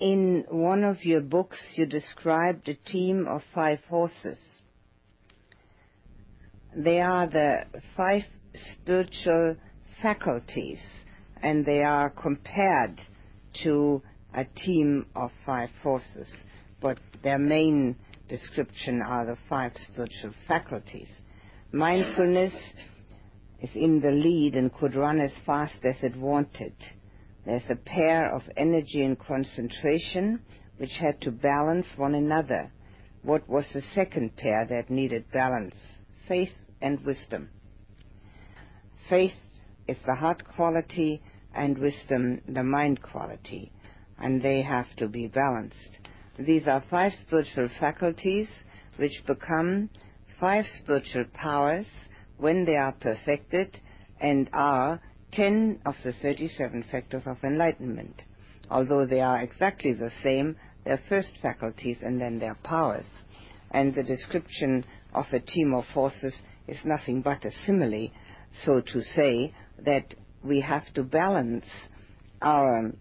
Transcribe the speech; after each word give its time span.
In 0.00 0.44
one 0.50 0.82
of 0.82 1.04
your 1.04 1.20
books, 1.20 1.58
you 1.76 1.86
described 1.86 2.68
a 2.68 2.74
team 2.74 3.28
of 3.28 3.42
five 3.54 3.78
horses. 3.88 4.38
They 6.76 7.00
are 7.00 7.28
the 7.28 7.66
five 7.96 8.24
spiritual 8.72 9.56
faculties, 10.02 10.80
and 11.42 11.64
they 11.64 11.84
are 11.84 12.10
compared 12.10 13.00
to 13.62 14.02
a 14.34 14.44
team 14.44 15.06
of 15.14 15.30
five 15.46 15.70
horses, 15.80 16.28
but 16.80 16.98
their 17.22 17.38
main 17.38 17.94
description 18.28 19.00
are 19.00 19.26
the 19.26 19.38
five 19.48 19.72
spiritual 19.92 20.32
faculties. 20.48 21.08
Mindfulness 21.70 22.52
is 23.60 23.70
in 23.76 24.00
the 24.00 24.10
lead 24.10 24.56
and 24.56 24.72
could 24.74 24.96
run 24.96 25.20
as 25.20 25.30
fast 25.46 25.84
as 25.84 25.96
it 26.02 26.16
wanted. 26.16 26.74
There's 27.46 27.62
a 27.68 27.76
pair 27.76 28.34
of 28.34 28.42
energy 28.56 29.04
and 29.04 29.18
concentration 29.18 30.40
which 30.78 30.92
had 30.98 31.20
to 31.22 31.30
balance 31.30 31.86
one 31.96 32.14
another. 32.14 32.72
What 33.22 33.48
was 33.48 33.66
the 33.72 33.82
second 33.94 34.36
pair 34.36 34.66
that 34.68 34.90
needed 34.90 35.30
balance? 35.32 35.74
Faith 36.26 36.52
and 36.80 37.04
wisdom. 37.04 37.50
Faith 39.08 39.34
is 39.86 39.98
the 40.06 40.14
heart 40.14 40.42
quality 40.56 41.22
and 41.54 41.78
wisdom 41.78 42.40
the 42.48 42.64
mind 42.64 43.02
quality, 43.02 43.70
and 44.18 44.42
they 44.42 44.62
have 44.62 44.94
to 44.96 45.08
be 45.08 45.26
balanced. 45.26 45.90
These 46.38 46.66
are 46.66 46.82
five 46.90 47.12
spiritual 47.26 47.68
faculties 47.78 48.48
which 48.96 49.22
become 49.26 49.90
five 50.40 50.64
spiritual 50.82 51.24
powers 51.34 51.86
when 52.38 52.64
they 52.64 52.76
are 52.76 52.92
perfected 52.92 53.78
and 54.20 54.48
are 54.52 55.00
10 55.36 55.80
of 55.84 55.94
the 56.04 56.12
37 56.22 56.84
factors 56.90 57.22
of 57.26 57.42
enlightenment. 57.42 58.22
Although 58.70 59.06
they 59.06 59.20
are 59.20 59.40
exactly 59.40 59.92
the 59.92 60.10
same, 60.22 60.56
they're 60.84 61.00
first 61.08 61.32
faculties 61.42 61.98
and 62.02 62.20
then 62.20 62.38
their 62.38 62.54
powers. 62.54 63.06
And 63.70 63.94
the 63.94 64.02
description 64.02 64.84
of 65.12 65.26
a 65.32 65.40
team 65.40 65.74
of 65.74 65.84
forces 65.92 66.34
is 66.68 66.78
nothing 66.84 67.20
but 67.20 67.44
a 67.44 67.50
simile, 67.66 68.10
so 68.64 68.80
to 68.80 69.00
say, 69.00 69.52
that 69.84 70.14
we 70.42 70.60
have 70.60 70.92
to 70.94 71.02
balance 71.02 71.66
our 72.40 72.92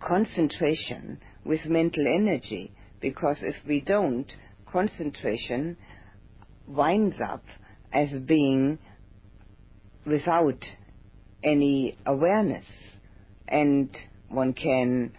concentration 0.00 1.18
with 1.44 1.64
mental 1.66 2.06
energy, 2.06 2.72
because 3.00 3.38
if 3.42 3.56
we 3.66 3.80
don't, 3.80 4.32
concentration 4.66 5.76
winds 6.66 7.16
up 7.20 7.44
as 7.92 8.08
being 8.26 8.78
without 10.06 10.64
any 11.44 11.96
awareness, 12.06 12.64
and 13.46 13.94
one 14.28 14.54
can 14.54 15.12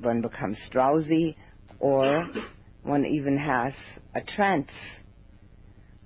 one 0.00 0.20
becomes 0.20 0.58
drowsy, 0.70 1.36
or 1.78 2.26
one 2.82 3.06
even 3.06 3.38
has 3.38 3.72
a 4.14 4.20
trance. 4.20 4.70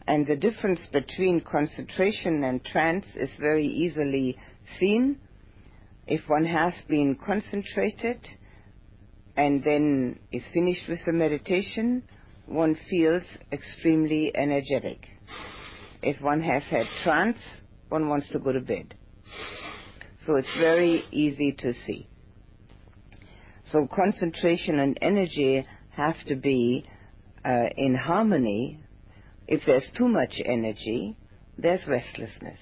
And 0.07 0.27
the 0.27 0.37
difference 0.37 0.87
between 0.93 1.41
concentration 1.41 2.45
and 2.45 2.65
trance 2.65 3.07
is 3.17 3.31
very 3.41 3.67
easily 3.67 4.37
seen. 4.79 5.19
If 6.07 6.29
one 6.29 6.45
has 6.45 6.75
been 6.87 7.17
concentrated 7.17 8.25
and 9.37 9.65
then 9.65 10.21
is 10.31 10.45
finished 10.55 10.89
with 10.89 11.01
the 11.05 11.13
meditation, 11.13 12.05
one 12.47 12.79
feels 12.89 13.25
extremely 13.51 14.31
energetic. 14.37 15.05
If 16.03 16.21
one 16.23 16.41
has 16.43 16.63
had 16.65 16.87
trance, 17.03 17.39
one 17.89 18.09
wants 18.09 18.29
to 18.31 18.39
go 18.39 18.53
to 18.53 18.61
bed. 18.61 18.95
So 20.27 20.37
it's 20.37 20.59
very 20.59 21.05
easy 21.13 21.53
to 21.59 21.73
see. 21.73 22.09
So 23.71 23.89
concentration 23.95 24.79
and 24.79 24.99
energy 25.01 25.67
have 25.91 26.17
to 26.27 26.37
be 26.37 26.85
uh, 27.45 27.69
in 27.77 27.95
harmony. 27.95 28.81
If 29.47 29.63
there's 29.67 29.89
too 29.97 30.09
much 30.09 30.35
energy, 30.45 31.17
there's 31.59 31.87
restlessness. 31.87 32.59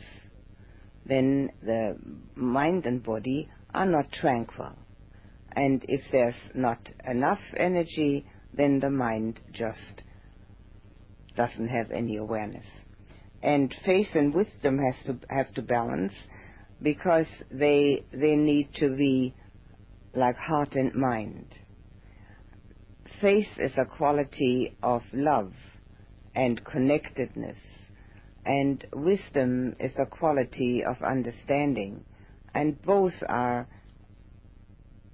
Then 1.06 1.50
the 1.62 1.96
mind 2.34 2.86
and 2.86 3.02
body 3.02 3.48
are 3.72 3.86
not 3.86 4.12
tranquil. 4.12 4.72
And 5.52 5.84
if 5.88 6.00
there's 6.10 6.34
not 6.54 6.78
enough 7.06 7.40
energy, 7.56 8.26
then 8.52 8.80
the 8.80 8.90
mind 8.90 9.40
just 9.52 10.02
doesn't 11.36 11.68
have 11.68 11.90
any 11.90 12.16
awareness. 12.16 12.66
And 13.42 13.74
faith 13.84 14.08
and 14.14 14.34
wisdom 14.34 14.78
has 14.78 14.94
to 15.06 15.18
have 15.28 15.52
to 15.54 15.62
balance 15.62 16.12
because 16.82 17.26
they 17.50 18.04
they 18.12 18.36
need 18.36 18.68
to 18.74 18.94
be 18.96 19.34
like 20.14 20.36
heart 20.36 20.74
and 20.74 20.94
mind. 20.94 21.46
Faith 23.20 23.48
is 23.58 23.72
a 23.76 23.96
quality 23.96 24.76
of 24.82 25.02
love 25.12 25.52
and 26.34 26.64
connectedness, 26.64 27.58
and 28.44 28.86
wisdom 28.92 29.74
is 29.78 29.92
a 29.98 30.06
quality 30.06 30.82
of 30.84 30.96
understanding, 31.02 32.04
and 32.54 32.80
both 32.82 33.14
are 33.28 33.66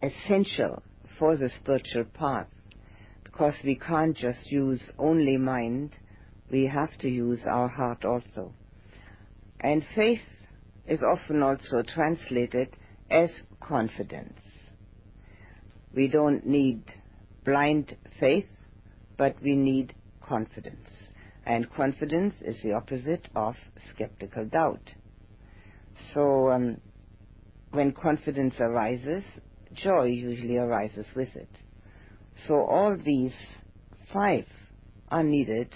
essential 0.02 0.82
for 1.18 1.36
the 1.36 1.50
spiritual 1.60 2.04
path 2.14 2.48
because 3.24 3.54
we 3.64 3.76
can't 3.76 4.16
just 4.16 4.50
use 4.50 4.82
only 4.98 5.36
mind, 5.36 5.96
we 6.50 6.66
have 6.66 6.96
to 6.98 7.08
use 7.08 7.40
our 7.46 7.68
heart 7.68 8.04
also. 8.04 8.52
And 9.60 9.84
faith 9.94 10.20
is 10.90 11.02
often 11.02 11.40
also 11.40 11.82
translated 11.82 12.76
as 13.08 13.30
confidence. 13.60 14.38
We 15.94 16.08
don't 16.08 16.44
need 16.44 16.82
blind 17.44 17.96
faith, 18.18 18.48
but 19.16 19.36
we 19.40 19.54
need 19.54 19.94
confidence. 20.20 20.88
And 21.46 21.72
confidence 21.72 22.34
is 22.40 22.60
the 22.62 22.72
opposite 22.72 23.28
of 23.36 23.54
skeptical 23.92 24.46
doubt. 24.46 24.94
So 26.12 26.50
um, 26.50 26.78
when 27.70 27.92
confidence 27.92 28.54
arises, 28.58 29.22
joy 29.72 30.06
usually 30.06 30.56
arises 30.56 31.06
with 31.14 31.34
it. 31.36 31.50
So 32.48 32.54
all 32.54 32.98
these 33.04 33.34
five 34.12 34.46
are 35.08 35.22
needed 35.22 35.72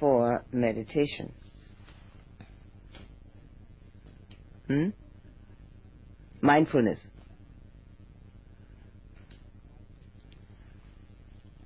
for 0.00 0.42
meditation. 0.52 1.32
Hmm? 4.66 4.88
Mindfulness. 6.40 7.00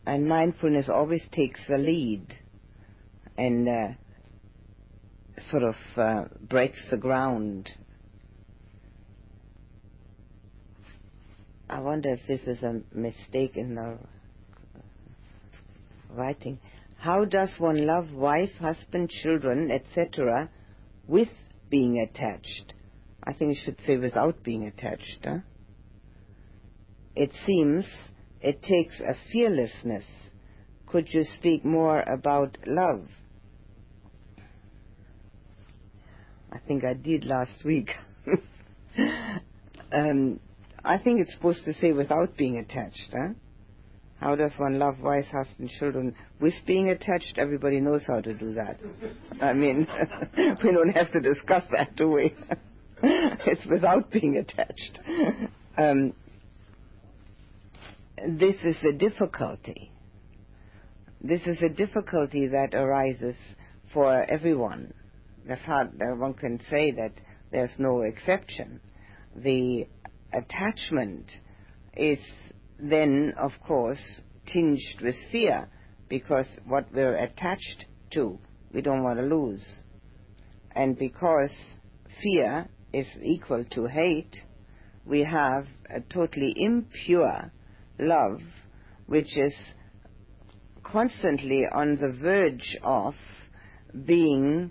And 0.06 0.26
mindfulness 0.26 0.88
always 0.88 1.22
takes 1.32 1.60
the 1.68 1.76
lead 1.76 2.26
and 3.36 3.68
uh, 3.68 3.88
sort 5.50 5.62
of 5.62 5.74
uh, 5.96 6.24
breaks 6.40 6.78
the 6.90 6.96
ground. 6.96 7.70
I 11.70 11.80
wonder 11.80 12.14
if 12.14 12.20
this 12.26 12.40
is 12.46 12.62
a 12.62 12.80
mistake 12.94 13.56
in 13.56 13.74
the 13.74 13.98
writing. 16.10 16.58
How 16.96 17.24
does 17.24 17.50
one 17.58 17.86
love 17.86 18.10
wife, 18.12 18.50
husband, 18.58 19.10
children, 19.10 19.70
etc., 19.70 20.48
with 21.06 21.28
being 21.70 21.98
attached? 21.98 22.72
I 23.28 23.34
think 23.34 23.52
it 23.52 23.58
should 23.62 23.76
say 23.86 23.98
without 23.98 24.42
being 24.42 24.64
attached. 24.66 25.18
Huh? 25.22 25.40
It 27.14 27.30
seems 27.46 27.84
it 28.40 28.62
takes 28.62 28.98
a 29.00 29.14
fearlessness. 29.30 30.04
Could 30.86 31.08
you 31.12 31.24
speak 31.36 31.62
more 31.62 32.00
about 32.00 32.56
love? 32.66 33.06
I 36.50 36.58
think 36.66 36.84
I 36.84 36.94
did 36.94 37.26
last 37.26 37.62
week. 37.66 37.90
um, 39.92 40.40
I 40.82 40.96
think 40.96 41.20
it's 41.20 41.34
supposed 41.34 41.64
to 41.66 41.74
say 41.74 41.92
without 41.92 42.34
being 42.38 42.56
attached. 42.56 43.12
Huh? 43.12 43.34
How 44.20 44.36
does 44.36 44.52
one 44.56 44.78
love 44.78 45.00
wife, 45.00 45.26
husband, 45.26 45.68
children 45.78 46.14
with 46.40 46.54
being 46.66 46.88
attached? 46.88 47.34
Everybody 47.36 47.78
knows 47.80 48.04
how 48.06 48.22
to 48.22 48.32
do 48.32 48.54
that. 48.54 48.80
I 49.42 49.52
mean, 49.52 49.86
we 50.64 50.72
don't 50.72 50.96
have 50.96 51.12
to 51.12 51.20
discuss 51.20 51.64
that, 51.76 51.94
do 51.94 52.08
we? 52.08 52.34
it's 53.02 53.64
without 53.66 54.10
being 54.10 54.36
attached. 54.36 54.98
Um, 55.76 56.12
this 58.26 58.56
is 58.64 58.76
a 58.82 58.92
difficulty. 58.92 59.92
This 61.20 61.40
is 61.46 61.62
a 61.62 61.68
difficulty 61.68 62.48
that 62.48 62.74
arises 62.74 63.36
for 63.92 64.24
everyone. 64.30 64.92
That's 65.46 65.62
hard. 65.62 65.92
One 65.98 66.34
can 66.34 66.60
say 66.70 66.90
that 66.92 67.12
there's 67.50 67.70
no 67.78 68.02
exception. 68.02 68.80
The 69.36 69.86
attachment 70.32 71.30
is 71.96 72.18
then, 72.78 73.34
of 73.38 73.52
course, 73.66 74.02
tinged 74.46 75.00
with 75.02 75.14
fear 75.30 75.68
because 76.08 76.46
what 76.66 76.86
we're 76.92 77.16
attached 77.16 77.84
to, 78.12 78.38
we 78.72 78.82
don't 78.82 79.02
want 79.02 79.18
to 79.18 79.24
lose. 79.24 79.64
And 80.72 80.98
because 80.98 81.50
fear 82.22 82.68
is 82.92 83.06
equal 83.22 83.64
to 83.72 83.86
hate, 83.86 84.36
we 85.04 85.24
have 85.24 85.66
a 85.90 86.00
totally 86.00 86.54
impure 86.56 87.50
love 87.98 88.40
which 89.06 89.36
is 89.36 89.54
constantly 90.84 91.64
on 91.66 91.96
the 91.96 92.12
verge 92.12 92.76
of 92.82 93.14
being 94.04 94.70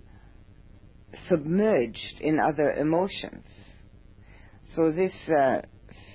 submerged 1.28 2.22
in 2.22 2.40
other 2.40 2.72
emotions. 2.72 3.44
So 4.76 4.92
this 4.92 5.14
uh, 5.28 5.62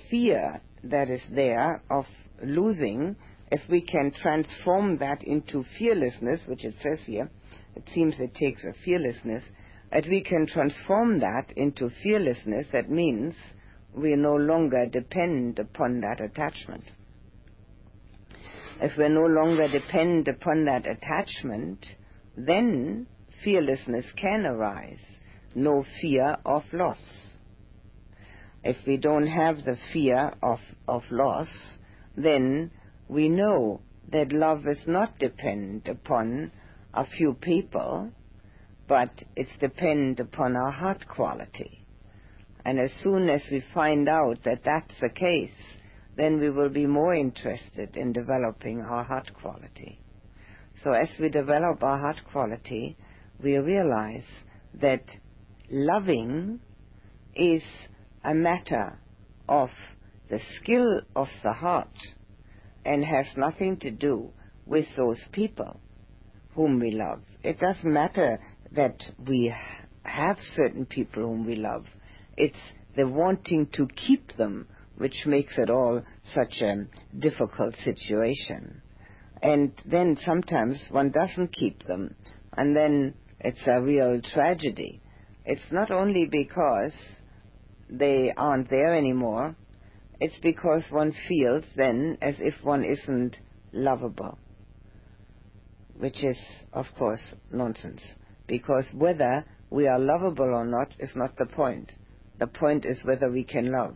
fear 0.09 0.61
that 0.83 1.09
is 1.09 1.21
there 1.31 1.81
of 1.89 2.05
losing, 2.43 3.15
if 3.51 3.61
we 3.69 3.81
can 3.81 4.11
transform 4.11 4.97
that 4.97 5.23
into 5.23 5.65
fearlessness, 5.77 6.41
which 6.47 6.63
it 6.63 6.75
says 6.81 6.99
here, 7.05 7.29
it 7.75 7.83
seems 7.93 8.15
it 8.19 8.33
takes 8.35 8.63
a 8.63 8.73
fearlessness, 8.85 9.43
that 9.93 10.07
we 10.09 10.23
can 10.23 10.47
transform 10.47 11.19
that 11.19 11.53
into 11.55 11.87
fearlessness, 12.01 12.65
that 12.73 12.89
means 12.89 13.35
we 13.93 14.15
no 14.15 14.33
longer 14.33 14.87
depend 14.91 15.59
upon 15.59 16.01
that 16.01 16.19
attachment. 16.19 16.83
If 18.81 18.97
we 18.97 19.07
no 19.09 19.25
longer 19.27 19.67
depend 19.67 20.27
upon 20.27 20.65
that 20.65 20.87
attachment, 20.87 21.85
then 22.35 23.05
fearlessness 23.43 24.05
can 24.19 24.47
arise. 24.47 24.97
No 25.53 25.85
fear 26.01 26.37
of 26.43 26.63
loss. 26.73 26.97
If 28.63 28.77
we 28.87 28.97
don't 28.97 29.27
have 29.27 29.57
the 29.57 29.77
fear 29.93 30.31
of, 30.41 30.59
of 30.87 31.03
loss, 31.11 31.49
then 32.17 32.71
we 33.07 33.29
know 33.29 33.81
that 34.11 34.31
love 34.31 34.65
is 34.65 34.87
not 34.87 35.19
dependent 35.19 35.87
upon 35.87 36.51
a 36.95 37.05
few 37.05 37.35
people, 37.35 38.11
but 38.87 39.11
it's 39.35 39.57
dependent 39.59 40.19
upon 40.19 40.55
our 40.55 40.71
heart 40.71 41.07
quality. 41.07 41.85
And 42.65 42.79
as 42.79 42.91
soon 43.01 43.29
as 43.29 43.41
we 43.51 43.63
find 43.73 44.07
out 44.07 44.39
that 44.45 44.61
that's 44.63 44.93
the 45.01 45.09
case, 45.09 45.51
then 46.15 46.39
we 46.39 46.49
will 46.49 46.69
be 46.69 46.85
more 46.85 47.13
interested 47.13 47.97
in 47.97 48.13
developing 48.13 48.81
our 48.81 49.03
heart 49.03 49.31
quality. 49.41 49.99
So 50.83 50.91
as 50.91 51.09
we 51.19 51.29
develop 51.29 51.81
our 51.81 51.97
heart 51.97 52.21
quality, 52.31 52.97
we 53.41 53.57
realize 53.57 54.25
that 54.75 55.03
loving 55.69 56.59
is 57.35 57.63
a 58.23 58.33
matter 58.33 58.99
of 59.47 59.69
the 60.29 60.39
skill 60.57 61.01
of 61.15 61.27
the 61.43 61.53
heart 61.53 61.95
and 62.85 63.03
has 63.03 63.25
nothing 63.37 63.77
to 63.77 63.91
do 63.91 64.29
with 64.65 64.85
those 64.97 65.21
people 65.31 65.79
whom 66.55 66.79
we 66.79 66.91
love. 66.91 67.21
It 67.43 67.59
doesn't 67.59 67.91
matter 67.91 68.39
that 68.75 69.01
we 69.27 69.53
have 70.03 70.37
certain 70.55 70.85
people 70.85 71.23
whom 71.23 71.45
we 71.45 71.55
love. 71.55 71.85
It's 72.37 72.57
the 72.95 73.07
wanting 73.07 73.67
to 73.73 73.87
keep 73.87 74.35
them 74.37 74.67
which 74.97 75.25
makes 75.25 75.53
it 75.57 75.69
all 75.69 76.03
such 76.33 76.61
a 76.61 76.85
difficult 77.17 77.75
situation. 77.83 78.81
And 79.41 79.73
then 79.85 80.17
sometimes 80.23 80.81
one 80.91 81.11
doesn't 81.11 81.51
keep 81.51 81.83
them, 81.85 82.15
and 82.55 82.75
then 82.75 83.15
it's 83.39 83.67
a 83.67 83.81
real 83.81 84.21
tragedy. 84.21 85.01
It's 85.45 85.71
not 85.71 85.91
only 85.91 86.25
because 86.25 86.93
they 87.89 88.31
aren't 88.35 88.69
there 88.69 88.95
anymore, 88.95 89.55
it's 90.19 90.37
because 90.41 90.83
one 90.89 91.13
feels 91.27 91.65
then 91.75 92.17
as 92.21 92.35
if 92.39 92.53
one 92.63 92.83
isn't 92.85 93.35
lovable, 93.73 94.37
which 95.97 96.23
is, 96.23 96.37
of 96.71 96.85
course, 96.97 97.33
nonsense. 97.51 98.01
Because 98.47 98.85
whether 98.93 99.45
we 99.69 99.87
are 99.87 99.99
lovable 99.99 100.53
or 100.53 100.65
not 100.65 100.93
is 100.99 101.15
not 101.15 101.37
the 101.37 101.45
point. 101.45 101.91
The 102.39 102.47
point 102.47 102.85
is 102.85 103.03
whether 103.03 103.29
we 103.29 103.43
can 103.43 103.71
love. 103.71 103.95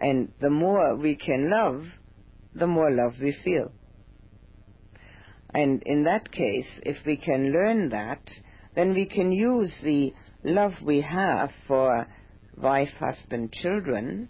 And 0.00 0.32
the 0.40 0.50
more 0.50 0.96
we 0.96 1.16
can 1.16 1.50
love, 1.50 1.84
the 2.54 2.66
more 2.66 2.90
love 2.90 3.14
we 3.20 3.36
feel. 3.44 3.72
And 5.54 5.82
in 5.86 6.04
that 6.04 6.30
case, 6.30 6.66
if 6.82 6.96
we 7.06 7.16
can 7.16 7.52
learn 7.52 7.90
that, 7.90 8.20
then 8.74 8.92
we 8.92 9.06
can 9.06 9.32
use 9.32 9.72
the 9.82 10.12
love 10.44 10.72
we 10.84 11.00
have 11.00 11.50
for 11.66 12.06
wife, 12.56 12.90
husband, 12.98 13.52
children, 13.52 14.28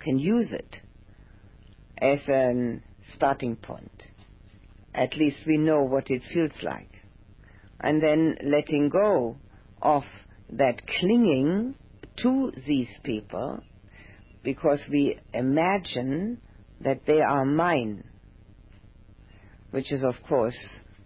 can 0.00 0.18
use 0.18 0.50
it 0.50 0.76
as 1.98 2.20
a 2.28 2.80
starting 3.14 3.56
point. 3.56 4.02
At 4.94 5.16
least 5.16 5.38
we 5.46 5.56
know 5.56 5.82
what 5.82 6.10
it 6.10 6.22
feels 6.32 6.62
like. 6.62 6.90
And 7.80 8.02
then 8.02 8.36
letting 8.42 8.88
go 8.88 9.36
of 9.80 10.04
that 10.50 10.82
clinging 10.86 11.74
to 12.18 12.52
these 12.66 12.90
people 13.02 13.62
because 14.42 14.80
we 14.90 15.18
imagine 15.32 16.40
that 16.80 17.06
they 17.06 17.20
are 17.20 17.44
mine, 17.44 18.04
which 19.70 19.92
is, 19.92 20.02
of 20.02 20.14
course, 20.28 20.58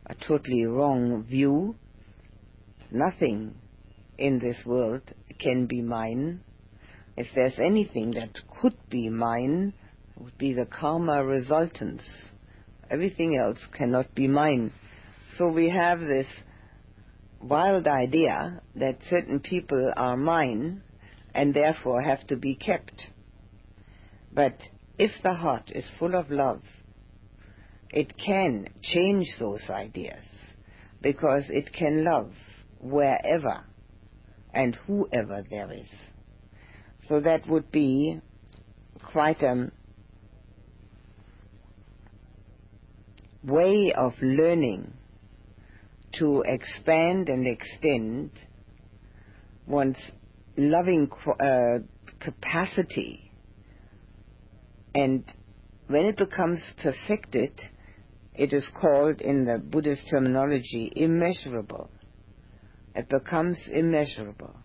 a 0.07 0.15
totally 0.15 0.65
wrong 0.65 1.23
view. 1.25 1.77
Nothing 2.91 3.55
in 4.19 4.39
this 4.39 4.57
world 4.65 5.03
can 5.39 5.67
be 5.67 5.81
mine. 5.83 6.41
If 7.17 7.29
there's 7.35 7.59
anything 7.59 8.13
that 8.13 8.31
could 8.61 8.77
be 8.91 9.09
mine, 9.09 9.75
it 10.17 10.23
would 10.23 10.39
be 10.39 10.55
the 10.55 10.67
karma 10.67 11.25
resultants. 11.25 12.05
Everything 12.91 13.37
else 13.37 13.59
cannot 13.77 14.15
be 14.15 14.29
mine. 14.29 14.73
So 15.37 15.51
we 15.51 15.71
have 15.71 16.01
this 16.01 16.27
wild 17.43 17.87
idea 17.87 18.61
that 18.77 18.99
certain 19.11 19.41
people 19.41 19.93
are 19.97 20.17
mine 20.17 20.83
and 21.35 21.53
therefore 21.53 22.03
have 22.03 22.27
to 22.29 22.37
be 22.37 22.55
kept. 22.55 23.09
But 24.33 24.59
if 24.99 25.11
the 25.23 25.35
heart 25.35 25.71
is 25.75 25.85
full 25.99 26.15
of 26.15 26.31
love, 26.31 26.63
it 27.91 28.17
can 28.19 28.69
change 28.83 29.27
those 29.39 29.65
ideas 29.69 30.25
because 31.03 31.45
it 31.49 31.73
can 31.73 32.05
love 32.05 32.33
wherever 32.81 33.65
and 34.53 34.75
whoever 34.87 35.45
there 35.49 35.73
is. 35.73 35.89
So 37.09 37.21
that 37.21 37.47
would 37.49 37.71
be 37.71 38.21
quite 39.13 39.43
a 39.43 39.71
way 43.47 43.93
of 43.97 44.13
learning 44.21 44.93
to 46.19 46.43
expand 46.43 47.29
and 47.29 47.47
extend 47.47 48.31
one's 49.67 49.97
loving 50.57 51.11
uh, 51.41 51.79
capacity 52.21 53.27
and 54.97 55.25
when 55.89 56.07
it 56.07 56.17
becomes 56.17 56.61
perfected, 56.83 57.53
it 58.35 58.55
is 58.55 58.67
called 58.81 59.21
in 59.21 59.45
the 59.45 59.59
Buddhist 59.59 60.03
terminology 60.11 60.91
immeasurable. 60.97 61.91
It 62.95 63.09
becomes 63.11 63.59
immeasurable. 63.71 64.57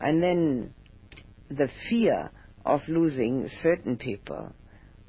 And 0.00 0.22
then 0.22 0.74
the 1.50 1.68
fear 1.90 2.30
of 2.64 2.80
losing 2.86 3.50
certain 3.60 3.96
people 3.96 4.52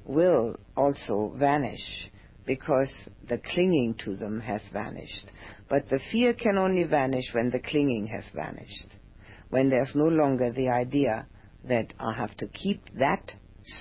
will 0.05 0.55
also 0.75 1.33
vanish 1.37 2.09
because 2.47 2.89
the 3.27 3.37
clinging 3.53 3.93
to 4.05 4.15
them 4.15 4.39
has 4.39 4.61
vanished. 4.73 5.29
But 5.69 5.89
the 5.89 5.99
fear 6.11 6.33
can 6.33 6.57
only 6.57 6.85
vanish 6.85 7.25
when 7.33 7.51
the 7.51 7.59
clinging 7.59 8.07
has 8.07 8.23
vanished. 8.33 8.95
When 9.49 9.69
there's 9.69 9.93
no 9.93 10.07
longer 10.07 10.51
the 10.51 10.69
idea 10.69 11.27
that 11.65 11.93
I 11.99 12.13
have 12.13 12.35
to 12.37 12.47
keep 12.47 12.81
that 12.97 13.33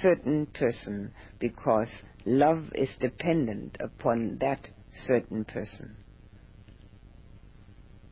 certain 0.03 0.47
person 0.47 1.13
because 1.39 1.89
love 2.25 2.65
is 2.75 2.89
dependent 3.01 3.77
upon 3.81 4.39
that 4.41 4.69
certain 5.07 5.45
person. 5.45 5.97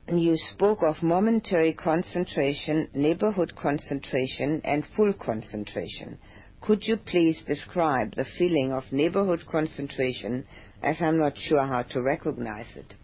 You 0.07 0.37
spoke 0.37 0.83
of 0.83 1.03
momentary 1.03 1.73
concentration, 1.73 2.89
neighborhood 2.95 3.55
concentration, 3.57 4.61
and 4.63 4.85
full 4.95 5.15
concentration. 5.15 6.19
Could 6.65 6.87
you 6.87 6.97
please 6.97 7.37
describe 7.47 8.15
the 8.17 8.25
feeling 8.39 8.73
of 8.73 8.85
neighborhood 8.91 9.45
concentration 9.47 10.47
as 10.83 10.97
I'm 10.99 11.19
not 11.19 11.37
sure 11.37 11.63
how 11.67 11.83
to 11.83 12.01
recognize 12.01 12.75
it? 12.75 12.95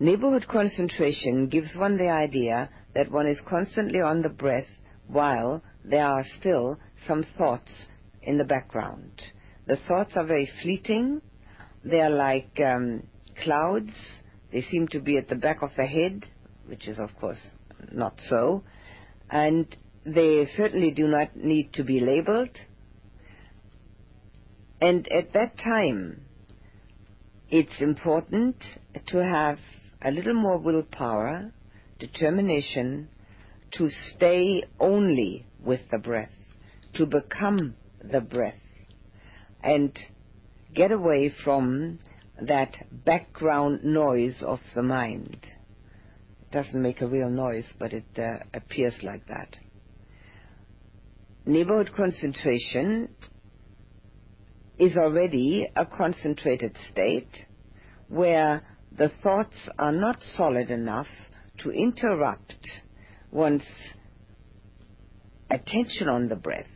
Neighborhood 0.00 0.48
concentration 0.48 1.46
gives 1.46 1.76
one 1.76 1.98
the 1.98 2.08
idea 2.08 2.68
that 2.96 3.12
one 3.12 3.28
is 3.28 3.38
constantly 3.48 4.00
on 4.00 4.22
the 4.22 4.28
breath 4.28 4.66
while 5.06 5.62
there 5.84 6.04
are 6.04 6.24
still 6.40 6.80
some 7.06 7.24
thoughts 7.38 7.70
in 8.22 8.38
the 8.38 8.44
background. 8.44 9.22
The 9.68 9.78
thoughts 9.86 10.14
are 10.16 10.26
very 10.26 10.50
fleeting. 10.62 11.22
They 11.84 12.00
are 12.00 12.10
like 12.10 12.58
um, 12.58 13.04
clouds. 13.40 13.94
They 14.50 14.62
seem 14.62 14.88
to 14.88 14.98
be 14.98 15.16
at 15.16 15.28
the 15.28 15.36
back 15.36 15.62
of 15.62 15.70
the 15.76 15.86
head, 15.86 16.24
which 16.66 16.88
is, 16.88 16.98
of 16.98 17.14
course, 17.20 17.40
not 17.92 18.18
so. 18.28 18.64
And 19.30 19.76
they 20.04 20.46
certainly 20.56 20.92
do 20.92 21.06
not 21.06 21.36
need 21.36 21.72
to 21.74 21.84
be 21.84 22.00
labeled. 22.00 22.50
And 24.80 25.06
at 25.12 25.32
that 25.34 25.58
time, 25.58 26.22
it's 27.50 27.80
important 27.80 28.56
to 29.08 29.22
have 29.22 29.58
a 30.00 30.10
little 30.10 30.34
more 30.34 30.58
willpower, 30.58 31.52
determination, 31.98 33.08
to 33.72 33.88
stay 34.14 34.64
only 34.80 35.46
with 35.64 35.80
the 35.90 35.98
breath, 35.98 36.32
to 36.94 37.06
become 37.06 37.74
the 38.02 38.20
breath 38.20 38.54
and 39.62 39.96
get 40.74 40.90
away 40.90 41.32
from 41.44 41.98
that 42.40 42.74
background 43.04 43.84
noise 43.84 44.42
of 44.42 44.58
the 44.74 44.82
mind. 44.82 45.38
It 45.42 46.50
doesn't 46.50 46.82
make 46.82 47.00
a 47.00 47.06
real 47.06 47.30
noise, 47.30 47.66
but 47.78 47.92
it 47.92 48.04
uh, 48.18 48.38
appears 48.52 48.94
like 49.02 49.26
that. 49.28 49.56
Neighborhood 51.44 51.90
concentration 51.96 53.08
is 54.78 54.96
already 54.96 55.66
a 55.74 55.84
concentrated 55.84 56.76
state 56.88 57.46
where 58.08 58.62
the 58.96 59.08
thoughts 59.24 59.68
are 59.76 59.90
not 59.90 60.22
solid 60.36 60.70
enough 60.70 61.08
to 61.58 61.70
interrupt 61.72 62.54
one's 63.32 63.64
attention 65.50 66.08
on 66.08 66.28
the 66.28 66.36
breath, 66.36 66.70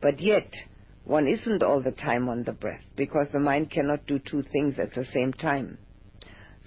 but 0.00 0.20
yet 0.20 0.54
one 1.02 1.26
isn't 1.26 1.64
all 1.64 1.82
the 1.82 1.90
time 1.90 2.28
on 2.28 2.44
the 2.44 2.52
breath 2.52 2.84
because 2.94 3.26
the 3.32 3.40
mind 3.40 3.72
cannot 3.72 4.06
do 4.06 4.20
two 4.20 4.44
things 4.52 4.78
at 4.78 4.94
the 4.94 5.04
same 5.06 5.32
time. 5.32 5.78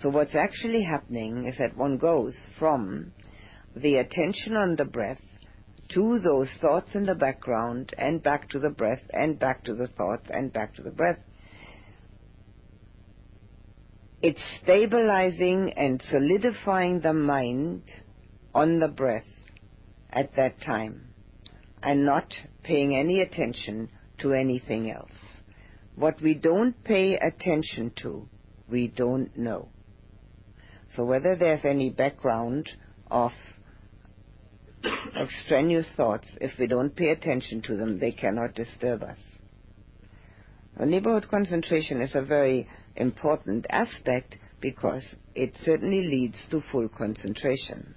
So 0.01 0.09
what's 0.09 0.35
actually 0.35 0.83
happening 0.83 1.47
is 1.47 1.57
that 1.57 1.77
one 1.77 1.97
goes 1.97 2.35
from 2.59 3.13
the 3.77 3.95
attention 3.95 4.57
on 4.57 4.75
the 4.75 4.83
breath 4.83 5.21
to 5.89 6.19
those 6.19 6.49
thoughts 6.61 6.89
in 6.93 7.03
the 7.03 7.15
background 7.15 7.93
and 7.97 8.23
back 8.23 8.49
to 8.49 8.59
the 8.59 8.69
breath 8.69 9.01
and 9.11 9.39
back 9.39 9.63
to 9.65 9.73
the 9.73 9.87
thoughts 9.87 10.27
and 10.29 10.51
back 10.51 10.75
to 10.75 10.81
the 10.81 10.91
breath. 10.91 11.19
It's 14.21 14.41
stabilizing 14.63 15.73
and 15.77 16.03
solidifying 16.09 17.01
the 17.01 17.13
mind 17.13 17.83
on 18.53 18.79
the 18.79 18.87
breath 18.87 19.27
at 20.09 20.35
that 20.35 20.61
time 20.65 21.09
and 21.83 22.05
not 22.05 22.33
paying 22.63 22.95
any 22.95 23.21
attention 23.21 23.89
to 24.19 24.33
anything 24.33 24.89
else. 24.89 25.11
What 25.95 26.19
we 26.21 26.33
don't 26.33 26.83
pay 26.83 27.15
attention 27.15 27.91
to, 28.01 28.27
we 28.69 28.87
don't 28.87 29.37
know. 29.37 29.69
So 30.95 31.05
whether 31.05 31.35
there's 31.37 31.63
any 31.63 31.89
background 31.89 32.69
of 33.11 33.31
extraneous 35.15 35.85
thoughts, 35.95 36.27
if 36.41 36.51
we 36.59 36.67
don't 36.67 36.95
pay 36.95 37.09
attention 37.09 37.61
to 37.63 37.77
them, 37.77 37.99
they 37.99 38.11
cannot 38.11 38.55
disturb 38.55 39.03
us. 39.03 39.17
The 40.77 40.85
neighborhood 40.85 41.27
concentration 41.29 42.01
is 42.01 42.13
a 42.15 42.21
very 42.21 42.67
important 42.95 43.65
aspect 43.69 44.37
because 44.59 45.03
it 45.33 45.53
certainly 45.63 46.01
leads 46.07 46.37
to 46.51 46.61
full 46.71 46.89
concentration. 46.89 47.95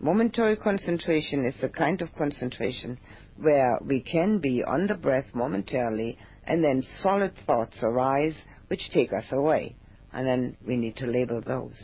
Momentary 0.00 0.56
concentration 0.56 1.44
is 1.44 1.60
the 1.60 1.68
kind 1.68 2.00
of 2.00 2.14
concentration 2.14 2.98
where 3.36 3.78
we 3.84 4.00
can 4.00 4.38
be 4.38 4.62
on 4.62 4.86
the 4.86 4.94
breath 4.94 5.26
momentarily 5.34 6.16
and 6.44 6.62
then 6.62 6.82
solid 7.02 7.32
thoughts 7.46 7.76
arise 7.82 8.34
which 8.68 8.90
take 8.90 9.12
us 9.12 9.26
away. 9.32 9.74
And 10.12 10.26
then 10.26 10.56
we 10.66 10.76
need 10.76 10.96
to 10.98 11.06
label 11.06 11.42
those. 11.42 11.76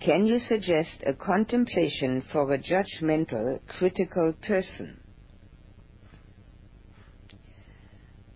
Can 0.00 0.24
you 0.24 0.38
suggest 0.38 1.02
a 1.04 1.12
contemplation 1.12 2.22
for 2.32 2.50
a 2.54 2.58
judgmental, 2.58 3.60
critical 3.68 4.34
person? 4.46 4.98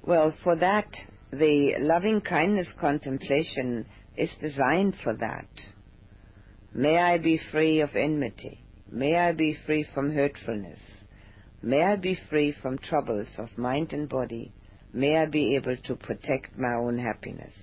Well, 0.02 0.34
for 0.44 0.56
that, 0.56 0.88
the 1.32 1.76
loving 1.78 2.20
kindness 2.20 2.68
contemplation 2.78 3.86
is 4.14 4.28
designed 4.42 4.96
for 5.02 5.14
that. 5.14 5.48
May 6.74 6.98
I 6.98 7.16
be 7.16 7.40
free 7.50 7.80
of 7.80 7.96
enmity. 7.96 8.60
May 8.92 9.16
I 9.16 9.32
be 9.32 9.56
free 9.64 9.86
from 9.94 10.12
hurtfulness. 10.12 10.80
May 11.62 11.82
I 11.82 11.96
be 11.96 12.18
free 12.28 12.54
from 12.60 12.76
troubles 12.76 13.28
of 13.38 13.56
mind 13.56 13.94
and 13.94 14.06
body. 14.06 14.52
May 14.92 15.16
I 15.16 15.30
be 15.30 15.56
able 15.56 15.78
to 15.84 15.96
protect 15.96 16.58
my 16.58 16.74
own 16.74 16.98
happiness. 16.98 17.54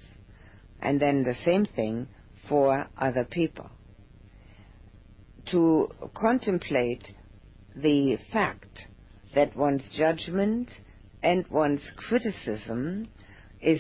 And 0.82 1.00
then 1.00 1.24
the 1.24 1.36
same 1.46 1.66
thing 1.66 2.08
for 2.50 2.88
other 2.98 3.26
people 3.26 3.70
to 5.52 5.90
contemplate 6.16 7.08
the 7.76 8.18
fact 8.32 8.88
that 9.36 9.56
one's 9.56 9.90
judgment 9.96 10.70
and 11.24 11.48
one's 11.50 11.82
criticism 11.96 13.08
is 13.62 13.80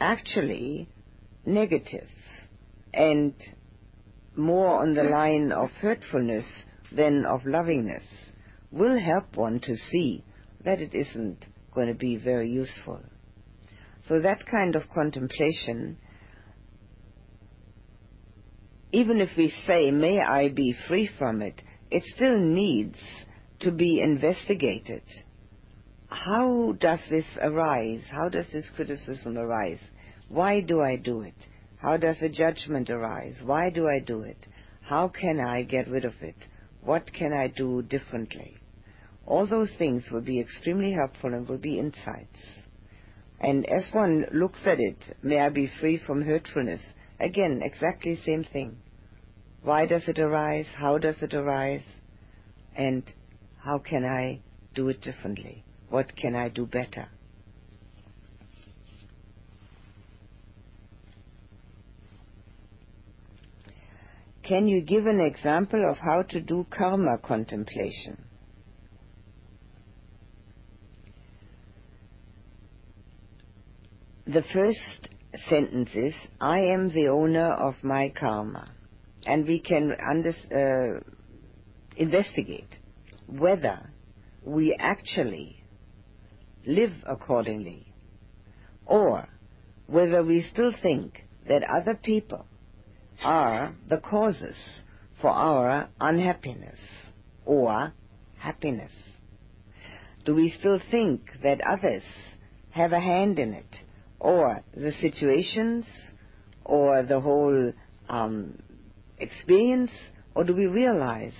actually 0.00 0.88
negative 1.46 2.08
and 2.92 3.34
more 4.36 4.80
on 4.80 4.94
the 4.94 5.02
line 5.02 5.52
of 5.52 5.70
hurtfulness 5.80 6.46
than 6.92 7.24
of 7.24 7.44
lovingness 7.44 8.02
will 8.70 8.98
help 8.98 9.36
one 9.36 9.60
to 9.60 9.76
see 9.76 10.24
that 10.64 10.80
it 10.80 10.94
isn't 10.94 11.44
going 11.74 11.88
to 11.88 11.94
be 11.94 12.16
very 12.16 12.50
useful. 12.50 13.00
So 14.08 14.20
that 14.20 14.44
kind 14.50 14.76
of 14.76 14.82
contemplation 14.92 15.96
even 18.94 19.20
if 19.20 19.30
we 19.36 19.52
say, 19.66 19.90
may 19.90 20.20
I 20.20 20.50
be 20.50 20.72
free 20.86 21.10
from 21.18 21.42
it, 21.42 21.60
it 21.90 22.04
still 22.14 22.38
needs 22.38 22.96
to 23.58 23.72
be 23.72 24.00
investigated. 24.00 25.02
How 26.08 26.74
does 26.78 27.00
this 27.10 27.26
arise? 27.42 28.04
How 28.08 28.28
does 28.28 28.46
this 28.52 28.70
criticism 28.76 29.36
arise? 29.36 29.80
Why 30.28 30.60
do 30.60 30.80
I 30.80 30.94
do 30.96 31.22
it? 31.22 31.34
How 31.78 31.96
does 31.96 32.18
the 32.20 32.28
judgment 32.28 32.88
arise? 32.88 33.34
Why 33.44 33.68
do 33.68 33.88
I 33.88 33.98
do 33.98 34.20
it? 34.22 34.46
How 34.82 35.08
can 35.08 35.40
I 35.40 35.64
get 35.64 35.88
rid 35.88 36.04
of 36.04 36.14
it? 36.20 36.36
What 36.80 37.12
can 37.12 37.32
I 37.32 37.48
do 37.48 37.82
differently? 37.82 38.56
All 39.26 39.48
those 39.48 39.70
things 39.76 40.04
will 40.12 40.20
be 40.20 40.38
extremely 40.38 40.92
helpful 40.92 41.34
and 41.34 41.48
will 41.48 41.58
be 41.58 41.80
insights. 41.80 42.38
And 43.40 43.66
as 43.66 43.88
one 43.92 44.26
looks 44.32 44.60
at 44.66 44.78
it, 44.78 45.16
may 45.20 45.40
I 45.40 45.48
be 45.48 45.68
free 45.80 45.98
from 46.06 46.22
hurtfulness, 46.22 46.80
again, 47.18 47.60
exactly 47.64 48.20
same 48.24 48.44
thing. 48.44 48.76
Why 49.64 49.86
does 49.86 50.02
it 50.06 50.18
arise? 50.18 50.66
How 50.76 50.98
does 50.98 51.16
it 51.22 51.32
arise? 51.32 51.84
And 52.76 53.02
how 53.58 53.78
can 53.78 54.04
I 54.04 54.42
do 54.74 54.90
it 54.90 55.00
differently? 55.00 55.64
What 55.88 56.14
can 56.16 56.36
I 56.36 56.50
do 56.50 56.66
better? 56.66 57.08
Can 64.42 64.68
you 64.68 64.82
give 64.82 65.06
an 65.06 65.20
example 65.20 65.82
of 65.90 65.96
how 65.96 66.20
to 66.28 66.40
do 66.42 66.66
karma 66.68 67.16
contemplation? 67.16 68.22
The 74.26 74.42
first 74.52 75.08
sentence 75.48 75.88
is, 75.94 76.12
I 76.38 76.60
am 76.60 76.90
the 76.92 77.08
owner 77.08 77.50
of 77.52 77.76
my 77.82 78.12
karma 78.14 78.74
and 79.26 79.46
we 79.46 79.60
can 79.60 79.92
under, 80.10 80.34
uh, 80.52 81.00
investigate 81.96 82.68
whether 83.26 83.90
we 84.44 84.76
actually 84.78 85.62
live 86.66 86.92
accordingly 87.06 87.86
or 88.86 89.26
whether 89.86 90.22
we 90.22 90.46
still 90.52 90.72
think 90.82 91.24
that 91.48 91.62
other 91.62 91.94
people 91.94 92.46
are 93.22 93.74
the 93.88 93.98
causes 93.98 94.56
for 95.20 95.30
our 95.30 95.88
unhappiness 96.00 96.78
or 97.44 97.92
happiness. 98.38 98.92
Do 100.24 100.34
we 100.34 100.54
still 100.58 100.80
think 100.90 101.20
that 101.42 101.60
others 101.60 102.02
have 102.70 102.92
a 102.92 103.00
hand 103.00 103.38
in 103.38 103.52
it 103.52 103.76
or 104.18 104.62
the 104.74 104.92
situations 105.00 105.84
or 106.64 107.02
the 107.02 107.20
whole 107.20 107.72
um, 108.08 108.58
experience, 109.18 109.90
or 110.34 110.44
do 110.44 110.54
we 110.54 110.66
realize 110.66 111.34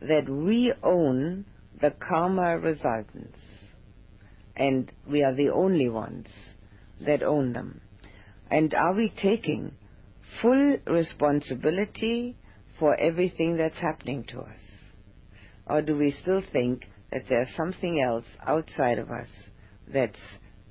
that 0.00 0.28
we 0.28 0.72
own 0.82 1.44
the 1.80 1.90
karma 1.90 2.58
resultants 2.58 3.38
and 4.56 4.92
we 5.08 5.22
are 5.22 5.34
the 5.34 5.50
only 5.50 5.88
ones 5.88 6.26
that 7.00 7.22
own 7.22 7.52
them? 7.52 7.80
And 8.50 8.74
are 8.74 8.94
we 8.94 9.10
taking 9.10 9.72
full 10.40 10.78
responsibility 10.86 12.36
for 12.78 12.94
everything 12.96 13.56
that's 13.56 13.78
happening 13.78 14.24
to 14.24 14.40
us? 14.40 14.60
Or 15.66 15.82
do 15.82 15.96
we 15.96 16.14
still 16.22 16.42
think 16.52 16.84
that 17.10 17.24
there's 17.28 17.48
something 17.56 18.00
else 18.00 18.26
outside 18.46 18.98
of 18.98 19.10
us 19.10 19.28
that's 19.88 20.18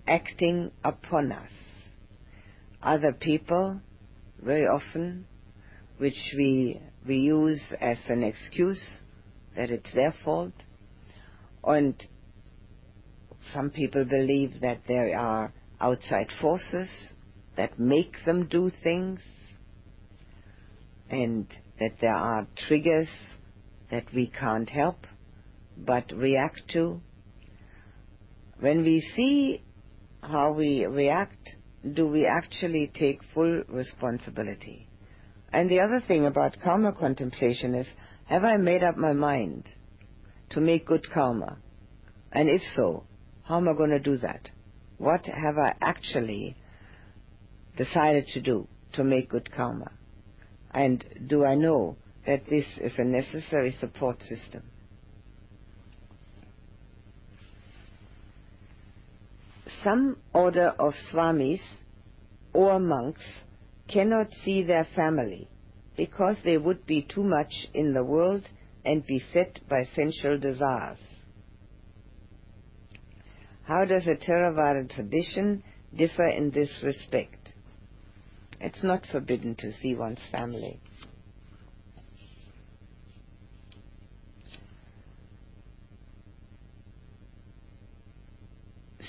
acting 0.08 0.72
upon 0.84 1.32
us? 1.32 1.50
Other 2.82 3.14
people, 3.14 3.80
very 4.42 4.68
often, 4.68 5.26
which 5.98 6.34
we, 6.36 6.82
we 7.08 7.18
use 7.18 7.62
as 7.80 7.98
an 8.08 8.24
excuse 8.24 8.84
that 9.56 9.70
it's 9.70 9.94
their 9.94 10.14
fault. 10.24 10.54
And 11.64 11.96
some 13.54 13.70
people 13.70 14.06
believe 14.06 14.62
that 14.62 14.82
there 14.88 15.18
are 15.18 15.54
outside 15.80 16.28
forces 16.42 16.90
that 17.56 17.80
make 17.80 18.16
them 18.26 18.48
do 18.48 18.72
things. 18.84 19.20
and 21.10 21.48
that 21.80 21.92
there 22.02 22.14
are 22.16 22.48
triggers 22.68 23.08
that 23.92 24.06
we 24.14 24.28
can't 24.28 24.70
help 24.70 25.06
but 25.78 26.12
react 26.16 26.62
to. 26.70 27.00
When 28.60 28.84
we 28.84 29.02
see 29.16 29.64
how 30.22 30.54
we 30.54 30.86
react, 30.86 31.56
do 31.94 32.08
we 32.08 32.26
actually 32.26 32.92
take 32.94 33.20
full 33.34 33.64
responsibility? 33.68 34.88
And 35.54 35.70
the 35.70 35.82
other 35.82 36.02
thing 36.06 36.26
about 36.26 36.58
karma 36.64 36.94
contemplation 36.94 37.76
is, 37.76 37.86
have 38.26 38.44
I 38.44 38.58
made 38.58 38.84
up 38.84 38.98
my 38.98 39.14
mind 39.14 39.66
to 40.50 40.60
make 40.60 40.88
good 40.88 41.06
karma? 41.14 41.58
And 42.32 42.50
if 42.50 42.64
so, 42.76 43.04
how 43.44 43.58
am 43.58 43.70
I 43.70 43.74
going 43.74 43.92
to 43.92 44.00
do 44.00 44.18
that? 44.18 44.50
What 44.98 45.28
have 45.28 45.58
I 45.60 45.76
actually 45.80 46.58
decided 47.78 48.26
to 48.34 48.42
do 48.42 48.68
to 48.94 49.04
make 49.04 49.30
good 49.30 49.52
karma? 49.52 49.92
And 50.72 51.06
do 51.28 51.46
I 51.46 51.54
know 51.54 51.98
that 52.26 52.48
this 52.50 52.66
is 52.82 52.94
a 52.98 53.04
necessary 53.04 53.76
support 53.80 54.20
system? 54.22 54.64
Some 59.84 60.18
order 60.34 60.70
of 60.80 60.94
swamis 61.12 61.62
or 62.54 62.80
monks 62.80 63.22
cannot 63.94 64.28
see 64.44 64.64
their 64.64 64.88
family 64.96 65.48
because 65.96 66.36
they 66.44 66.58
would 66.58 66.86
be 66.88 67.04
too 67.04 67.24
much 67.24 67.54
in 67.74 67.94
the 67.94 68.04
world 68.04 68.44
and 68.84 69.06
be 69.06 69.22
fed 69.32 69.60
by 69.70 69.88
sensual 69.96 70.40
desires. 70.40 70.98
How 73.66 73.86
does 73.86 74.04
the 74.04 74.18
Theravada 74.18 74.90
tradition 74.94 75.64
differ 75.96 76.28
in 76.28 76.52
this 76.52 76.70
respect? 76.84 77.54
It's 78.60 78.84
not 78.84 79.06
forbidden 79.12 79.56
to 79.56 79.72
see 79.74 79.96
one's 79.96 80.20
family. 80.32 80.80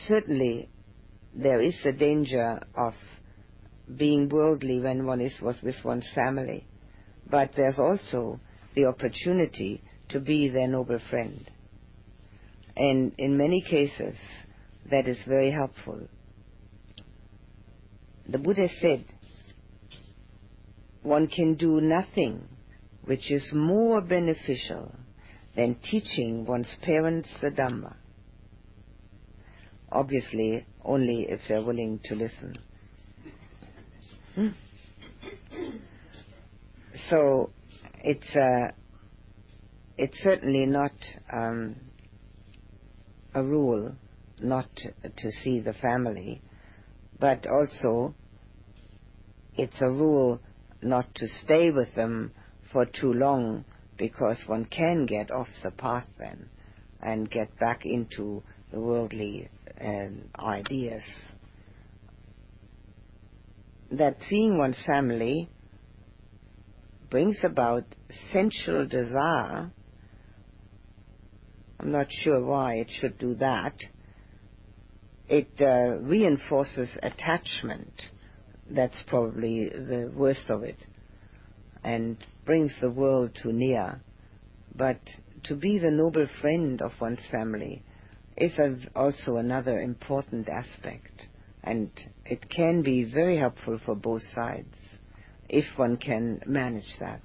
Certainly, 0.06 0.68
there 1.34 1.62
is 1.62 1.74
a 1.84 1.92
danger 1.92 2.60
of 2.76 2.94
being 3.96 4.28
worldly 4.28 4.80
when 4.80 5.06
one 5.06 5.20
is 5.20 5.34
with 5.40 5.76
one's 5.84 6.08
family, 6.14 6.66
but 7.30 7.50
there's 7.56 7.78
also 7.78 8.40
the 8.74 8.86
opportunity 8.86 9.82
to 10.08 10.20
be 10.20 10.48
their 10.48 10.68
noble 10.68 10.98
friend. 11.10 11.50
And 12.76 13.12
in 13.18 13.36
many 13.36 13.62
cases, 13.62 14.16
that 14.90 15.06
is 15.06 15.18
very 15.26 15.50
helpful. 15.50 16.08
The 18.28 18.38
Buddha 18.38 18.68
said, 18.80 19.04
one 21.02 21.28
can 21.28 21.54
do 21.54 21.80
nothing 21.80 22.48
which 23.04 23.30
is 23.30 23.46
more 23.52 24.00
beneficial 24.00 24.94
than 25.54 25.76
teaching 25.76 26.46
one's 26.46 26.74
parents 26.82 27.28
the 27.42 27.50
Dhamma. 27.50 27.94
Obviously, 29.92 30.66
only 30.84 31.26
if 31.28 31.40
they're 31.46 31.64
willing 31.64 32.00
to 32.06 32.14
listen. 32.14 32.58
So, 37.10 37.50
it's 38.04 38.36
uh, 38.36 38.70
it's 39.98 40.16
certainly 40.22 40.64
not 40.66 40.92
um, 41.32 41.76
a 43.34 43.42
rule 43.42 43.96
not 44.40 44.68
to 44.76 45.30
see 45.42 45.60
the 45.60 45.72
family, 45.72 46.40
but 47.18 47.46
also 47.46 48.14
it's 49.56 49.80
a 49.80 49.90
rule 49.90 50.40
not 50.82 51.14
to 51.16 51.26
stay 51.44 51.70
with 51.70 51.94
them 51.94 52.32
for 52.72 52.86
too 52.86 53.12
long 53.12 53.64
because 53.96 54.38
one 54.46 54.64
can 54.64 55.06
get 55.06 55.30
off 55.30 55.48
the 55.62 55.70
path 55.70 56.06
then 56.18 56.48
and 57.00 57.30
get 57.30 57.56
back 57.58 57.84
into 57.84 58.42
the 58.72 58.80
worldly 58.80 59.48
um, 59.80 60.22
ideas. 60.38 61.02
That 63.90 64.16
seeing 64.28 64.58
one's 64.58 64.82
family 64.86 65.48
brings 67.10 67.36
about 67.44 67.84
sensual 68.32 68.86
desire. 68.86 69.70
I'm 71.78 71.92
not 71.92 72.06
sure 72.10 72.44
why 72.44 72.74
it 72.76 72.90
should 72.90 73.18
do 73.18 73.34
that 73.36 73.74
it 75.28 75.48
uh, 75.60 75.98
reinforces 76.00 76.90
attachment. 77.02 77.92
That's 78.70 79.02
probably 79.06 79.68
the 79.68 80.10
worst 80.14 80.48
of 80.48 80.62
it, 80.62 80.76
and 81.82 82.16
brings 82.44 82.72
the 82.80 82.90
world 82.90 83.38
too 83.42 83.52
near. 83.52 84.00
But 84.74 85.00
to 85.44 85.54
be 85.54 85.78
the 85.78 85.90
noble 85.90 86.26
friend 86.40 86.80
of 86.82 86.92
one's 87.00 87.24
family 87.30 87.82
is 88.36 88.52
also 88.96 89.36
another 89.36 89.80
important 89.80 90.48
aspect, 90.48 91.28
and 91.62 91.90
it 92.26 92.48
can 92.48 92.82
be 92.82 93.04
very 93.04 93.38
helpful 93.38 93.78
for 93.84 93.94
both 93.94 94.22
sides 94.34 94.74
if 95.48 95.64
one 95.76 95.96
can 95.96 96.40
manage 96.46 96.96
that. 97.00 97.22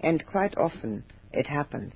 And 0.00 0.24
quite 0.26 0.56
often 0.56 1.04
it 1.32 1.46
happens. 1.46 1.94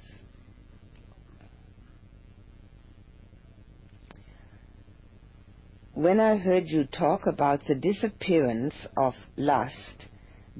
when 5.94 6.18
I 6.18 6.36
heard 6.36 6.64
you 6.66 6.84
talk 6.84 7.26
about 7.26 7.60
the 7.66 7.74
disappearance 7.76 8.74
of 8.96 9.14
lust 9.36 10.08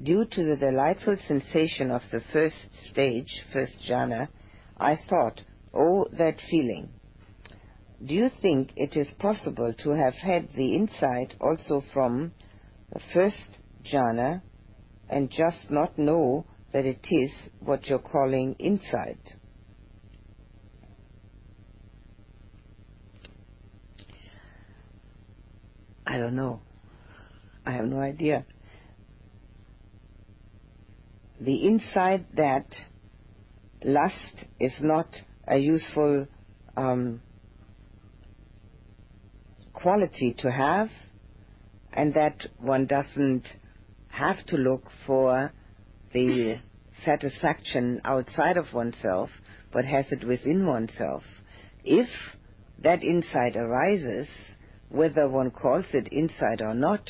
due 0.01 0.25
to 0.25 0.43
the 0.43 0.55
delightful 0.55 1.17
sensation 1.27 1.91
of 1.91 2.01
the 2.11 2.21
first 2.31 2.69
stage, 2.89 3.43
first 3.51 3.73
jhana, 3.87 4.29
I 4.77 4.95
thought, 5.09 5.41
oh, 5.73 6.07
that 6.17 6.37
feeling. 6.49 6.89
Do 8.05 8.13
you 8.13 8.29
think 8.41 8.73
it 8.75 8.95
is 8.95 9.09
possible 9.17 9.73
to 9.79 9.89
have 9.91 10.13
had 10.13 10.49
the 10.55 10.75
insight 10.75 11.33
also 11.41 11.81
from 11.91 12.33
the 12.93 12.99
first 13.13 13.57
jhana 13.91 14.43
and 15.09 15.31
just 15.31 15.71
not 15.71 15.97
know 15.97 16.45
that 16.71 16.85
it 16.85 17.07
is 17.09 17.31
what 17.61 17.87
you're 17.87 17.97
calling 17.97 18.55
insight? 18.59 19.17
I 26.05 26.19
don't 26.19 26.35
know. 26.35 26.59
I 27.65 27.71
have 27.71 27.85
no 27.85 27.99
idea. 27.99 28.45
The 31.41 31.55
insight 31.55 32.35
that 32.35 32.67
lust 33.83 34.45
is 34.59 34.73
not 34.79 35.07
a 35.47 35.57
useful 35.57 36.27
um, 36.77 37.21
quality 39.85 40.33
to 40.35 40.51
have, 40.51 40.89
and 41.93 42.15
that 42.15 42.35
one 42.57 42.87
doesn't 42.87 43.45
have 44.07 44.43
to 44.47 44.57
look 44.57 44.81
for 45.05 45.51
the 46.11 46.55
satisfaction 47.03 48.01
outside 48.03 48.57
of 48.57 48.65
oneself, 48.73 49.29
but 49.71 49.85
has 49.85 50.05
it 50.09 50.25
within 50.25 50.65
oneself. 50.65 51.21
If 51.83 52.09
that 52.81 53.03
insight 53.03 53.55
arises, 53.55 54.27
whether 54.89 55.29
one 55.29 55.51
calls 55.51 55.85
it 55.93 56.11
insight 56.11 56.61
or 56.61 56.73
not, 56.73 57.07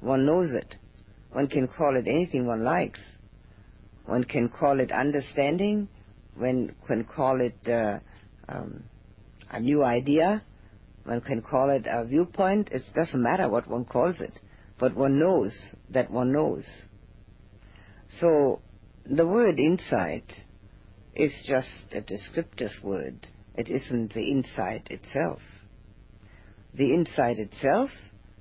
one 0.00 0.24
knows 0.24 0.52
it. 0.54 0.76
One 1.32 1.48
can 1.48 1.66
call 1.66 1.96
it 1.96 2.06
anything 2.06 2.46
one 2.46 2.62
likes. 2.62 3.00
One 4.06 4.22
can 4.22 4.50
call 4.50 4.78
it 4.78 4.92
understanding. 4.92 5.88
One 6.36 6.76
can 6.86 7.02
call 7.02 7.40
it 7.40 7.58
uh, 7.68 7.98
um, 8.48 8.84
a 9.50 9.58
new 9.58 9.82
idea. 9.82 10.44
One 11.04 11.20
can 11.20 11.42
call 11.42 11.70
it 11.70 11.86
a 11.88 12.04
viewpoint. 12.04 12.70
It 12.72 12.82
doesn't 12.94 13.22
matter 13.22 13.48
what 13.48 13.68
one 13.68 13.84
calls 13.84 14.16
it, 14.20 14.38
but 14.78 14.96
one 14.96 15.18
knows 15.18 15.52
that 15.90 16.10
one 16.10 16.32
knows. 16.32 16.64
So 18.20 18.60
the 19.04 19.26
word 19.26 19.58
insight 19.58 20.32
is 21.14 21.32
just 21.46 21.92
a 21.92 22.00
descriptive 22.00 22.72
word. 22.82 23.28
It 23.54 23.68
isn't 23.68 24.14
the 24.14 24.30
insight 24.30 24.88
itself. 24.90 25.40
The 26.72 26.92
insight 26.92 27.38
itself 27.38 27.90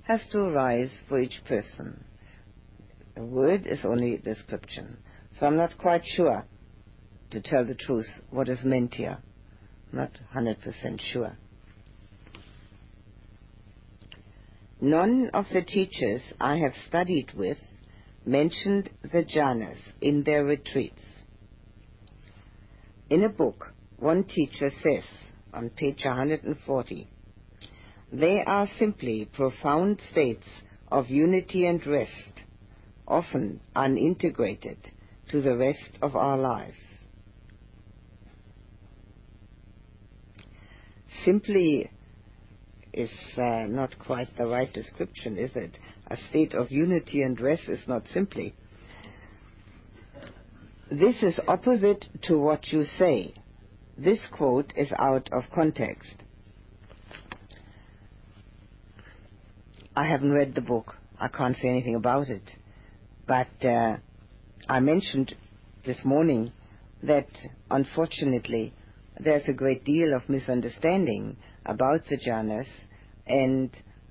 has 0.03 0.25
to 0.31 0.39
arise 0.39 0.89
for 1.07 1.19
each 1.19 1.41
person. 1.45 2.03
The 3.15 3.25
word 3.25 3.67
is 3.67 3.85
only 3.85 4.15
a 4.15 4.19
description. 4.19 4.97
So 5.39 5.45
I'm 5.45 5.57
not 5.57 5.77
quite 5.77 6.03
sure, 6.03 6.45
to 7.31 7.41
tell 7.41 7.65
the 7.65 7.75
truth, 7.75 8.07
what 8.31 8.49
is 8.49 8.63
meant 8.63 8.95
here. 8.95 9.19
Not 9.91 10.11
100% 10.35 10.99
sure. 10.99 11.37
None 14.83 15.29
of 15.33 15.45
the 15.53 15.61
teachers 15.61 16.21
I 16.41 16.57
have 16.57 16.73
studied 16.89 17.31
with 17.37 17.57
mentioned 18.25 18.89
the 19.01 19.23
jhanas 19.23 19.77
in 20.01 20.23
their 20.23 20.43
retreats. 20.43 20.99
In 23.09 23.23
a 23.23 23.29
book, 23.29 23.71
one 23.97 24.25
teacher 24.25 24.69
says, 24.81 25.05
on 25.53 25.69
page 25.69 26.03
140, 26.03 27.07
they 28.11 28.43
are 28.43 28.67
simply 28.77 29.29
profound 29.31 30.01
states 30.11 30.47
of 30.91 31.09
unity 31.09 31.65
and 31.65 31.87
rest, 31.87 32.41
often 33.07 33.61
unintegrated 33.77 34.79
to 35.29 35.39
the 35.39 35.55
rest 35.55 35.97
of 36.01 36.17
our 36.17 36.37
life. 36.37 36.75
Simply 41.23 41.89
is 42.93 43.11
uh, 43.37 43.65
not 43.67 43.97
quite 43.97 44.29
the 44.37 44.45
right 44.45 44.71
description, 44.71 45.37
is 45.37 45.51
it? 45.55 45.77
A 46.07 46.17
state 46.29 46.53
of 46.53 46.71
unity 46.71 47.23
and 47.23 47.39
rest 47.39 47.63
is 47.67 47.87
not 47.87 48.07
simply. 48.07 48.53
This 50.91 51.23
is 51.23 51.39
opposite 51.47 52.05
to 52.23 52.37
what 52.37 52.67
you 52.67 52.83
say. 52.83 53.33
This 53.97 54.19
quote 54.31 54.73
is 54.75 54.91
out 54.97 55.29
of 55.31 55.43
context. 55.53 56.23
I 59.95 60.07
haven't 60.07 60.31
read 60.31 60.55
the 60.55 60.61
book. 60.61 60.95
I 61.19 61.27
can't 61.27 61.57
say 61.57 61.69
anything 61.69 61.95
about 61.95 62.27
it. 62.29 62.49
But 63.27 63.65
uh, 63.65 63.97
I 64.67 64.79
mentioned 64.79 65.35
this 65.85 66.03
morning 66.03 66.51
that 67.03 67.27
unfortunately 67.69 68.73
there's 69.19 69.47
a 69.47 69.53
great 69.53 69.83
deal 69.83 70.13
of 70.13 70.27
misunderstanding 70.29 71.37
about 71.65 72.01
the 72.09 72.17
jhanas 72.17 72.67
and 73.25 73.69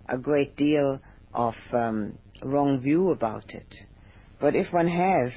a 0.08 0.18
great 0.18 0.56
deal 0.56 1.00
of 1.34 1.54
um, 1.72 2.18
wrong 2.42 2.80
view 2.80 3.10
about 3.10 3.50
it. 3.50 3.74
But 4.40 4.56
if 4.56 4.72
one 4.72 4.88
has 4.88 5.32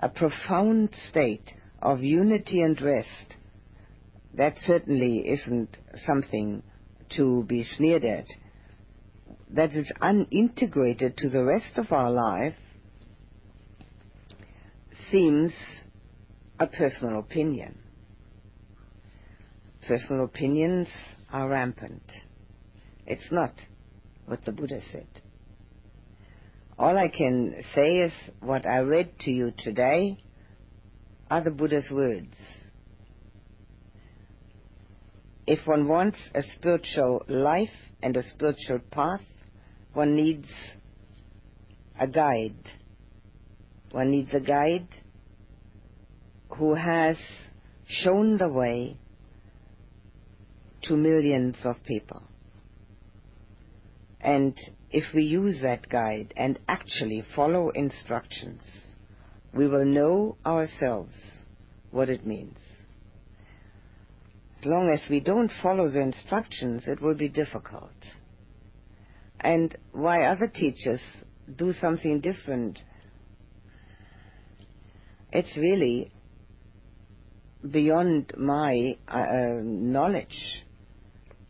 a 0.00 0.08
profound 0.08 0.90
state 1.08 1.52
of 1.80 2.02
unity 2.02 2.62
and 2.62 2.80
rest, 2.80 3.36
that 4.34 4.54
certainly 4.58 5.18
isn't 5.28 5.76
something 6.06 6.62
to 7.16 7.44
be 7.44 7.64
sneered 7.76 8.04
at. 8.04 8.26
That 9.50 9.72
is 9.72 9.90
unintegrated 10.00 11.16
to 11.18 11.28
the 11.28 11.44
rest 11.44 11.76
of 11.76 11.92
our 11.92 12.10
life 12.10 12.54
seems 15.10 15.52
a 16.58 16.66
personal 16.66 17.20
opinion. 17.20 17.78
Personal 19.86 20.24
opinions 20.24 20.88
are 21.36 21.50
rampant. 21.50 22.02
It's 23.06 23.30
not 23.30 23.52
what 24.24 24.46
the 24.46 24.52
Buddha 24.52 24.80
said. 24.90 25.06
All 26.78 26.96
I 26.96 27.08
can 27.08 27.54
say 27.74 27.98
is 27.98 28.12
what 28.40 28.64
I 28.64 28.78
read 28.78 29.18
to 29.20 29.30
you 29.30 29.52
today 29.58 30.16
are 31.30 31.44
the 31.44 31.50
Buddha's 31.50 31.90
words. 31.90 32.32
If 35.46 35.66
one 35.66 35.86
wants 35.86 36.16
a 36.34 36.42
spiritual 36.56 37.22
life 37.28 37.76
and 38.02 38.16
a 38.16 38.26
spiritual 38.30 38.78
path, 38.90 39.20
one 39.92 40.14
needs 40.14 40.48
a 42.00 42.06
guide. 42.06 42.56
One 43.92 44.10
needs 44.10 44.32
a 44.32 44.40
guide 44.40 44.88
who 46.56 46.74
has 46.74 47.18
shown 47.86 48.38
the 48.38 48.48
way 48.48 48.96
to 50.88 50.96
millions 50.96 51.56
of 51.64 51.76
people. 51.84 52.22
And 54.20 54.56
if 54.90 55.04
we 55.14 55.22
use 55.22 55.60
that 55.62 55.88
guide 55.88 56.32
and 56.36 56.58
actually 56.68 57.24
follow 57.34 57.70
instructions, 57.70 58.62
we 59.52 59.68
will 59.68 59.84
know 59.84 60.36
ourselves 60.44 61.14
what 61.90 62.08
it 62.08 62.26
means. 62.26 62.56
As 64.60 64.66
long 64.66 64.90
as 64.92 65.00
we 65.08 65.20
don't 65.20 65.52
follow 65.62 65.88
the 65.88 66.00
instructions, 66.00 66.82
it 66.86 67.00
will 67.00 67.14
be 67.14 67.28
difficult. 67.28 67.90
And 69.40 69.76
why 69.92 70.24
other 70.24 70.48
teachers 70.52 71.00
do 71.56 71.72
something 71.80 72.20
different, 72.20 72.78
it's 75.30 75.56
really 75.56 76.10
beyond 77.70 78.32
my 78.36 78.96
uh, 79.08 79.60
knowledge. 79.62 80.64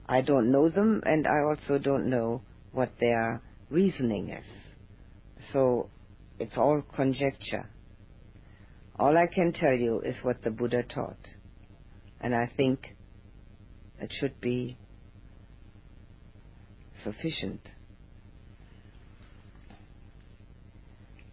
I 0.08 0.22
don't 0.22 0.52
know 0.52 0.68
them, 0.68 1.02
and 1.04 1.26
I 1.26 1.40
also 1.48 1.78
don't 1.78 2.08
know 2.08 2.42
what 2.72 2.92
their 3.00 3.42
reasoning 3.70 4.30
is. 4.30 4.44
So 5.52 5.88
it's 6.38 6.56
all 6.56 6.82
conjecture. 6.94 7.68
All 8.98 9.16
I 9.16 9.26
can 9.26 9.52
tell 9.52 9.74
you 9.74 10.00
is 10.00 10.16
what 10.22 10.42
the 10.42 10.50
Buddha 10.50 10.82
taught. 10.82 11.18
And 12.20 12.34
I 12.34 12.50
think 12.56 12.94
it 14.00 14.12
should 14.20 14.40
be 14.40 14.78
sufficient. 17.04 17.60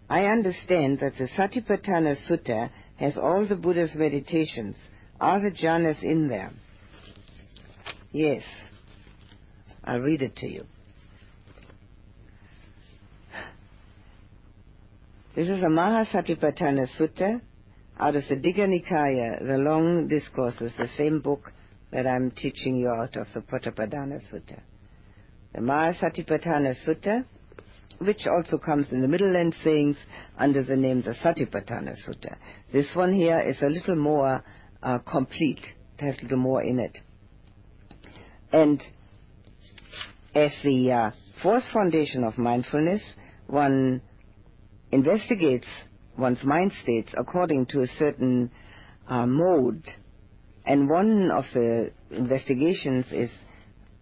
I 0.10 0.26
understand 0.26 1.00
that 1.00 1.14
the 1.18 1.28
Satipatthana 1.38 2.16
Sutta 2.30 2.70
has 2.98 3.18
all 3.18 3.48
the 3.48 3.56
Buddha's 3.56 3.96
meditations. 3.96 4.76
all 5.20 5.40
the 5.40 5.52
jhanas 5.52 6.04
in 6.04 6.28
there? 6.28 6.52
Yes. 8.14 8.44
I'll 9.84 10.00
read 10.00 10.22
it 10.22 10.36
to 10.38 10.48
you. 10.48 10.66
This 15.36 15.50
is 15.50 15.64
a 15.64 15.66
Mahasatipatthana 15.66 16.88
Sutta 16.98 17.42
out 18.00 18.16
of 18.16 18.24
the 18.30 18.36
Digha 18.36 18.68
Nikaya, 18.68 19.40
the 19.40 19.58
long 19.58 20.08
discourses, 20.08 20.72
the 20.78 20.88
same 20.96 21.22
book 21.22 21.52
that 21.92 22.06
I'm 22.06 22.30
teaching 22.30 22.76
you 22.76 22.90
out 22.90 23.16
of, 23.16 23.26
the 23.34 23.42
Potthapadana 23.42 24.22
Sutta. 24.32 24.62
The 25.56 25.62
Mahasatipatthana 25.62 26.76
Sutta, 26.88 27.26
which 27.98 28.28
also 28.28 28.60
comes 28.60 28.92
in 28.92 29.02
the 29.02 29.08
Middle 29.08 29.32
Length 29.32 29.58
sayings 29.64 29.98
under 30.38 30.64
the 30.64 30.76
name 30.76 31.02
the 31.02 31.16
Satipatthana 31.16 31.96
Sutta. 32.08 32.36
This 32.72 32.88
one 32.94 33.12
here 33.12 33.40
is 33.40 33.60
a 33.64 33.70
little 33.70 33.96
more 33.96 34.44
uh, 34.84 35.00
complete, 35.00 35.62
it 35.98 36.06
has 36.06 36.20
a 36.20 36.22
little 36.22 36.38
more 36.38 36.62
in 36.62 36.78
it. 36.78 37.00
And 38.54 38.82
as 40.36 40.52
the 40.64 40.92
uh, 40.92 41.12
fourth 41.42 41.64
foundation 41.74 42.24
of 42.24 42.38
mindfulness, 42.38 43.02
one 43.48 44.02
investigates 44.92 45.66
one's 46.18 46.44
mind 46.44 46.72
states 46.84 47.12
according 47.18 47.66
to 47.66 47.82
a 47.82 47.88
certain 47.88 48.52
uh, 49.08 49.26
mode. 49.26 49.84
And 50.66 50.88
one 50.88 51.32
of 51.32 51.46
the 51.54 51.92
investigations 52.12 53.08
is, 53.12 53.32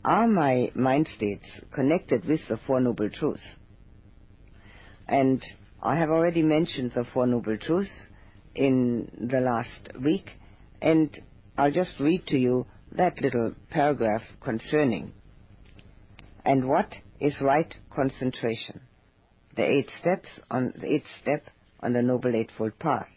are 0.04 0.28
my 0.28 0.70
mind 0.76 1.08
states 1.16 1.46
connected 1.74 2.26
with 2.26 2.42
the 2.50 2.60
Four 2.68 2.82
Noble 2.82 3.10
Truths? 3.10 3.42
And 5.08 5.42
I 5.82 5.96
have 5.96 6.10
already 6.10 6.44
mentioned 6.44 6.92
the 6.94 7.06
Four 7.14 7.26
Noble 7.26 7.58
Truths 7.58 7.90
in 8.54 9.30
the 9.32 9.40
last 9.40 9.98
week, 10.04 10.30
and 10.82 11.10
I'll 11.58 11.72
just 11.72 12.00
read 12.02 12.28
to 12.28 12.38
you 12.38 12.66
that 12.94 13.22
little 13.22 13.54
paragraph 13.70 14.24
concerning. 14.44 15.14
And 16.46 16.68
what 16.68 16.96
is 17.20 17.40
right 17.42 17.74
concentration? 17.94 18.82
the 19.56 19.70
eight 19.70 19.90
steps 20.00 20.30
on 20.50 20.74
the 20.80 20.94
eighth 20.94 21.08
step 21.22 21.44
on 21.82 21.94
the 21.94 22.02
Noble 22.02 22.36
Eightfold 22.36 22.78
Path. 22.80 23.08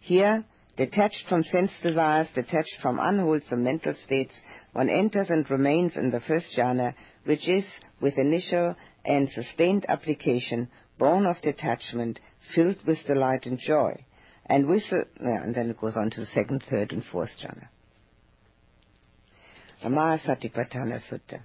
Here, 0.00 0.44
detached 0.76 1.24
from 1.28 1.42
sense 1.42 1.72
desires, 1.82 2.28
detached 2.34 2.78
from 2.80 2.98
unwholesome 3.00 3.62
mental 3.62 3.94
states, 4.04 4.34
one 4.72 4.88
enters 4.88 5.30
and 5.30 5.48
remains 5.50 5.96
in 5.96 6.10
the 6.10 6.20
first 6.20 6.46
jhana, 6.56 6.94
which 7.24 7.48
is, 7.48 7.64
with 8.00 8.18
initial 8.18 8.74
and 9.04 9.28
sustained 9.30 9.86
application, 9.88 10.68
born 10.98 11.26
of 11.26 11.40
detachment, 11.42 12.20
filled 12.54 12.78
with 12.86 12.98
delight 13.06 13.46
and 13.46 13.58
joy. 13.58 14.04
And 14.46 14.66
with 14.66 14.82
and 15.20 15.54
then 15.54 15.70
it 15.70 15.80
goes 15.80 15.96
on 15.96 16.10
to 16.10 16.20
the 16.20 16.26
second, 16.26 16.64
third, 16.68 16.92
and 16.92 17.04
fourth 17.04 17.30
jhana. 17.42 17.68
The 19.82 19.88
Mahasatipatthana 19.88 21.00
Sutta. 21.10 21.40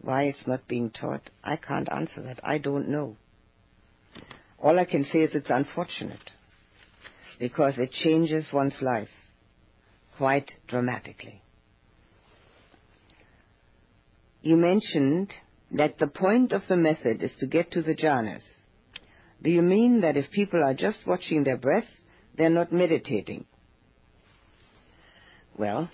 Why 0.00 0.24
it's 0.24 0.44
not 0.44 0.66
being 0.66 0.90
taught, 0.90 1.30
I 1.44 1.54
can't 1.54 1.90
answer 1.92 2.20
that. 2.22 2.40
I 2.42 2.58
don't 2.58 2.88
know. 2.88 3.16
All 4.58 4.78
I 4.78 4.84
can 4.84 5.04
say 5.04 5.20
is 5.20 5.34
it's 5.34 5.50
unfortunate 5.50 6.30
because 7.38 7.78
it 7.78 7.92
changes 7.92 8.52
one's 8.52 8.80
life 8.80 9.08
quite 10.16 10.50
dramatically. 10.66 11.40
You 14.42 14.56
mentioned 14.56 15.32
that 15.70 16.00
the 16.00 16.08
point 16.08 16.52
of 16.52 16.62
the 16.68 16.76
method 16.76 17.22
is 17.22 17.30
to 17.38 17.46
get 17.46 17.70
to 17.72 17.82
the 17.82 17.94
jhanas. 17.94 18.42
Do 19.40 19.50
you 19.50 19.62
mean 19.62 20.00
that 20.00 20.16
if 20.16 20.30
people 20.32 20.62
are 20.64 20.74
just 20.74 21.06
watching 21.06 21.44
their 21.44 21.56
breath, 21.56 21.88
they're 22.36 22.50
not 22.50 22.72
meditating? 22.72 23.44
Well, 25.56 25.88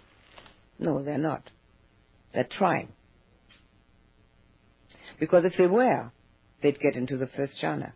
no, 0.78 1.02
they're 1.02 1.18
not. 1.18 1.50
They're 2.32 2.48
trying. 2.50 2.92
Because 5.18 5.44
if 5.44 5.54
they 5.58 5.66
were, 5.66 6.12
they'd 6.62 6.78
get 6.78 6.94
into 6.94 7.16
the 7.16 7.26
first 7.26 7.54
jhana. 7.62 7.92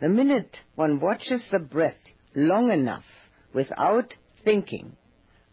The 0.00 0.08
minute 0.08 0.56
one 0.74 1.00
watches 1.00 1.42
the 1.50 1.58
breath 1.58 1.96
long 2.34 2.70
enough 2.70 3.04
without 3.52 4.14
thinking, 4.44 4.96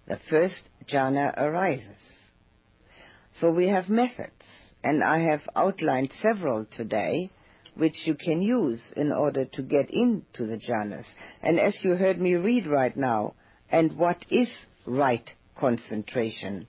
the 0.08 0.20
first 0.30 0.62
jhana 0.88 1.36
arises. 1.36 1.98
So 3.42 3.52
we 3.52 3.68
have 3.68 3.90
methods, 3.90 4.32
and 4.84 5.04
I 5.04 5.20
have 5.32 5.42
outlined 5.56 6.12
several 6.22 6.66
today 6.66 7.32
which 7.76 8.06
you 8.06 8.16
can 8.16 8.42
use 8.42 8.80
in 8.96 9.12
order 9.12 9.44
to 9.44 9.62
get 9.62 9.90
into 9.90 10.46
the 10.46 10.58
jhanas. 10.58 11.06
And 11.42 11.60
as 11.60 11.78
you 11.84 11.96
heard 11.96 12.22
me 12.22 12.36
read 12.36 12.68
right 12.68 12.96
now, 12.96 13.34
and 13.70 13.98
what 13.98 14.26
is 14.30 14.48
right 14.86 15.30
concentration, 15.60 16.68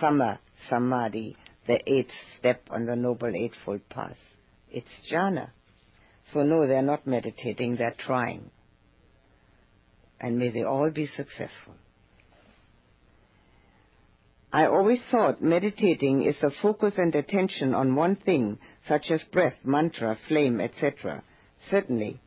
samma 0.00 0.38
samadhi, 0.68 1.36
the 1.66 1.80
eighth 1.90 2.12
step 2.38 2.62
on 2.70 2.86
the 2.86 2.96
Noble 2.96 3.32
Eightfold 3.34 3.88
Path? 3.88 4.16
It's 4.70 4.88
jhana. 5.10 5.50
So 6.32 6.42
no, 6.42 6.66
they're 6.66 6.82
not 6.82 7.06
meditating, 7.06 7.76
they're 7.76 7.94
trying. 7.98 8.50
And 10.20 10.38
may 10.38 10.50
they 10.50 10.62
all 10.62 10.90
be 10.90 11.06
successful. 11.06 11.74
I 14.52 14.66
always 14.66 15.00
thought 15.10 15.42
meditating 15.42 16.24
is 16.24 16.36
the 16.40 16.52
focus 16.60 16.94
and 16.98 17.14
attention 17.14 17.74
on 17.74 17.94
one 17.94 18.16
thing, 18.16 18.58
such 18.86 19.10
as 19.10 19.22
breath, 19.32 19.56
mantra, 19.64 20.18
flame, 20.28 20.60
etc. 20.60 21.22
Certainly, 21.70 22.20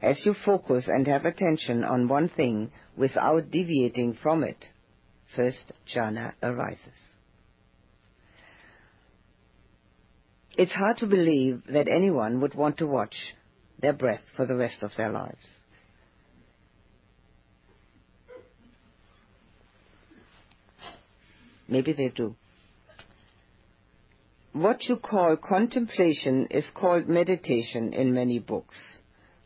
as 0.00 0.24
you 0.24 0.34
focus 0.46 0.86
and 0.88 1.06
have 1.06 1.26
attention 1.26 1.84
on 1.84 2.08
one 2.08 2.30
thing 2.30 2.70
without 2.96 3.50
deviating 3.50 4.16
from 4.22 4.44
it, 4.44 4.64
first 5.34 5.72
jhana 5.94 6.32
arises. 6.42 6.98
It's 10.56 10.72
hard 10.72 10.96
to 10.98 11.06
believe 11.06 11.62
that 11.68 11.88
anyone 11.88 12.40
would 12.40 12.54
want 12.54 12.78
to 12.78 12.86
watch 12.86 13.14
their 13.80 13.92
breath 13.92 14.22
for 14.36 14.44
the 14.44 14.56
rest 14.56 14.82
of 14.82 14.90
their 14.96 15.10
lives. 15.10 15.36
Maybe 21.68 21.92
they 21.92 22.08
do. 22.08 22.34
What 24.52 24.82
you 24.88 24.96
call 24.96 25.36
contemplation 25.36 26.48
is 26.50 26.64
called 26.74 27.08
meditation 27.08 27.92
in 27.92 28.14
many 28.14 28.38
books, 28.38 28.74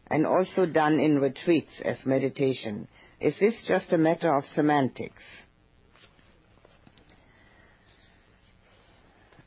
and 0.07 0.27
also 0.27 0.65
done 0.65 1.01
in 1.01 1.19
retreats 1.19 1.81
as 1.85 2.07
meditation. 2.07 2.89
Is 3.21 3.35
this 3.39 3.55
just 3.67 3.93
a 3.93 3.99
matter 3.99 4.35
of 4.35 4.45
semantics? 4.55 5.23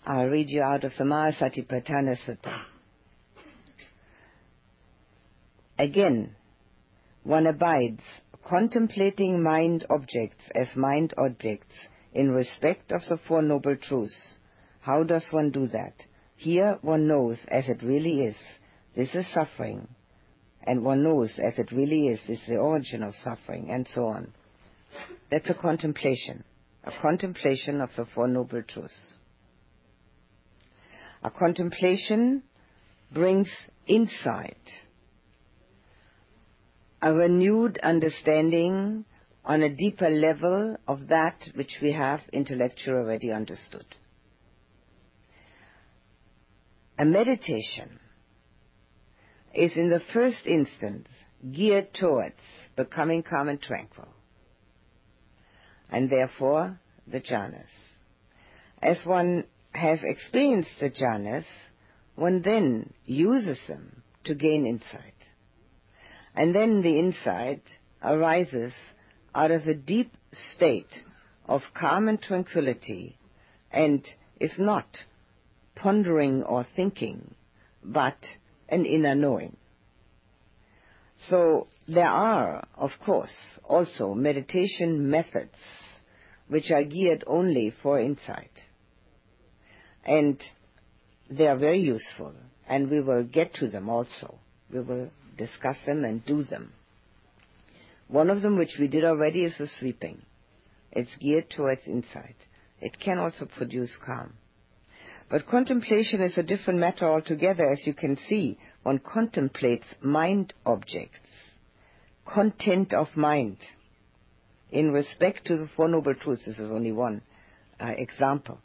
I'll 0.08 0.28
read 0.28 0.52
you 0.52 0.62
out 0.62 0.84
of 0.84 0.92
the 1.00 1.04
Mahasatipatthana 1.04 2.16
Sutta. 2.28 2.62
Again, 5.80 6.36
one 7.24 7.48
abides 7.48 8.04
contemplating 8.48 9.42
mind 9.42 9.84
objects 9.90 10.44
as 10.54 10.68
mind 10.76 11.16
objects 11.18 11.74
in 12.14 12.30
respect 12.30 12.92
of 12.92 13.02
the 13.10 13.18
Four 13.28 13.42
Noble 13.42 13.76
Truths. 13.78 14.36
How 14.80 15.02
does 15.02 15.26
one 15.32 15.50
do 15.50 15.68
that? 15.70 15.96
Here 16.36 16.78
one 16.84 17.08
knows 17.08 17.40
as 17.48 17.68
it 17.68 17.82
really 17.82 18.26
is. 18.26 18.36
This 18.96 19.16
is 19.16 19.26
suffering. 19.34 19.88
And 20.62 20.84
one 20.84 21.04
knows 21.04 21.32
as 21.40 21.58
it 21.58 21.72
really 21.72 22.10
is, 22.10 22.20
this 22.28 22.40
is 22.42 22.48
the 22.48 22.58
origin 22.58 23.02
of 23.02 23.16
suffering, 23.24 23.72
and 23.72 23.88
so 23.94 24.06
on. 24.06 24.34
That's 25.32 25.50
a 25.50 25.56
contemplation. 25.56 26.44
A 26.84 26.92
contemplation 27.02 27.82
of 27.82 27.90
the 27.98 28.06
Four 28.14 28.28
Noble 28.28 28.62
Truths. 28.62 28.94
A 31.26 31.32
contemplation 31.32 32.44
brings 33.12 33.50
insight, 33.88 34.62
a 37.02 37.12
renewed 37.12 37.80
understanding 37.82 39.06
on 39.44 39.64
a 39.64 39.76
deeper 39.76 40.08
level 40.08 40.78
of 40.88 41.08
that 41.08 41.42
which 41.56 41.80
we 41.82 41.94
have 41.94 42.20
intellectually 42.32 43.00
already 43.00 43.32
understood. 43.32 43.88
A 47.00 47.06
meditation 47.06 48.00
is 49.52 49.72
in 49.76 49.90
the 49.90 50.04
first 50.14 50.46
instance 50.46 51.08
geared 51.52 51.92
towards 51.96 52.36
becoming 52.76 53.24
calm 53.24 53.50
and 53.50 53.60
tranquil, 53.60 54.10
and 55.90 56.08
therefore 56.08 56.80
the 57.08 57.20
jhanas. 57.20 57.66
As 58.80 59.04
one 59.04 59.46
has 59.76 60.00
experienced 60.04 60.70
the 60.80 60.90
jhanas, 60.90 61.46
one 62.16 62.42
then 62.42 62.94
uses 63.06 63.58
them 63.68 64.04
to 64.24 64.36
gain 64.36 64.66
insight. 64.66 65.14
And 66.34 66.54
then 66.54 66.82
the 66.82 67.00
insight 67.00 67.64
arises 68.04 68.74
out 69.34 69.52
of 69.52 69.68
a 69.68 69.74
deep 69.74 70.12
state 70.56 70.90
of 71.48 71.62
calm 71.74 72.08
and 72.08 72.22
tranquility 72.22 73.18
and 73.72 74.06
is 74.40 74.54
not 74.58 74.88
pondering 75.76 76.44
or 76.44 76.66
thinking, 76.76 77.36
but 77.84 78.18
an 78.70 78.86
inner 78.86 79.16
knowing. 79.16 79.58
So 81.30 81.68
there 81.88 82.10
are, 82.10 82.66
of 82.76 82.92
course, 83.06 83.30
also 83.64 84.14
meditation 84.14 85.10
methods 85.10 85.56
which 86.48 86.72
are 86.72 86.84
geared 86.84 87.24
only 87.28 87.74
for 87.82 88.00
insight. 88.00 88.52
And 90.06 90.42
they 91.30 91.48
are 91.48 91.58
very 91.58 91.82
useful, 91.82 92.34
and 92.68 92.90
we 92.90 93.00
will 93.00 93.24
get 93.24 93.54
to 93.56 93.68
them 93.68 93.90
also. 93.90 94.40
We 94.72 94.82
will 94.82 95.10
discuss 95.38 95.78
them 95.86 96.06
and 96.06 96.26
do 96.26 96.44
them. 96.44 96.72
One 98.08 98.30
of 98.30 98.42
them, 98.42 98.58
which 98.58 98.78
we 98.80 98.88
did 98.88 99.04
already, 99.04 99.46
is 99.46 99.58
the 99.58 99.68
sweeping. 99.80 100.22
It's 100.92 101.10
geared 101.20 101.50
towards 101.50 101.82
insight. 101.88 102.36
It 102.80 103.00
can 103.00 103.18
also 103.18 103.48
produce 103.58 103.92
calm. 104.06 104.34
But 105.30 105.48
contemplation 105.48 106.22
is 106.22 106.38
a 106.38 106.44
different 106.44 106.80
matter 106.80 107.06
altogether. 107.06 107.72
As 107.72 107.86
you 107.88 107.94
can 107.94 108.18
see, 108.30 108.60
one 108.84 109.00
contemplates 109.00 109.86
mind 110.02 110.54
objects, 110.66 111.18
content 112.26 112.94
of 112.94 113.08
mind. 113.16 113.58
In 114.72 114.92
respect 114.92 115.46
to 115.48 115.58
the 115.58 115.70
Four 115.76 115.88
Noble 115.88 116.14
Truths, 116.14 116.46
this 116.46 116.60
is 116.60 116.72
only 116.72 116.92
one 116.92 117.22
uh, 117.80 117.92
example. 117.98 118.60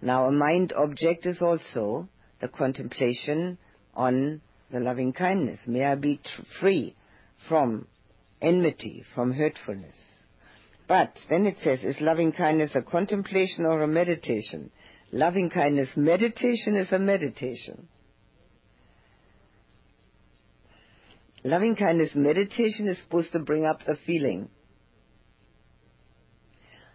Now, 0.00 0.26
a 0.26 0.32
mind 0.32 0.72
object 0.72 1.26
is 1.26 1.42
also 1.42 2.08
the 2.40 2.48
contemplation 2.48 3.58
on 3.94 4.40
the 4.70 4.80
loving 4.80 5.12
kindness. 5.12 5.60
May 5.66 5.84
I 5.84 5.96
be 5.96 6.20
free 6.60 6.94
from 7.48 7.86
enmity, 8.40 9.04
from 9.14 9.32
hurtfulness. 9.32 9.96
But 10.86 11.14
then 11.28 11.46
it 11.46 11.56
says, 11.62 11.84
is 11.84 12.00
loving 12.00 12.32
kindness 12.32 12.72
a 12.74 12.82
contemplation 12.82 13.66
or 13.66 13.82
a 13.82 13.88
meditation? 13.88 14.70
Loving 15.10 15.50
kindness 15.50 15.88
meditation 15.96 16.76
is 16.76 16.92
a 16.92 16.98
meditation. 16.98 17.88
Loving 21.44 21.76
kindness 21.76 22.10
meditation 22.14 22.88
is 22.88 22.98
supposed 23.02 23.32
to 23.32 23.38
bring 23.40 23.64
up 23.64 23.80
the 23.86 23.96
feeling 24.06 24.48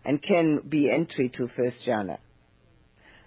and 0.06 0.22
can 0.22 0.62
be 0.68 0.92
entry 0.92 1.30
to 1.30 1.48
first 1.56 1.78
jhana. 1.88 2.18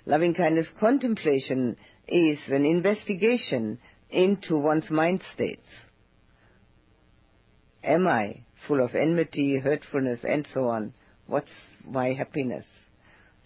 Loving 0.09 0.35
kindness 0.35 0.69
contemplation 0.79 1.77
is 2.07 2.39
an 2.47 2.65
investigation 2.65 3.81
into 4.09 4.57
one's 4.57 4.89
mind 4.89 5.21
states. 5.35 5.67
Am 7.83 8.07
I 8.07 8.43
full 8.69 8.81
of 8.85 8.95
enmity, 8.95 9.59
hurtfulness, 9.59 10.21
and 10.23 10.47
so 10.55 10.69
on? 10.69 10.95
What's 11.27 11.51
my 11.85 12.13
happiness? 12.13 12.65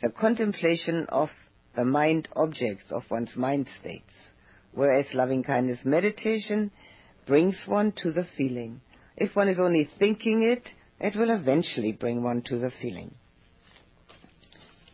The 0.02 0.10
contemplation 0.10 1.06
of 1.08 1.30
the 1.76 1.86
mind 1.86 2.28
objects 2.36 2.84
of 2.90 3.04
one's 3.10 3.34
mind 3.36 3.66
states, 3.80 4.12
whereas 4.72 5.06
loving 5.14 5.42
kindness 5.42 5.80
meditation 5.84 6.72
brings 7.26 7.56
one 7.66 7.92
to 8.02 8.12
the 8.12 8.26
feeling. 8.36 8.82
If 9.16 9.34
one 9.34 9.48
is 9.48 9.58
only 9.58 9.88
thinking 9.98 10.42
it, 10.42 10.68
it 11.00 11.18
will 11.18 11.30
eventually 11.30 11.92
bring 11.92 12.22
one 12.22 12.42
to 12.46 12.58
the 12.58 12.70
feeling. 12.82 13.14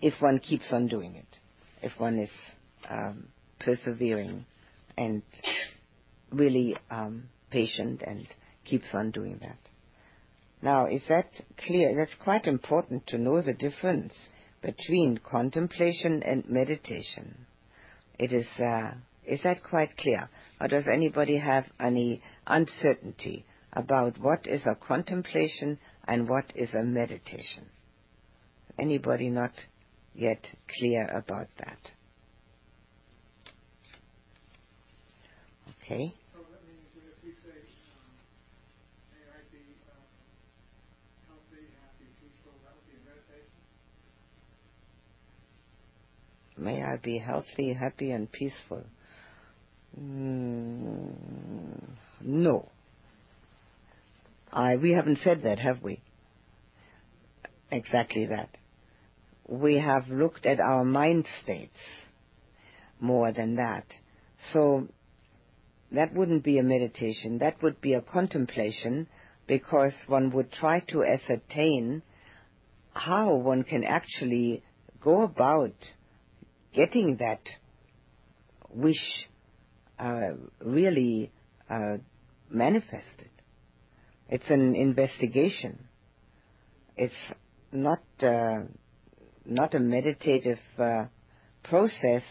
If 0.00 0.14
one 0.20 0.38
keeps 0.38 0.72
on 0.72 0.86
doing 0.86 1.16
it, 1.16 1.35
if 1.82 1.92
one 1.98 2.18
is 2.18 2.30
um, 2.88 3.28
persevering 3.60 4.44
and 4.96 5.22
really 6.30 6.76
um, 6.90 7.24
patient 7.50 8.02
and 8.06 8.26
keeps 8.64 8.86
on 8.92 9.10
doing 9.10 9.38
that. 9.40 9.58
Now, 10.62 10.86
is 10.86 11.02
that 11.08 11.30
clear? 11.66 11.94
That's 11.96 12.14
quite 12.22 12.46
important 12.46 13.06
to 13.08 13.18
know 13.18 13.42
the 13.42 13.52
difference 13.52 14.14
between 14.62 15.18
contemplation 15.18 16.22
and 16.22 16.48
meditation. 16.48 17.46
It 18.18 18.32
is, 18.32 18.46
uh, 18.58 18.92
is 19.24 19.40
that 19.44 19.62
quite 19.62 19.96
clear? 19.96 20.28
Or 20.60 20.68
does 20.68 20.84
anybody 20.92 21.38
have 21.38 21.66
any 21.78 22.22
uncertainty 22.46 23.44
about 23.72 24.18
what 24.18 24.46
is 24.46 24.62
a 24.66 24.74
contemplation 24.74 25.78
and 26.08 26.28
what 26.28 26.46
is 26.54 26.70
a 26.72 26.82
meditation? 26.82 27.66
Anybody 28.78 29.28
not 29.28 29.52
yet 30.16 30.44
clear 30.78 31.06
about 31.08 31.48
that? 31.58 31.78
Okay. 35.84 36.14
May 46.58 46.82
I 46.82 46.96
be 46.96 47.18
healthy, 47.18 47.74
happy, 47.74 48.10
and 48.10 48.30
peaceful. 48.32 48.82
Mm, 50.00 51.12
no. 52.22 52.68
I, 54.52 54.76
we 54.76 54.92
haven't 54.92 55.18
said 55.22 55.42
that, 55.44 55.58
have 55.58 55.82
we? 55.82 56.00
Exactly 57.70 58.26
that. 58.26 58.48
We 59.48 59.78
have 59.78 60.08
looked 60.08 60.46
at 60.46 60.60
our 60.60 60.84
mind 60.84 61.26
states 61.42 61.78
more 63.00 63.32
than 63.32 63.56
that. 63.56 63.84
So 64.52 64.88
that 65.92 66.14
wouldn't 66.14 66.42
be 66.42 66.58
a 66.58 66.62
meditation. 66.62 67.38
That 67.38 67.62
would 67.62 67.80
be 67.80 67.94
a 67.94 68.00
contemplation 68.00 69.06
because 69.46 69.92
one 70.08 70.30
would 70.32 70.52
try 70.52 70.80
to 70.88 71.04
ascertain 71.04 72.02
how 72.92 73.36
one 73.36 73.62
can 73.62 73.84
actually 73.84 74.62
go 75.00 75.22
about 75.22 75.74
getting 76.74 77.18
that 77.18 77.40
wish 78.70 79.28
uh, 79.98 80.32
really 80.60 81.30
uh, 81.70 81.98
manifested. 82.50 83.30
It's 84.28 84.48
an 84.50 84.74
investigation. 84.74 85.86
It's 86.96 87.14
not 87.72 88.00
uh, 88.20 88.64
not 89.46 89.74
a 89.74 89.80
meditative 89.80 90.58
uh, 90.78 91.04
process 91.62 92.22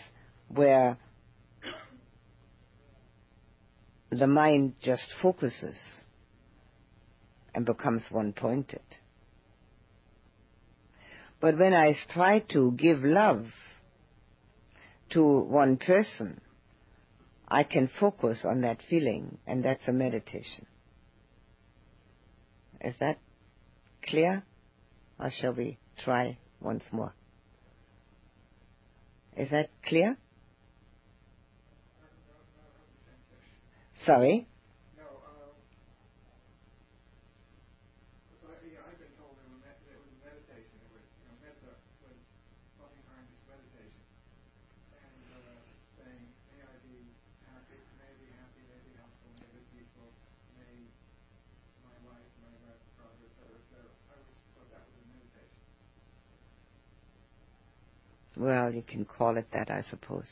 where 0.50 0.98
the 4.12 4.28
mind 4.28 4.74
just 4.82 5.06
focuses 5.22 5.76
and 7.54 7.66
becomes 7.66 8.02
one 8.10 8.34
pointed. 8.34 8.82
But 11.40 11.58
when 11.58 11.74
I 11.74 11.96
try 12.12 12.40
to 12.54 12.72
give 12.72 13.04
love 13.04 13.46
to 15.12 15.24
one 15.24 15.78
person, 15.78 16.42
I 17.48 17.64
can 17.64 17.90
focus 18.00 18.40
on 18.44 18.62
that 18.62 18.80
feeling, 18.90 19.38
and 19.46 19.64
that's 19.64 19.88
a 19.88 19.92
meditation. 19.92 20.66
Is 22.82 22.96
that 23.00 23.20
clear? 24.08 24.44
Or 25.20 25.32
shall 25.32 25.54
we 25.54 25.78
try 26.04 26.38
once 26.66 26.84
more? 26.92 27.14
Is 29.38 29.50
that 29.52 29.70
clear? 29.86 30.18
Sorry? 34.06 34.48
Well, 58.38 58.74
you 58.74 58.82
can 58.82 59.06
call 59.06 59.38
it 59.38 59.48
that, 59.54 59.72
I 59.72 59.84
suppose. 59.90 60.26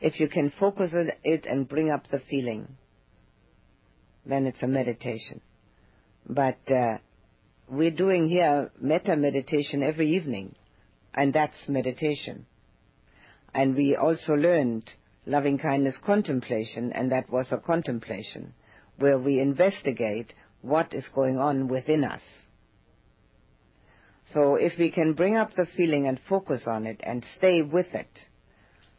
If 0.00 0.20
you 0.20 0.28
can 0.28 0.52
focus 0.60 0.92
on 0.92 1.10
it 1.24 1.46
and 1.46 1.68
bring 1.68 1.90
up 1.90 2.04
the 2.10 2.20
feeling, 2.30 2.68
then 4.24 4.46
it's 4.46 4.62
a 4.62 4.66
meditation. 4.66 5.40
But 6.28 6.58
uh, 6.70 6.98
we're 7.68 7.90
doing 7.90 8.28
here 8.28 8.70
metta 8.80 9.16
meditation 9.16 9.82
every 9.82 10.10
evening, 10.14 10.54
and 11.14 11.32
that's 11.32 11.68
meditation. 11.68 12.46
And 13.54 13.74
we 13.74 13.96
also 13.96 14.34
learned 14.34 14.90
loving 15.24 15.58
kindness 15.58 15.96
contemplation, 16.04 16.92
and 16.92 17.10
that 17.10 17.30
was 17.30 17.46
a 17.50 17.58
contemplation 17.58 18.52
where 18.98 19.18
we 19.18 19.40
investigate 19.40 20.32
what 20.62 20.94
is 20.94 21.04
going 21.14 21.38
on 21.38 21.68
within 21.68 22.04
us. 22.04 22.22
So 24.34 24.56
if 24.56 24.78
we 24.78 24.90
can 24.90 25.14
bring 25.14 25.36
up 25.36 25.54
the 25.54 25.66
feeling 25.76 26.06
and 26.06 26.20
focus 26.28 26.62
on 26.66 26.86
it 26.86 27.00
and 27.02 27.24
stay 27.36 27.62
with 27.62 27.94
it 27.94 28.10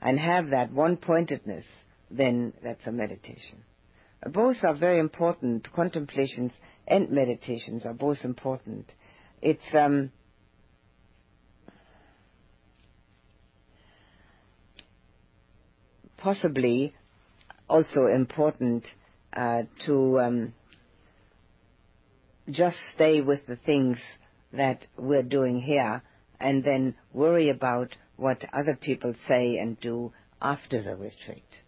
and 0.01 0.19
have 0.19 0.51
that 0.51 0.71
one-pointedness, 0.71 1.65
then 2.09 2.53
that's 2.63 2.85
a 2.85 2.91
meditation. 2.91 3.63
Both 4.25 4.57
are 4.63 4.75
very 4.75 4.99
important. 4.99 5.71
Contemplations 5.73 6.51
and 6.87 7.11
meditations 7.11 7.83
are 7.85 7.93
both 7.93 8.19
important. 8.23 8.89
It's 9.41 9.61
um, 9.77 10.11
possibly 16.17 16.95
also 17.69 18.07
important 18.07 18.85
uh, 19.33 19.63
to 19.85 20.19
um, 20.19 20.53
just 22.49 22.77
stay 22.95 23.21
with 23.21 23.45
the 23.45 23.57
things 23.57 23.97
that 24.57 24.85
we're 24.97 25.23
doing 25.23 25.61
here 25.61 26.01
and 26.39 26.63
then 26.63 26.95
worry 27.13 27.49
about 27.49 27.95
what 28.17 28.43
other 28.53 28.75
people 28.75 29.13
say 29.27 29.57
and 29.57 29.79
do 29.79 30.11
after 30.41 30.83
the 30.83 30.95
retreat 30.95 31.61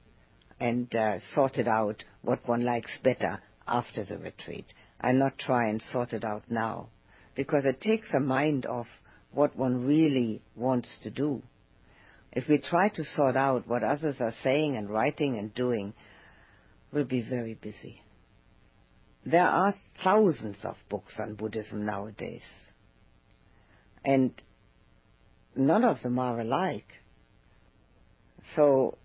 and 0.59 0.93
uh, 0.95 1.17
sort 1.33 1.57
it 1.57 1.67
out 1.67 2.03
what 2.21 2.47
one 2.47 2.65
likes 2.65 2.91
better 3.03 3.41
after 3.67 4.03
the 4.03 4.17
retreat 4.17 4.65
and 4.99 5.19
not 5.19 5.37
try 5.37 5.69
and 5.69 5.81
sort 5.91 6.11
it 6.13 6.25
out 6.25 6.43
now 6.49 6.89
because 7.35 7.63
it 7.65 7.79
takes 7.79 8.07
a 8.13 8.19
mind 8.19 8.65
off 8.65 8.87
what 9.31 9.55
one 9.55 9.85
really 9.85 10.41
wants 10.55 10.89
to 11.03 11.09
do. 11.09 11.41
If 12.31 12.47
we 12.47 12.57
try 12.57 12.89
to 12.89 13.03
sort 13.15 13.37
out 13.37 13.67
what 13.67 13.83
others 13.83 14.15
are 14.19 14.33
saying 14.43 14.75
and 14.75 14.89
writing 14.89 15.37
and 15.37 15.53
doing, 15.53 15.93
we'll 16.91 17.05
be 17.05 17.21
very 17.21 17.53
busy. 17.53 18.01
There 19.25 19.47
are 19.47 19.75
thousands 20.03 20.57
of 20.63 20.75
books 20.89 21.13
on 21.19 21.35
Buddhism 21.35 21.85
nowadays 21.85 22.41
and 24.03 24.31
none 25.55 25.83
of 25.83 26.01
them 26.01 26.19
are 26.19 26.39
alike. 26.39 26.87
So 28.55 28.97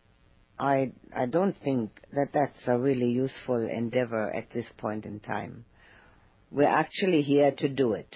I 0.59 0.93
I 1.15 1.27
don't 1.27 1.57
think 1.63 1.91
that 2.13 2.29
that's 2.33 2.67
a 2.67 2.79
really 2.79 3.11
useful 3.11 3.69
endeavor 3.69 4.33
at 4.35 4.51
this 4.53 4.67
point 4.79 5.05
in 5.05 5.21
time. 5.21 5.65
We're 6.51 6.69
actually 6.69 7.23
here 7.23 7.51
to 7.59 7.69
do 7.69 7.95
it. 7.95 8.15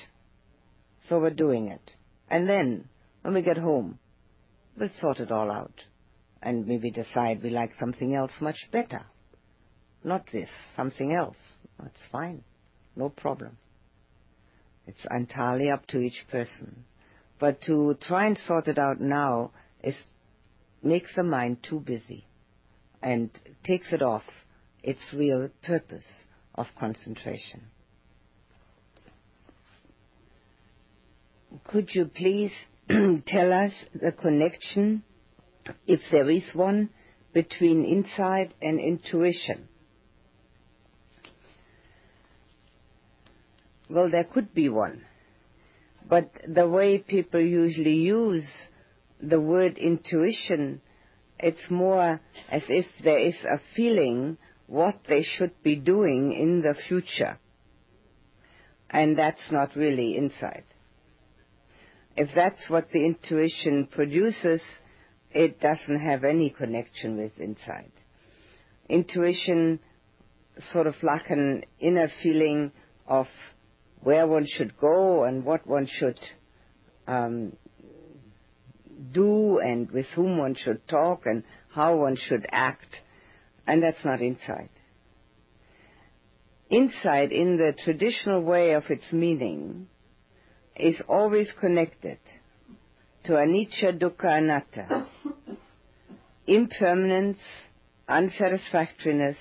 So 1.09 1.19
we're 1.19 1.31
doing 1.31 1.69
it. 1.69 1.91
And 2.31 2.49
then 2.49 2.88
when 3.23 3.35
we 3.35 3.43
get 3.43 3.59
home, 3.59 3.99
we'll 4.79 4.91
sort 5.01 5.19
it 5.19 5.33
all 5.33 5.51
out 5.51 5.75
and 6.41 6.67
maybe 6.67 6.91
decide 6.91 7.43
we 7.43 7.51
like 7.51 7.73
something 7.81 8.14
else 8.14 8.33
much 8.41 8.59
better. 8.71 9.05
Not 10.05 10.27
this, 10.33 10.49
something 10.77 11.12
else. 11.12 11.37
That's 11.81 12.03
fine. 12.12 12.45
No 12.95 13.09
problem. 13.09 13.57
It's 14.88 15.07
entirely 15.11 15.70
up 15.70 15.87
to 15.88 15.98
each 15.98 16.24
person. 16.31 16.85
But 17.38 17.61
to 17.66 17.94
try 18.01 18.27
and 18.27 18.38
sort 18.46 18.68
it 18.68 18.79
out 18.79 19.01
now 19.01 19.53
is 19.85 19.94
makes 20.83 21.14
the 21.14 21.22
mind 21.22 21.59
too 21.62 21.81
busy 21.81 22.24
and 23.03 23.31
takes 23.64 23.92
it 23.92 24.01
off 24.01 24.22
its 24.83 25.12
real 25.12 25.51
purpose 25.62 26.07
of 26.55 26.66
concentration. 26.79 27.64
Could 31.64 31.94
you 31.94 32.07
please 32.07 32.53
tell 32.88 33.53
us 33.53 33.72
the 33.92 34.12
connection, 34.12 35.03
if 35.87 36.01
there 36.11 36.31
is 36.31 36.44
one, 36.55 36.88
between 37.35 37.85
insight 37.85 38.55
and 38.62 38.81
intuition? 38.81 39.68
Well, 43.90 44.11
there 44.11 44.24
could 44.24 44.55
be 44.55 44.68
one. 44.68 45.03
But 46.09 46.31
the 46.46 46.69
way 46.69 46.98
people 46.98 47.40
usually 47.40 47.96
use 47.96 48.46
the 49.21 49.40
word 49.40 49.79
intuition, 49.79 50.81
it's 51.38 51.71
more 51.71 52.21
as 52.50 52.63
if 52.69 52.87
there 53.02 53.19
is 53.19 53.37
a 53.44 53.60
feeling 53.75 54.38
what 54.67 55.00
they 55.08 55.23
should 55.23 55.63
be 55.63 55.77
doing 55.77 56.33
in 56.33 56.63
the 56.63 56.75
future. 56.88 57.38
And 58.90 59.19
that's 59.19 59.50
not 59.50 59.77
really 59.77 60.17
insight. 60.17 60.65
If 62.17 62.31
that's 62.35 62.69
what 62.69 62.90
the 62.90 63.04
intuition 63.04 63.88
produces, 63.90 64.60
it 65.31 65.60
doesn't 65.60 66.00
have 66.00 66.25
any 66.25 66.50
connection 66.50 67.17
with 67.17 67.38
insight. 67.38 67.92
Intuition 68.88 69.79
sort 70.73 70.87
of 70.87 70.94
like 71.02 71.29
an 71.29 71.63
inner 71.79 72.10
feeling 72.23 72.73
of 73.06 73.27
where 74.03 74.27
one 74.27 74.46
should 74.46 74.77
go 74.79 75.25
and 75.25 75.44
what 75.44 75.67
one 75.67 75.87
should 75.87 76.19
um, 77.07 77.57
do 79.13 79.59
and 79.59 79.90
with 79.90 80.07
whom 80.15 80.38
one 80.38 80.55
should 80.55 80.87
talk 80.88 81.23
and 81.27 81.44
how 81.71 81.96
one 81.96 82.17
should 82.17 82.46
act. 82.51 83.01
And 83.67 83.83
that's 83.83 84.05
not 84.05 84.21
insight. 84.21 84.71
Insight, 86.71 87.33
in 87.33 87.57
the 87.57 87.75
traditional 87.85 88.42
way 88.42 88.73
of 88.73 88.85
its 88.90 89.13
meaning, 89.13 89.88
is 90.77 91.01
always 91.09 91.49
connected 91.61 92.19
to 93.25 93.33
anicca 93.33 93.99
dukkha 93.99 94.38
anatta, 94.38 95.07
impermanence 96.46 97.38
unsatisfactoriness, 98.09 99.37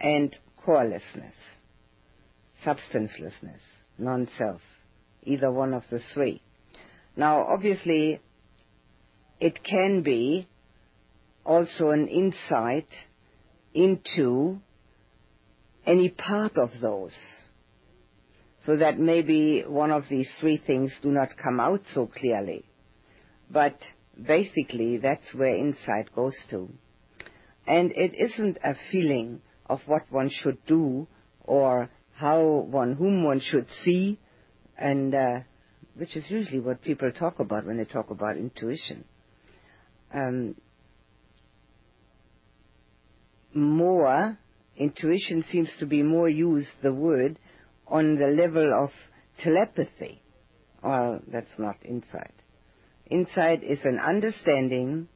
and 0.00 0.36
corelessness, 0.64 1.34
substancelessness, 2.64 3.60
non-self, 3.98 4.60
either 5.22 5.50
one 5.50 5.74
of 5.74 5.84
the 5.90 6.00
three. 6.14 6.42
Now, 7.16 7.44
obviously, 7.44 8.20
it 9.40 9.62
can 9.62 10.02
be 10.02 10.48
also 11.44 11.90
an 11.90 12.08
insight 12.08 12.88
into 13.74 14.60
any 15.86 16.08
part 16.10 16.56
of 16.56 16.70
those. 16.80 17.12
So 18.64 18.76
that 18.76 18.98
maybe 18.98 19.64
one 19.66 19.90
of 19.90 20.04
these 20.08 20.28
three 20.40 20.56
things 20.64 20.92
do 21.02 21.10
not 21.10 21.30
come 21.42 21.58
out 21.58 21.82
so 21.92 22.06
clearly. 22.06 22.64
But 23.50 23.76
basically, 24.24 24.98
that's 24.98 25.34
where 25.34 25.56
insight 25.56 26.14
goes 26.14 26.36
to. 26.50 26.68
And 27.66 27.90
it 27.92 28.14
isn't 28.16 28.58
a 28.62 28.76
feeling 28.90 29.40
of 29.66 29.80
what 29.86 30.02
one 30.10 30.30
should 30.30 30.64
do 30.66 31.08
or 31.44 31.90
how 32.22 32.40
one, 32.40 32.94
whom 32.94 33.24
one 33.24 33.40
should 33.40 33.66
see, 33.82 34.16
and 34.78 35.12
uh, 35.12 35.40
which 35.96 36.16
is 36.16 36.24
usually 36.28 36.60
what 36.60 36.80
people 36.80 37.10
talk 37.10 37.40
about 37.40 37.66
when 37.66 37.78
they 37.78 37.84
talk 37.84 38.10
about 38.10 38.36
intuition. 38.36 39.04
Um, 40.14 40.54
more, 43.52 44.38
intuition 44.76 45.44
seems 45.50 45.68
to 45.80 45.86
be 45.86 46.04
more 46.04 46.28
used, 46.28 46.70
the 46.80 46.92
word, 46.92 47.40
on 47.88 48.14
the 48.14 48.28
level 48.28 48.72
of 48.72 48.90
telepathy. 49.42 50.22
Well, 50.80 51.20
that's 51.26 51.58
not 51.58 51.76
insight. 51.84 52.34
Insight 53.10 53.64
is 53.64 53.80
an 53.82 53.98
understanding, 53.98 55.08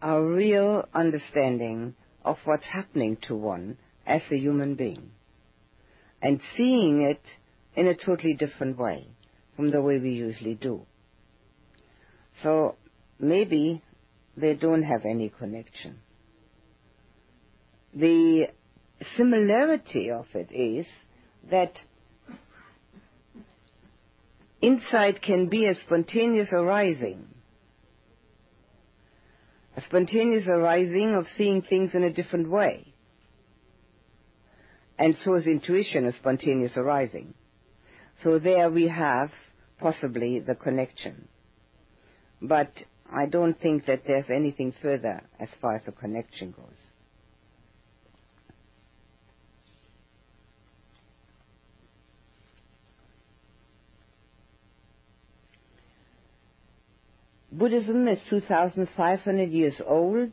a 0.00 0.22
real 0.22 0.88
understanding 0.94 1.96
of 2.24 2.36
what's 2.44 2.66
happening 2.72 3.18
to 3.22 3.34
one 3.34 3.78
as 4.06 4.22
a 4.30 4.38
human 4.38 4.76
being. 4.76 5.10
And 6.26 6.40
seeing 6.56 7.02
it 7.02 7.20
in 7.76 7.86
a 7.86 7.94
totally 7.94 8.34
different 8.34 8.76
way 8.76 9.06
from 9.54 9.70
the 9.70 9.80
way 9.80 10.00
we 10.00 10.10
usually 10.10 10.56
do. 10.56 10.82
So 12.42 12.74
maybe 13.20 13.80
they 14.36 14.56
don't 14.56 14.82
have 14.82 15.04
any 15.04 15.28
connection. 15.28 16.00
The 17.94 18.48
similarity 19.16 20.10
of 20.10 20.26
it 20.34 20.50
is 20.50 20.86
that 21.48 21.78
insight 24.60 25.22
can 25.22 25.48
be 25.48 25.66
a 25.66 25.76
spontaneous 25.76 26.48
arising. 26.50 27.24
A 29.76 29.82
spontaneous 29.82 30.48
arising 30.48 31.14
of 31.14 31.26
seeing 31.36 31.62
things 31.62 31.92
in 31.94 32.02
a 32.02 32.12
different 32.12 32.50
way. 32.50 32.85
And 34.98 35.16
so 35.16 35.34
is 35.34 35.46
intuition 35.46 36.06
a 36.06 36.12
spontaneous 36.12 36.76
arising. 36.76 37.34
So 38.22 38.38
there 38.38 38.70
we 38.70 38.88
have 38.88 39.30
possibly 39.78 40.40
the 40.40 40.54
connection. 40.54 41.28
But 42.40 42.72
I 43.12 43.26
don't 43.26 43.60
think 43.60 43.86
that 43.86 44.02
there's 44.06 44.30
anything 44.30 44.74
further 44.82 45.22
as 45.38 45.48
far 45.60 45.76
as 45.76 45.82
the 45.84 45.92
connection 45.92 46.52
goes. 46.52 46.64
Buddhism 57.52 58.06
is 58.08 58.18
2,500 58.28 59.50
years 59.50 59.80
old, 59.86 60.30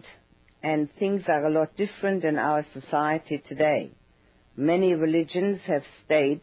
and 0.61 0.89
things 0.99 1.23
are 1.27 1.45
a 1.45 1.49
lot 1.49 1.73
different 1.77 2.25
in 2.25 2.37
our 2.37 2.65
society 2.73 3.41
today. 3.47 3.91
Many 4.55 4.93
religions 4.93 5.61
have 5.65 5.83
stayed 6.05 6.41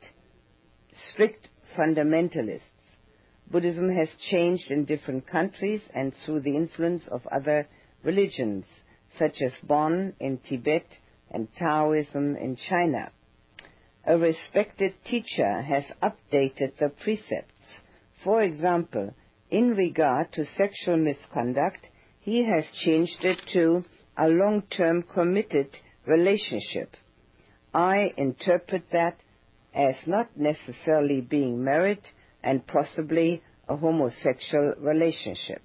strict 1.10 1.48
fundamentalists. 1.76 2.60
Buddhism 3.48 3.88
has 3.94 4.08
changed 4.30 4.70
in 4.72 4.84
different 4.84 5.28
countries 5.28 5.80
and 5.94 6.12
through 6.12 6.40
the 6.40 6.56
influence 6.56 7.06
of 7.06 7.24
other 7.28 7.68
religions, 8.02 8.64
such 9.16 9.40
as 9.40 9.52
Bon 9.62 10.12
in 10.18 10.38
Tibet 10.38 10.86
and 11.30 11.46
Taoism 11.56 12.34
in 12.34 12.56
China. 12.56 13.12
A 14.04 14.18
respected 14.18 14.94
teacher 15.04 15.62
has 15.62 15.84
updated 16.02 16.78
the 16.78 16.88
precepts. 16.88 17.60
For 18.24 18.40
example, 18.42 19.14
in 19.50 19.76
regard 19.76 20.32
to 20.32 20.46
sexual 20.46 20.96
misconduct, 20.96 21.88
he 22.18 22.42
has 22.42 22.64
changed 22.84 23.24
it 23.24 23.40
to 23.52 23.84
a 24.16 24.28
long-term 24.28 25.04
committed 25.04 25.68
relationship. 26.06 26.96
I 27.72 28.12
interpret 28.16 28.84
that 28.92 29.16
as 29.74 29.94
not 30.06 30.36
necessarily 30.36 31.20
being 31.20 31.62
married 31.62 32.02
and 32.42 32.66
possibly 32.66 33.42
a 33.68 33.76
homosexual 33.76 34.74
relationship. 34.78 35.62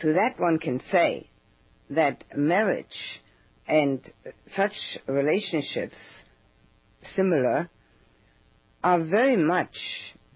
To 0.00 0.12
that 0.12 0.38
one 0.38 0.58
can 0.58 0.80
say 0.92 1.28
that 1.90 2.22
marriage 2.36 3.20
and 3.66 4.00
such 4.56 4.74
relationships 5.06 5.96
similar 7.16 7.68
are 8.84 9.00
very 9.00 9.36
much 9.36 9.76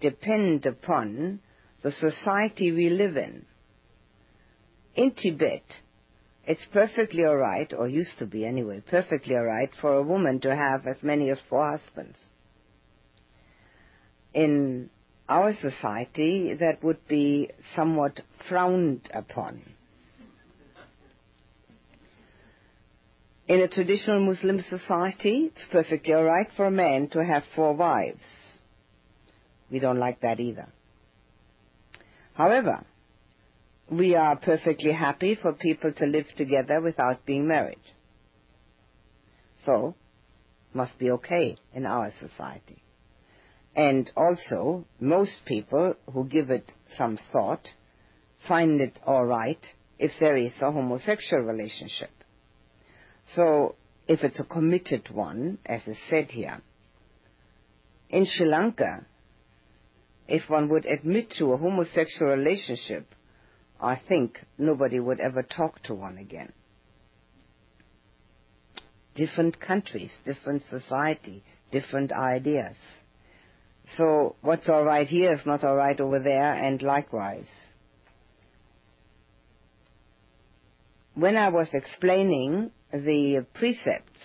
depend 0.00 0.66
upon 0.66 1.40
the 1.82 1.92
society 1.92 2.72
we 2.72 2.90
live 2.90 3.16
in. 3.16 3.46
In 4.94 5.12
Tibet, 5.12 5.62
it's 6.45 6.64
perfectly 6.72 7.24
all 7.24 7.36
right, 7.36 7.72
or 7.72 7.88
used 7.88 8.18
to 8.18 8.26
be 8.26 8.45
anyway, 8.45 8.82
perfectly 8.88 9.34
all 9.36 9.45
right 9.45 9.70
for 9.80 9.95
a 9.95 10.03
woman 10.03 10.40
to 10.40 10.55
have 10.55 10.86
as 10.86 10.97
many 11.03 11.30
as 11.30 11.38
four 11.49 11.78
husbands. 11.78 12.18
In 14.34 14.90
our 15.28 15.57
society, 15.61 16.55
that 16.55 16.82
would 16.82 17.07
be 17.07 17.51
somewhat 17.76 18.20
frowned 18.49 19.09
upon. 19.14 19.62
In 23.47 23.61
a 23.61 23.68
traditional 23.68 24.20
Muslim 24.20 24.64
society, 24.68 25.53
it's 25.55 25.64
perfectly 25.70 26.14
all 26.14 26.24
right 26.24 26.49
for 26.57 26.66
a 26.66 26.70
man 26.70 27.09
to 27.11 27.24
have 27.24 27.43
four 27.55 27.74
wives. 27.74 28.22
We 29.70 29.78
don't 29.78 29.99
like 29.99 30.20
that 30.20 30.40
either. 30.40 30.68
However, 32.34 32.84
we 33.93 34.14
are 34.14 34.36
perfectly 34.36 34.93
happy 34.93 35.34
for 35.34 35.53
people 35.53 35.93
to 35.93 36.07
live 36.07 36.26
together 36.36 36.80
without 36.80 37.26
being 37.26 37.47
married. 37.47 37.82
So, 39.66 39.95
must 40.72 40.99
be 40.99 41.11
okay 41.11 41.57
in 41.74 41.84
our 41.84 42.11
society. 42.18 42.82
And 43.76 44.11
also, 44.16 44.86
most 44.99 45.45
people 45.45 45.95
who 46.11 46.24
give 46.24 46.51
it 46.51 46.72
some 46.97 47.18
thought 47.32 47.68
find 48.49 48.80
it 48.80 48.99
all 49.07 49.26
right 49.26 49.61
if 49.99 50.12
there 50.18 50.38
is 50.38 50.53
a 50.62 50.72
homosexual 50.72 51.43
relationship. 51.43 52.11
So, 53.34 53.76
if 54.09 54.24
it's 54.24 54.40
a 54.40 54.45
committed 54.45 55.11
one, 55.12 55.59
as 55.66 55.82
is 55.86 55.99
said 56.09 56.30
here, 56.30 56.62
in 58.09 58.24
Sri 58.26 58.47
Lanka, 58.47 59.05
if 60.28 60.49
one 60.49 60.70
would 60.70 60.86
admit 60.86 61.30
to 61.38 61.53
a 61.53 61.59
homosexual 61.59 62.32
relationship, 62.32 63.07
I 63.83 64.01
think 64.09 64.39
nobody 64.57 65.01
would 65.01 65.18
ever 65.18 65.43
talk 65.43 65.83
to 65.85 65.95
one 65.95 66.16
again. 66.16 66.53
Different 69.16 69.61
countries, 69.61 70.12
different 70.24 70.62
society, 70.70 71.43
different 71.72 72.12
ideas. 72.12 72.76
So 73.97 74.37
what's 74.41 74.68
all 74.68 74.85
right 74.85 75.09
here 75.09 75.35
is 75.35 75.45
not 75.45 75.64
all 75.64 75.74
right 75.74 76.01
over 76.01 76.20
there, 76.20 76.53
and 76.53 76.80
likewise. 76.80 77.49
When 81.14 81.37
I 81.37 81.49
was 81.49 81.66
explaining 81.72 82.70
the 82.93 83.45
precepts, 83.53 84.20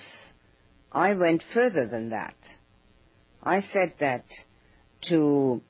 I 0.91 1.15
went 1.15 1.43
further 1.53 1.87
than 1.87 2.11
that. 2.11 2.35
I 3.43 3.61
said 3.73 3.93
that 3.99 4.25
to 5.09 5.61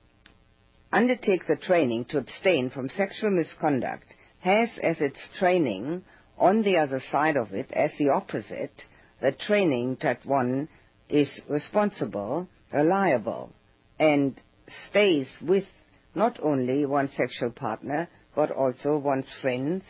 undertake 0.91 1.45
the 1.47 1.55
training 1.55 2.05
to 2.05 2.17
abstain 2.17 2.69
from 2.69 2.89
sexual 2.89 3.31
misconduct 3.31 4.05
has 4.39 4.69
as 4.81 4.99
its 5.01 5.19
training 5.39 6.03
on 6.37 6.61
the 6.61 6.77
other 6.77 7.01
side 7.11 7.35
of 7.35 7.51
it, 7.53 7.71
as 7.71 7.91
the 7.97 8.09
opposite, 8.09 8.85
the 9.21 9.31
training 9.31 9.97
that 10.01 10.25
one 10.25 10.69
is 11.09 11.29
responsible, 11.49 12.47
reliable, 12.71 13.51
and 13.99 14.39
stays 14.89 15.27
with 15.41 15.65
not 16.13 16.39
only 16.41 16.85
one's 16.85 17.11
sexual 17.17 17.49
partner, 17.49 18.07
but 18.35 18.51
also 18.51 18.97
one's 18.97 19.27
friends, 19.41 19.83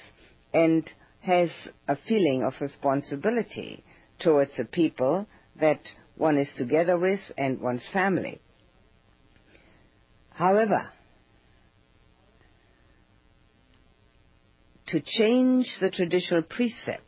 and 0.53 0.89
has 1.19 1.49
a 1.87 1.97
feeling 2.07 2.43
of 2.43 2.53
responsibility 2.61 3.83
towards 4.19 4.51
the 4.57 4.65
people 4.65 5.27
that 5.59 5.81
one 6.15 6.37
is 6.37 6.47
together 6.57 6.97
with 6.97 7.19
and 7.37 7.59
one's 7.59 7.83
family. 7.91 8.39
However, 10.37 10.91
to 14.89 15.01
change 15.03 15.67
the 15.81 15.89
traditional 15.89 16.43
precepts 16.43 17.01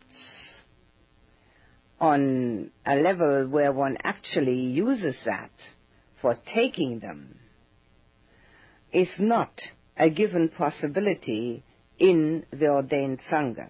on 1.99 2.71
a 2.87 2.95
level 2.95 3.47
where 3.47 3.71
one 3.71 3.97
actually 4.01 4.59
uses 4.59 5.15
that 5.25 5.51
for 6.23 6.37
taking 6.55 7.01
them 7.01 7.37
is 8.91 9.09
not 9.19 9.61
a 9.95 10.09
given 10.09 10.49
possibility 10.49 11.63
in 11.99 12.47
the 12.51 12.69
ordained 12.69 13.19
Sangha. 13.31 13.69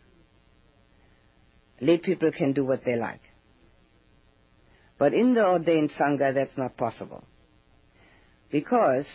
Lay 1.81 1.97
people 1.97 2.31
can 2.31 2.53
do 2.53 2.63
what 2.63 2.85
they 2.85 2.95
like. 2.95 3.23
But 4.97 5.13
in 5.13 5.33
the 5.33 5.45
ordained 5.45 5.91
Sangha, 5.99 6.33
that's 6.33 6.57
not 6.57 6.77
possible. 6.77 7.25
Because 8.49 9.05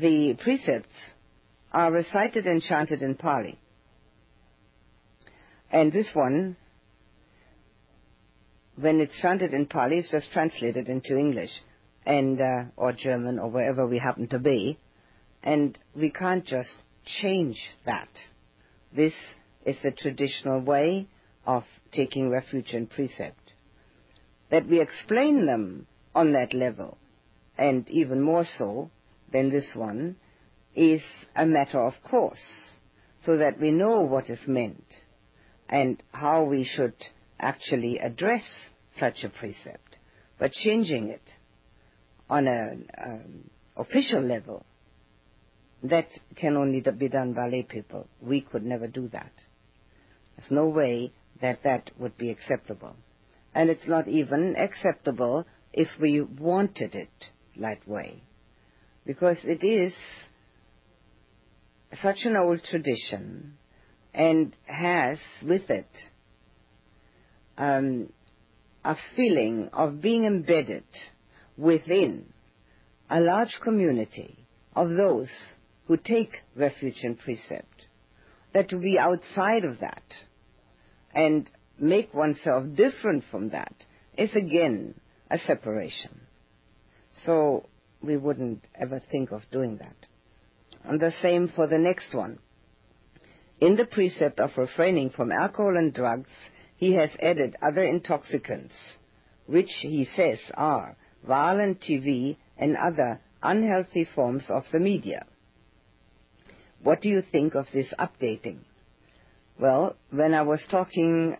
the 0.00 0.36
precepts 0.40 0.94
are 1.72 1.92
recited 1.92 2.46
and 2.46 2.62
chanted 2.62 3.02
in 3.02 3.14
Pali. 3.14 3.58
And 5.70 5.92
this 5.92 6.08
one, 6.14 6.56
when 8.76 9.00
it's 9.00 9.18
chanted 9.20 9.52
in 9.52 9.66
Pali, 9.66 9.98
it's 9.98 10.10
just 10.10 10.32
translated 10.32 10.88
into 10.88 11.16
English 11.16 11.50
and 12.06 12.40
uh, 12.40 12.64
or 12.76 12.92
German 12.92 13.38
or 13.38 13.50
wherever 13.50 13.86
we 13.86 13.98
happen 13.98 14.28
to 14.28 14.38
be, 14.38 14.78
and 15.42 15.78
we 15.94 16.10
can't 16.10 16.46
just 16.46 16.74
change 17.20 17.58
that. 17.84 18.08
This 18.94 19.12
is 19.66 19.76
the 19.82 19.90
traditional 19.90 20.60
way 20.60 21.06
of 21.46 21.64
taking 21.92 22.30
refuge 22.30 22.72
in 22.72 22.86
precept. 22.86 23.52
That 24.50 24.66
we 24.66 24.80
explain 24.80 25.44
them 25.44 25.86
on 26.14 26.32
that 26.32 26.54
level, 26.54 26.96
and 27.58 27.88
even 27.90 28.22
more 28.22 28.46
so 28.56 28.90
than 29.32 29.50
this 29.50 29.70
one, 29.74 30.16
is 30.74 31.02
a 31.34 31.46
matter 31.46 31.80
of 31.80 31.94
course, 32.08 32.38
so 33.24 33.36
that 33.36 33.60
we 33.60 33.70
know 33.70 34.02
what 34.02 34.30
is 34.30 34.38
meant 34.46 34.84
and 35.68 36.02
how 36.12 36.44
we 36.44 36.64
should 36.64 36.94
actually 37.38 37.98
address 37.98 38.44
such 38.98 39.24
a 39.24 39.28
precept. 39.28 39.96
But 40.38 40.52
changing 40.52 41.08
it 41.08 41.22
on 42.30 42.46
an 42.46 42.88
um, 43.02 43.50
official 43.76 44.22
level, 44.22 44.64
that 45.82 46.08
can 46.36 46.56
only 46.56 46.80
be 46.80 47.08
done 47.08 47.34
by 47.34 47.48
lay 47.48 47.62
people. 47.62 48.08
We 48.20 48.40
could 48.40 48.64
never 48.64 48.86
do 48.86 49.08
that. 49.08 49.32
There's 50.36 50.50
no 50.50 50.68
way 50.68 51.12
that 51.40 51.62
that 51.64 51.90
would 51.98 52.16
be 52.16 52.30
acceptable. 52.30 52.96
And 53.54 53.70
it's 53.70 53.86
not 53.86 54.08
even 54.08 54.56
acceptable 54.56 55.46
if 55.72 55.88
we 56.00 56.20
wanted 56.20 56.94
it 56.94 57.10
that 57.60 57.86
way. 57.88 58.22
Because 59.08 59.38
it 59.42 59.64
is 59.64 59.94
such 62.02 62.26
an 62.26 62.36
old 62.36 62.62
tradition 62.62 63.54
and 64.12 64.54
has 64.66 65.16
with 65.42 65.70
it 65.70 65.88
um, 67.56 68.12
a 68.84 68.96
feeling 69.16 69.70
of 69.72 70.02
being 70.02 70.24
embedded 70.24 70.84
within 71.56 72.26
a 73.08 73.18
large 73.18 73.56
community 73.62 74.46
of 74.76 74.90
those 74.90 75.30
who 75.86 75.96
take 75.96 76.32
refuge 76.54 77.00
in 77.02 77.16
precept. 77.16 77.86
That 78.52 78.68
to 78.68 78.76
be 78.76 78.98
outside 78.98 79.64
of 79.64 79.80
that 79.80 80.04
and 81.14 81.48
make 81.78 82.12
oneself 82.12 82.64
different 82.74 83.24
from 83.30 83.48
that 83.50 83.74
is 84.18 84.32
again 84.34 85.00
a 85.30 85.38
separation. 85.38 86.20
So 87.24 87.64
we 88.02 88.16
wouldn't 88.16 88.64
ever 88.74 89.00
think 89.10 89.32
of 89.32 89.42
doing 89.50 89.78
that. 89.78 89.96
And 90.84 91.00
the 91.00 91.12
same 91.20 91.48
for 91.54 91.66
the 91.66 91.78
next 91.78 92.14
one. 92.14 92.38
In 93.60 93.76
the 93.76 93.86
precept 93.86 94.38
of 94.38 94.56
refraining 94.56 95.10
from 95.10 95.32
alcohol 95.32 95.76
and 95.76 95.92
drugs, 95.92 96.30
he 96.76 96.94
has 96.94 97.10
added 97.20 97.56
other 97.60 97.82
intoxicants, 97.82 98.74
which 99.46 99.70
he 99.80 100.06
says 100.16 100.38
are 100.54 100.96
violent 101.26 101.80
TV 101.80 102.36
and 102.56 102.76
other 102.76 103.20
unhealthy 103.42 104.04
forms 104.14 104.44
of 104.48 104.64
the 104.72 104.78
media. 104.78 105.26
What 106.82 107.00
do 107.00 107.08
you 107.08 107.22
think 107.32 107.54
of 107.54 107.66
this 107.72 107.92
updating? 107.98 108.58
Well, 109.58 109.96
when 110.10 110.34
I 110.34 110.42
was 110.42 110.62
talking 110.70 111.36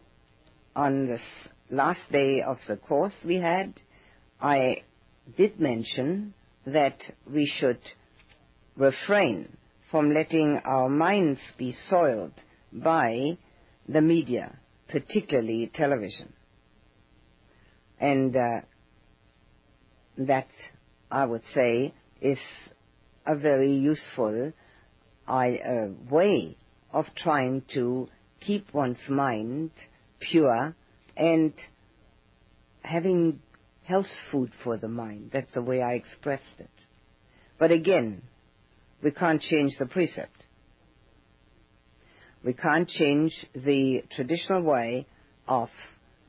on 0.74 1.06
this 1.06 1.22
last 1.70 2.00
day 2.10 2.42
of 2.42 2.58
the 2.66 2.76
course 2.76 3.14
we 3.24 3.36
had, 3.36 3.74
I 4.40 4.82
did 5.36 5.60
mention 5.60 6.34
that 6.72 6.98
we 7.30 7.46
should 7.46 7.80
refrain 8.76 9.56
from 9.90 10.10
letting 10.10 10.60
our 10.64 10.88
minds 10.88 11.40
be 11.56 11.74
soiled 11.88 12.32
by 12.72 13.38
the 13.88 14.00
media, 14.00 14.56
particularly 14.88 15.70
television. 15.74 16.32
And 17.98 18.36
uh, 18.36 18.60
that, 20.18 20.48
I 21.10 21.24
would 21.24 21.42
say, 21.54 21.94
is 22.20 22.38
a 23.26 23.36
very 23.36 23.72
useful 23.72 24.52
uh, 25.26 25.86
way 26.10 26.56
of 26.92 27.06
trying 27.16 27.62
to 27.74 28.08
keep 28.40 28.72
one's 28.72 28.98
mind 29.08 29.70
pure 30.20 30.74
and 31.16 31.52
having 32.82 33.40
health 33.88 34.06
food 34.30 34.52
for 34.62 34.76
the 34.76 34.86
mind. 34.86 35.30
That's 35.32 35.52
the 35.54 35.62
way 35.62 35.80
I 35.80 35.94
expressed 35.94 36.58
it. 36.58 36.68
But 37.58 37.72
again, 37.72 38.20
we 39.02 39.12
can't 39.12 39.40
change 39.40 39.72
the 39.78 39.86
precept. 39.86 40.44
We 42.44 42.52
can't 42.52 42.86
change 42.86 43.32
the 43.54 44.02
traditional 44.14 44.62
way 44.62 45.06
of 45.48 45.70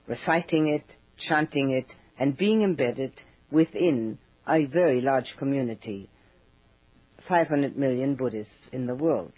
reciting 0.07 0.70
it, 0.70 0.86
chanting 1.18 1.72
it, 1.72 1.91
and 2.18 2.38
being 2.38 2.62
embedded 2.62 3.12
within 3.51 4.20
a 4.47 4.66
very 4.66 5.01
large 5.01 5.36
community 5.38 6.10
500 7.28 7.78
million 7.78 8.16
Buddhists 8.16 8.70
in 8.72 8.88
the 8.88 8.95
world. 8.95 9.34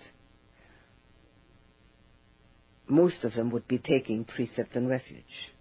Most 2.88 3.24
of 3.24 3.34
them 3.34 3.50
would 3.50 3.68
be 3.68 3.80
taking 3.80 4.26
precept 4.26 4.76
and 4.76 4.88
refuge. 4.88 5.52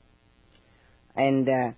And 1.16 1.48
uh, 1.48 1.72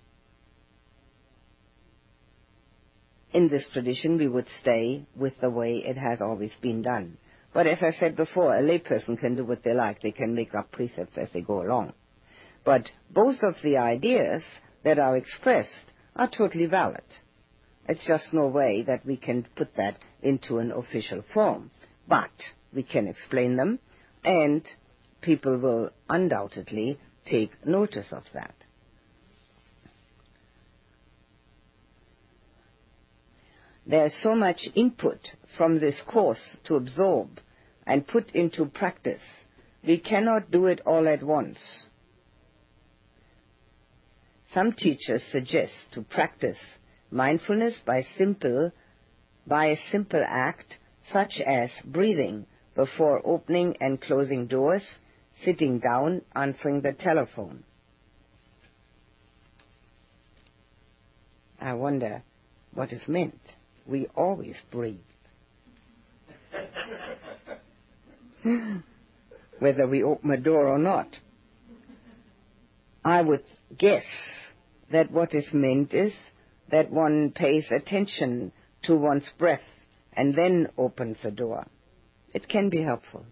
in 3.33 3.49
this 3.49 3.67
tradition, 3.73 4.17
we 4.17 4.27
would 4.27 4.47
stay 4.59 5.05
with 5.15 5.33
the 5.41 5.49
way 5.49 5.77
it 5.77 5.97
has 5.97 6.21
always 6.21 6.51
been 6.61 6.81
done. 6.81 7.17
But 7.53 7.67
as 7.67 7.79
I 7.81 7.91
said 7.91 8.15
before, 8.15 8.55
a 8.55 8.61
layperson 8.61 9.19
can 9.19 9.35
do 9.35 9.43
what 9.43 9.63
they 9.63 9.73
like. 9.73 10.01
They 10.01 10.11
can 10.11 10.33
make 10.33 10.55
up 10.55 10.71
precepts 10.71 11.17
as 11.17 11.29
they 11.33 11.41
go 11.41 11.61
along. 11.61 11.93
But 12.63 12.89
both 13.11 13.43
of 13.43 13.55
the 13.63 13.77
ideas 13.77 14.43
that 14.83 14.99
are 14.99 15.17
expressed 15.17 15.91
are 16.15 16.29
totally 16.29 16.65
valid. 16.65 17.03
It's 17.87 18.05
just 18.07 18.33
no 18.33 18.47
way 18.47 18.83
that 18.83 19.05
we 19.05 19.17
can 19.17 19.45
put 19.55 19.75
that 19.75 19.97
into 20.21 20.59
an 20.59 20.71
official 20.71 21.23
form. 21.33 21.71
But 22.07 22.31
we 22.73 22.83
can 22.83 23.07
explain 23.07 23.57
them, 23.57 23.79
and 24.23 24.63
people 25.21 25.57
will 25.59 25.89
undoubtedly 26.09 26.99
take 27.25 27.65
notice 27.65 28.11
of 28.11 28.23
that. 28.33 28.55
There's 33.85 34.13
so 34.21 34.35
much 34.35 34.61
input 34.75 35.19
from 35.57 35.79
this 35.79 35.99
course 36.07 36.57
to 36.65 36.75
absorb 36.75 37.39
and 37.85 38.07
put 38.07 38.31
into 38.31 38.65
practice. 38.65 39.21
We 39.85 39.99
cannot 39.99 40.51
do 40.51 40.67
it 40.67 40.79
all 40.85 41.07
at 41.07 41.21
once. 41.21 41.59
Some 44.53 44.73
teachers 44.73 45.23
suggest 45.31 45.73
to 45.93 46.01
practice 46.01 46.59
mindfulness 47.11 47.79
by 47.85 48.05
simple 48.17 48.71
by 49.45 49.67
a 49.67 49.77
simple 49.91 50.23
act 50.25 50.77
such 51.11 51.41
as 51.45 51.69
breathing 51.83 52.45
before 52.75 53.21
opening 53.25 53.75
and 53.81 53.99
closing 53.99 54.47
doors, 54.47 54.83
sitting 55.43 55.79
down, 55.79 56.21
answering 56.33 56.81
the 56.81 56.93
telephone. 56.93 57.63
I 61.59 61.73
wonder 61.73 62.23
what 62.73 62.93
is 62.93 63.07
meant. 63.07 63.39
We 63.85 64.07
always 64.15 64.55
breathe. 64.71 64.99
Whether 69.59 69.87
we 69.87 70.03
open 70.03 70.31
a 70.31 70.37
door 70.37 70.67
or 70.67 70.77
not. 70.77 71.07
I 73.03 73.21
would 73.21 73.43
guess 73.77 74.05
that 74.91 75.11
what 75.11 75.33
is 75.33 75.47
meant 75.53 75.93
is 75.93 76.13
that 76.71 76.91
one 76.91 77.31
pays 77.31 77.65
attention 77.71 78.51
to 78.83 78.95
one's 78.95 79.29
breath 79.37 79.61
and 80.13 80.35
then 80.35 80.67
opens 80.77 81.17
the 81.23 81.31
door. 81.31 81.65
It 82.33 82.47
can 82.47 82.69
be 82.69 82.81
helpful. 82.81 83.25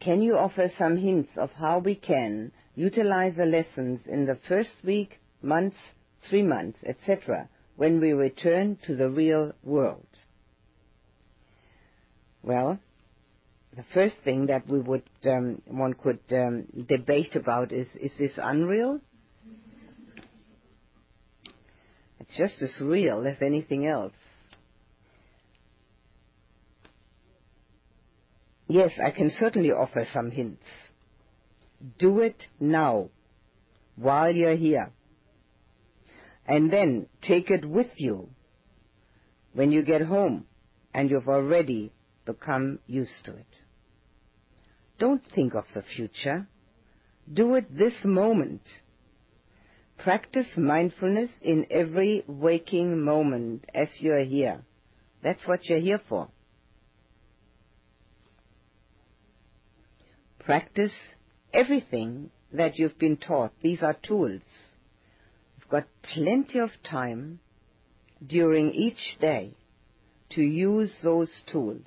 Can 0.00 0.22
you 0.22 0.36
offer 0.36 0.70
some 0.78 0.96
hints 0.96 1.30
of 1.36 1.50
how 1.50 1.78
we 1.78 1.94
can 1.94 2.52
utilize 2.74 3.34
the 3.36 3.44
lessons 3.44 4.00
in 4.06 4.26
the 4.26 4.38
first 4.48 4.74
week, 4.82 5.20
month, 5.42 5.74
three 6.28 6.42
months, 6.42 6.78
etc., 6.86 7.48
when 7.80 7.98
we 7.98 8.12
return 8.12 8.76
to 8.86 8.94
the 8.94 9.08
real 9.08 9.52
world? 9.64 10.06
Well, 12.42 12.78
the 13.74 13.84
first 13.94 14.16
thing 14.22 14.48
that 14.48 14.68
we 14.68 14.80
would 14.80 15.08
um, 15.24 15.62
one 15.66 15.94
could 15.94 16.18
um, 16.30 16.66
debate 16.86 17.36
about 17.36 17.72
is 17.72 17.88
is 17.98 18.10
this 18.18 18.32
unreal? 18.36 19.00
It's 22.18 22.36
just 22.36 22.60
as 22.60 22.78
real 22.82 23.26
as 23.26 23.36
anything 23.40 23.86
else. 23.86 24.12
Yes, 28.68 28.90
I 29.02 29.10
can 29.10 29.32
certainly 29.38 29.70
offer 29.70 30.06
some 30.12 30.30
hints. 30.30 30.66
Do 31.98 32.20
it 32.20 32.44
now, 32.60 33.08
while 33.96 34.34
you're 34.34 34.56
here. 34.56 34.92
And 36.50 36.72
then 36.72 37.06
take 37.22 37.48
it 37.48 37.64
with 37.64 37.92
you 37.94 38.28
when 39.52 39.70
you 39.70 39.82
get 39.82 40.02
home 40.02 40.46
and 40.92 41.08
you've 41.08 41.28
already 41.28 41.92
become 42.26 42.80
used 42.88 43.24
to 43.26 43.36
it. 43.36 43.46
Don't 44.98 45.22
think 45.32 45.54
of 45.54 45.66
the 45.72 45.82
future. 45.82 46.48
Do 47.32 47.54
it 47.54 47.72
this 47.78 47.94
moment. 48.02 48.62
Practice 49.98 50.48
mindfulness 50.56 51.30
in 51.40 51.66
every 51.70 52.24
waking 52.26 53.00
moment 53.00 53.66
as 53.72 53.88
you 54.00 54.12
are 54.12 54.24
here. 54.24 54.62
That's 55.22 55.46
what 55.46 55.66
you're 55.66 55.78
here 55.78 56.00
for. 56.08 56.30
Practice 60.40 60.94
everything 61.54 62.30
that 62.52 62.76
you've 62.76 62.98
been 62.98 63.18
taught. 63.18 63.52
These 63.62 63.82
are 63.82 63.94
tools. 64.02 64.40
Got 65.70 65.86
plenty 66.02 66.58
of 66.58 66.70
time 66.82 67.40
during 68.26 68.72
each 68.72 69.18
day 69.20 69.54
to 70.30 70.42
use 70.42 70.92
those 71.02 71.30
tools. 71.50 71.86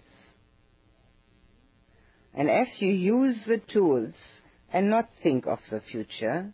And 2.33 2.49
as 2.49 2.67
you 2.79 2.91
use 2.91 3.43
the 3.45 3.59
tools 3.59 4.13
and 4.71 4.89
not 4.89 5.09
think 5.21 5.45
of 5.45 5.59
the 5.69 5.81
future, 5.81 6.53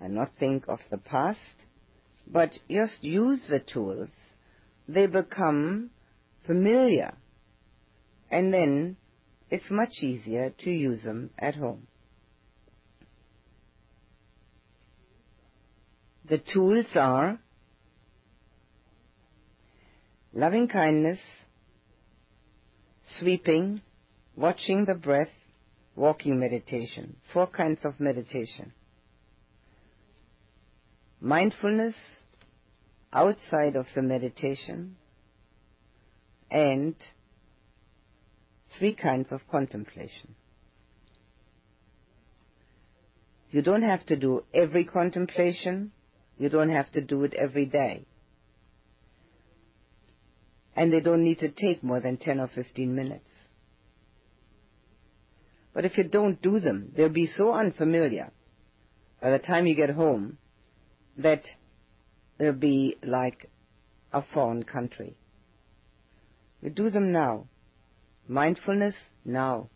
and 0.00 0.14
not 0.14 0.30
think 0.38 0.64
of 0.68 0.78
the 0.90 0.98
past, 0.98 1.38
but 2.26 2.50
just 2.70 3.02
use 3.02 3.40
the 3.48 3.60
tools, 3.60 4.08
they 4.88 5.06
become 5.06 5.90
familiar. 6.46 7.14
And 8.30 8.52
then 8.52 8.96
it's 9.50 9.70
much 9.70 10.02
easier 10.02 10.50
to 10.58 10.70
use 10.70 11.02
them 11.02 11.30
at 11.38 11.54
home. 11.56 11.86
The 16.28 16.38
tools 16.38 16.86
are 16.96 17.38
loving 20.32 20.66
kindness, 20.66 21.20
sweeping, 23.18 23.80
watching 24.34 24.86
the 24.86 24.94
breath, 24.94 25.30
walking 25.94 26.40
meditation. 26.40 27.16
Four 27.32 27.46
kinds 27.46 27.78
of 27.84 28.00
meditation. 28.00 28.72
Mindfulness 31.20 31.94
outside 33.12 33.76
of 33.76 33.86
the 33.94 34.02
meditation 34.02 34.96
and 36.50 36.96
three 38.78 38.94
kinds 38.94 39.28
of 39.30 39.40
contemplation. 39.48 40.34
You 43.50 43.62
don't 43.62 43.82
have 43.82 44.04
to 44.06 44.16
do 44.16 44.42
every 44.52 44.84
contemplation. 44.84 45.92
You 46.38 46.48
don't 46.48 46.70
have 46.70 46.90
to 46.92 47.00
do 47.00 47.24
it 47.24 47.34
every 47.34 47.66
day. 47.66 48.06
And 50.74 50.92
they 50.92 51.00
don't 51.00 51.24
need 51.24 51.38
to 51.38 51.48
take 51.48 51.82
more 51.82 52.00
than 52.00 52.18
10 52.18 52.40
or 52.40 52.48
15 52.48 52.94
minutes. 52.94 53.24
But 55.72 55.84
if 55.84 55.96
you 55.96 56.04
don't 56.04 56.40
do 56.40 56.60
them, 56.60 56.92
they'll 56.96 57.08
be 57.08 57.26
so 57.26 57.52
unfamiliar 57.52 58.32
by 59.20 59.30
the 59.30 59.38
time 59.38 59.66
you 59.66 59.74
get 59.74 59.90
home 59.90 60.38
that 61.18 61.42
they'll 62.38 62.52
be 62.52 62.96
like 63.02 63.50
a 64.12 64.22
foreign 64.32 64.62
country. 64.62 65.16
You 66.62 66.70
do 66.70 66.90
them 66.90 67.12
now. 67.12 67.46
Mindfulness 68.28 68.94
now. 69.24 69.68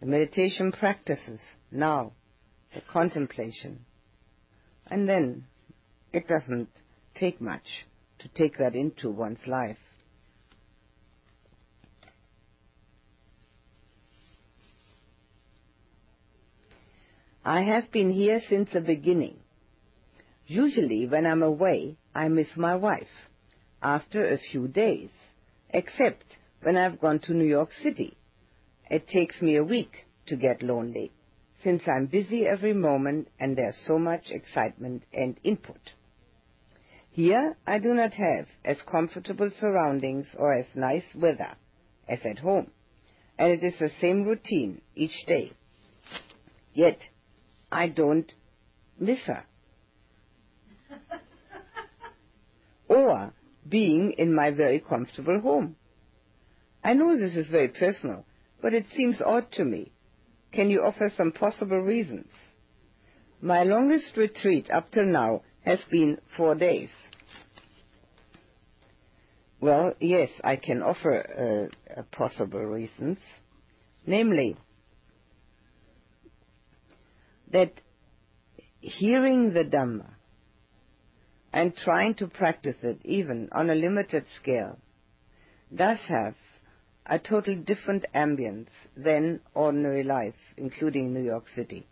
The 0.00 0.06
meditation 0.06 0.72
practices 0.72 1.40
now. 1.70 2.12
The 2.74 2.82
contemplation. 2.92 3.86
And 4.88 5.08
then 5.08 5.46
it 6.12 6.28
doesn't 6.28 6.68
take 7.14 7.40
much 7.40 7.86
to 8.20 8.28
take 8.28 8.58
that 8.58 8.74
into 8.74 9.10
one's 9.10 9.46
life. 9.46 9.78
I 17.44 17.62
have 17.62 17.92
been 17.92 18.10
here 18.10 18.40
since 18.48 18.70
the 18.72 18.80
beginning. 18.80 19.36
Usually, 20.48 21.06
when 21.06 21.26
I'm 21.26 21.42
away, 21.42 21.96
I 22.12 22.28
miss 22.28 22.48
my 22.56 22.74
wife 22.74 23.06
after 23.80 24.26
a 24.26 24.38
few 24.38 24.66
days, 24.66 25.10
except 25.70 26.24
when 26.62 26.76
I've 26.76 27.00
gone 27.00 27.20
to 27.20 27.34
New 27.34 27.46
York 27.46 27.70
City. 27.82 28.16
It 28.90 29.06
takes 29.06 29.40
me 29.40 29.56
a 29.56 29.64
week 29.64 30.06
to 30.26 30.36
get 30.36 30.62
lonely, 30.62 31.12
since 31.66 31.82
I'm 31.88 32.06
busy 32.06 32.46
every 32.46 32.74
moment 32.74 33.26
and 33.40 33.58
there's 33.58 33.76
so 33.88 33.98
much 33.98 34.30
excitement 34.30 35.02
and 35.12 35.36
input. 35.42 35.80
Here, 37.10 37.56
I 37.66 37.80
do 37.80 37.92
not 37.92 38.12
have 38.12 38.46
as 38.64 38.76
comfortable 38.88 39.50
surroundings 39.58 40.26
or 40.38 40.52
as 40.52 40.66
nice 40.76 41.02
weather 41.12 41.56
as 42.08 42.20
at 42.24 42.38
home, 42.38 42.70
and 43.36 43.50
it 43.50 43.64
is 43.64 43.74
the 43.80 43.90
same 44.00 44.22
routine 44.22 44.80
each 44.94 45.26
day. 45.26 45.54
Yet, 46.72 47.00
I 47.72 47.88
don't 47.88 48.32
miss 49.00 49.18
her. 49.22 49.44
or 52.88 53.32
being 53.68 54.14
in 54.18 54.32
my 54.32 54.52
very 54.52 54.78
comfortable 54.78 55.40
home. 55.40 55.74
I 56.84 56.92
know 56.92 57.18
this 57.18 57.34
is 57.34 57.48
very 57.48 57.68
personal, 57.70 58.24
but 58.62 58.72
it 58.72 58.86
seems 58.94 59.20
odd 59.20 59.50
to 59.54 59.64
me. 59.64 59.90
Can 60.56 60.70
you 60.70 60.80
offer 60.80 61.12
some 61.18 61.32
possible 61.32 61.80
reasons? 61.80 62.28
My 63.42 63.62
longest 63.62 64.16
retreat 64.16 64.70
up 64.70 64.90
till 64.90 65.04
now 65.04 65.42
has 65.66 65.80
been 65.90 66.16
four 66.34 66.54
days. 66.54 66.88
Well, 69.60 69.92
yes, 70.00 70.30
I 70.42 70.56
can 70.56 70.82
offer 70.82 71.68
uh, 71.94 72.02
possible 72.10 72.64
reasons. 72.64 73.18
Namely, 74.06 74.56
that 77.52 77.72
hearing 78.80 79.52
the 79.52 79.64
Dhamma 79.64 80.08
and 81.52 81.76
trying 81.76 82.14
to 82.14 82.28
practice 82.28 82.76
it 82.82 83.00
even 83.04 83.50
on 83.52 83.68
a 83.68 83.74
limited 83.74 84.24
scale 84.40 84.78
does 85.74 85.98
have 86.08 86.34
a 87.08 87.18
totally 87.18 87.56
different 87.56 88.04
ambience 88.14 88.68
than 88.96 89.40
ordinary 89.54 90.02
life, 90.02 90.34
including 90.56 91.14
New 91.14 91.22
York 91.22 91.44
City. 91.54 91.86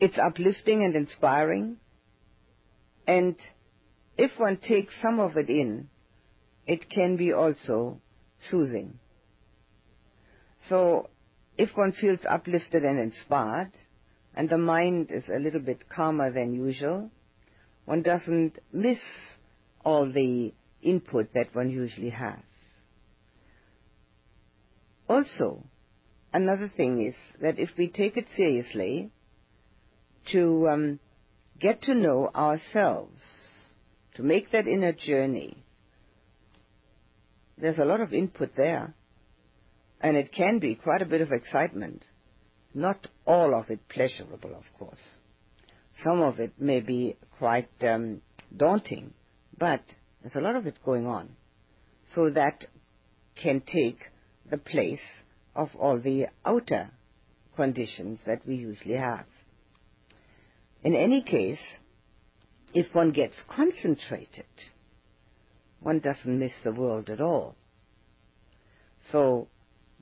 it's 0.00 0.18
uplifting 0.18 0.82
and 0.82 0.96
inspiring, 0.96 1.76
and 3.06 3.36
if 4.16 4.30
one 4.38 4.56
takes 4.56 4.94
some 5.02 5.20
of 5.20 5.36
it 5.36 5.50
in, 5.50 5.88
it 6.66 6.88
can 6.88 7.16
be 7.16 7.32
also 7.32 8.00
soothing. 8.50 8.98
So 10.68 11.10
if 11.58 11.70
one 11.74 11.92
feels 11.92 12.20
uplifted 12.28 12.84
and 12.84 12.98
inspired, 12.98 13.72
and 14.34 14.48
the 14.48 14.58
mind 14.58 15.10
is 15.10 15.24
a 15.28 15.38
little 15.38 15.60
bit 15.60 15.88
calmer 15.88 16.30
than 16.32 16.54
usual, 16.54 17.10
one 17.84 18.02
doesn't 18.02 18.58
miss 18.72 18.98
all 19.84 20.10
the 20.10 20.54
input 20.82 21.32
that 21.34 21.54
one 21.54 21.70
usually 21.70 22.10
has. 22.10 22.38
Also, 25.08 25.64
another 26.32 26.70
thing 26.76 27.04
is 27.04 27.14
that 27.42 27.58
if 27.58 27.70
we 27.76 27.88
take 27.88 28.16
it 28.16 28.26
seriously, 28.36 29.10
to 30.32 30.68
um, 30.68 31.00
get 31.58 31.82
to 31.82 31.94
know 31.94 32.30
ourselves, 32.34 33.20
to 34.14 34.22
make 34.22 34.50
that 34.52 34.66
inner 34.66 34.92
journey, 34.92 35.64
there's 37.58 37.78
a 37.78 37.84
lot 37.84 38.00
of 38.00 38.12
input 38.12 38.50
there. 38.56 38.94
And 40.00 40.16
it 40.16 40.32
can 40.32 40.60
be 40.60 40.76
quite 40.76 41.02
a 41.02 41.06
bit 41.06 41.20
of 41.20 41.30
excitement. 41.30 42.04
Not 42.72 43.06
all 43.26 43.54
of 43.54 43.70
it 43.70 43.86
pleasurable, 43.88 44.54
of 44.54 44.64
course. 44.78 45.02
Some 46.04 46.22
of 46.22 46.40
it 46.40 46.52
may 46.58 46.80
be 46.80 47.16
quite 47.38 47.68
um, 47.82 48.22
daunting, 48.56 49.12
but 49.58 49.82
there's 50.22 50.34
a 50.34 50.40
lot 50.40 50.56
of 50.56 50.66
it 50.66 50.78
going 50.84 51.06
on. 51.06 51.30
So 52.14 52.30
that 52.30 52.66
can 53.40 53.60
take 53.60 54.00
the 54.50 54.58
place 54.58 55.00
of 55.54 55.70
all 55.78 55.98
the 55.98 56.26
outer 56.44 56.90
conditions 57.56 58.18
that 58.26 58.46
we 58.46 58.56
usually 58.56 58.96
have. 58.96 59.26
In 60.82 60.94
any 60.94 61.22
case, 61.22 61.60
if 62.74 62.94
one 62.94 63.12
gets 63.12 63.36
concentrated 63.48 64.44
one 65.80 65.98
doesn't 65.98 66.38
miss 66.38 66.52
the 66.62 66.72
world 66.72 67.08
at 67.08 67.20
all. 67.20 67.56
So, 69.10 69.48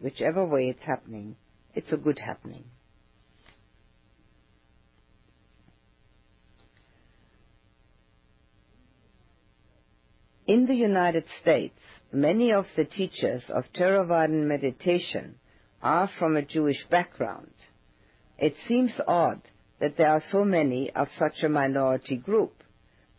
whichever 0.01 0.45
way 0.45 0.69
it's 0.69 0.85
happening, 0.85 1.37
it's 1.75 1.93
a 1.93 1.97
good 1.97 2.19
happening. 2.19 2.65
In 10.49 10.65
the 10.65 10.75
United 10.75 11.25
States, 11.43 11.79
many 12.11 12.55
of 12.55 12.65
the 12.75 12.87
teachers 12.87 13.43
of 13.51 13.65
Theravadan 13.75 14.47
meditation 14.49 15.35
are 15.83 16.09
from 16.19 16.37
a 16.37 16.43
Jewish 16.43 16.87
background. 16.89 17.53
It 18.39 18.55
seems 18.67 18.99
odd 19.07 19.43
that 19.79 19.99
there 19.99 20.09
are 20.09 20.23
so 20.31 20.47
many 20.47 20.91
of 20.93 21.09
such 21.19 21.43
a 21.43 21.51
minority 21.51 22.17
group. 22.17 22.63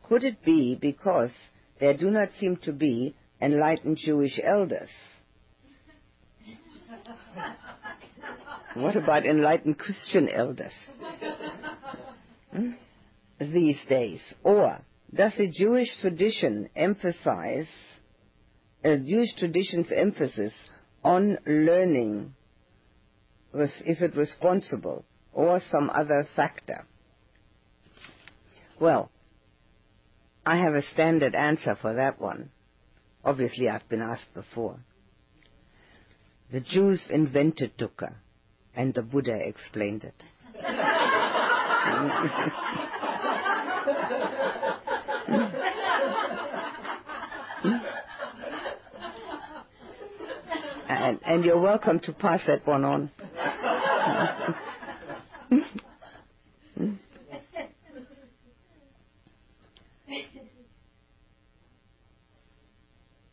Could 0.08 0.24
it 0.24 0.44
be 0.44 0.74
because 0.74 1.30
there 1.80 1.96
do 1.96 2.10
not 2.10 2.30
seem 2.40 2.58
to 2.64 2.74
be 2.74 3.14
enlightened 3.40 3.98
Jewish 3.98 4.40
elders? 4.44 4.90
what 8.74 8.96
about 8.96 9.28
enlightened 9.28 9.78
Christian 9.78 10.30
elders? 10.30 10.74
Hmm? 12.52 12.72
These 13.40 13.86
days. 13.88 14.22
Or 14.44 14.82
does 15.14 15.34
the 15.38 15.50
Jewish 15.50 15.90
tradition 16.02 16.70
emphasize, 16.76 17.68
uh, 18.84 18.98
Jewish 18.98 19.34
tradition's 19.38 19.92
emphasis 19.92 20.54
on 21.04 21.38
learning, 21.48 22.36
is 23.54 24.02
it 24.02 24.16
responsible 24.16 25.06
or 25.34 25.62
some 25.72 25.90
other 25.90 26.28
factor? 26.36 26.86
Well, 28.80 29.10
I 30.46 30.58
have 30.58 30.76
a 30.76 30.84
standard 30.94 31.36
answer 31.36 31.78
for 31.82 31.96
that 31.96 32.22
one. 32.22 32.52
Obviously, 33.26 33.68
I've 33.68 33.90
been 33.90 34.02
asked 34.02 34.34
before. 34.34 34.80
The 36.52 36.62
Jews 36.62 37.02
invented 37.10 37.78
dukkha, 37.78 38.14
and 38.76 38.94
the 38.94 39.02
Buddha 39.02 39.36
explained 39.36 40.04
it. 40.04 40.14
and, 51.10 51.20
and 51.26 51.44
you're 51.44 51.60
welcome 51.60 52.00
to 52.02 52.14
pass 52.14 52.42
that 52.46 52.68
one 52.68 52.86
on. 52.86 53.12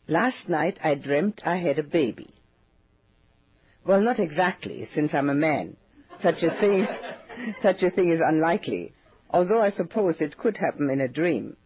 Last 0.07 0.49
night 0.49 0.79
I 0.83 0.95
dreamt 0.95 1.43
I 1.45 1.57
had 1.57 1.77
a 1.77 1.83
baby. 1.83 2.33
Well, 3.85 4.01
not 4.01 4.19
exactly, 4.19 4.89
since 4.95 5.13
I'm 5.13 5.29
a 5.29 5.35
man. 5.35 5.77
Such 6.23 6.41
a 6.41 6.59
thing, 6.59 6.87
such 7.61 7.83
a 7.83 7.91
thing 7.91 8.11
is 8.11 8.21
unlikely, 8.25 8.93
although 9.29 9.61
I 9.61 9.71
suppose 9.71 10.15
it 10.19 10.37
could 10.37 10.57
happen 10.57 10.89
in 10.89 10.99
a 10.99 11.07
dream. 11.07 11.57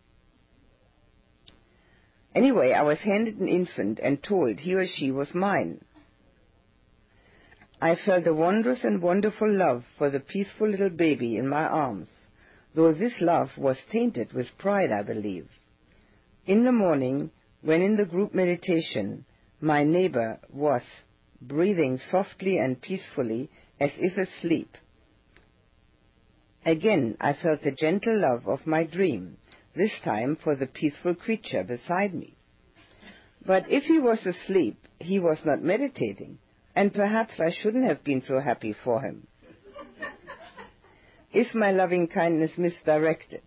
Anyway, 2.36 2.74
I 2.74 2.82
was 2.82 2.98
handed 2.98 3.40
an 3.40 3.48
infant 3.48 4.00
and 4.04 4.22
told 4.22 4.60
he 4.60 4.74
or 4.74 4.86
she 4.86 5.12
was 5.12 5.34
mine. 5.34 5.82
I 7.84 7.96
felt 7.96 8.28
a 8.28 8.34
wondrous 8.34 8.84
and 8.84 9.02
wonderful 9.02 9.52
love 9.52 9.84
for 9.98 10.12
the 10.12 10.20
peaceful 10.20 10.70
little 10.70 10.92
baby 10.92 11.38
in 11.38 11.48
my 11.48 11.64
arms, 11.64 12.10
though 12.76 12.94
this 12.94 13.20
love 13.20 13.50
was 13.58 13.78
tainted 13.92 14.34
with 14.34 14.56
pride, 14.60 14.92
I 14.92 15.02
believe. 15.02 15.48
In 16.46 16.64
the 16.64 16.72
morning, 16.72 17.32
when 17.62 17.82
in 17.82 17.96
the 17.96 18.06
group 18.06 18.36
meditation, 18.36 19.26
my 19.60 19.84
neighbor 19.84 20.40
was 20.54 20.84
breathing 21.42 21.98
softly 21.98 22.60
and 22.60 22.80
peacefully 22.80 23.50
as 23.80 23.90
if 23.98 24.16
asleep. 24.16 24.78
Again, 26.64 27.18
I 27.20 27.34
felt 27.34 27.64
the 27.64 27.72
gentle 27.72 28.20
love 28.22 28.48
of 28.48 28.68
my 28.68 28.84
dream, 28.84 29.38
this 29.76 29.94
time 30.04 30.38
for 30.44 30.56
the 30.56 30.68
peaceful 30.68 31.16
creature 31.16 31.64
beside 31.64 32.14
me. 32.14 32.36
But 33.44 33.72
if 33.72 33.86
he 33.86 33.98
was 33.98 34.24
asleep, 34.24 34.78
he 35.00 35.18
was 35.18 35.40
not 35.44 35.64
meditating, 35.64 36.38
and 36.76 36.94
perhaps 36.94 37.34
I 37.40 37.52
shouldn't 37.52 37.88
have 37.88 38.04
been 38.04 38.22
so 38.22 38.40
happy 38.40 38.76
for 38.84 39.02
him. 39.02 39.28
Is 41.34 41.48
my 41.54 41.72
loving 41.72 42.08
kindness 42.08 42.52
misdirected? 42.58 43.44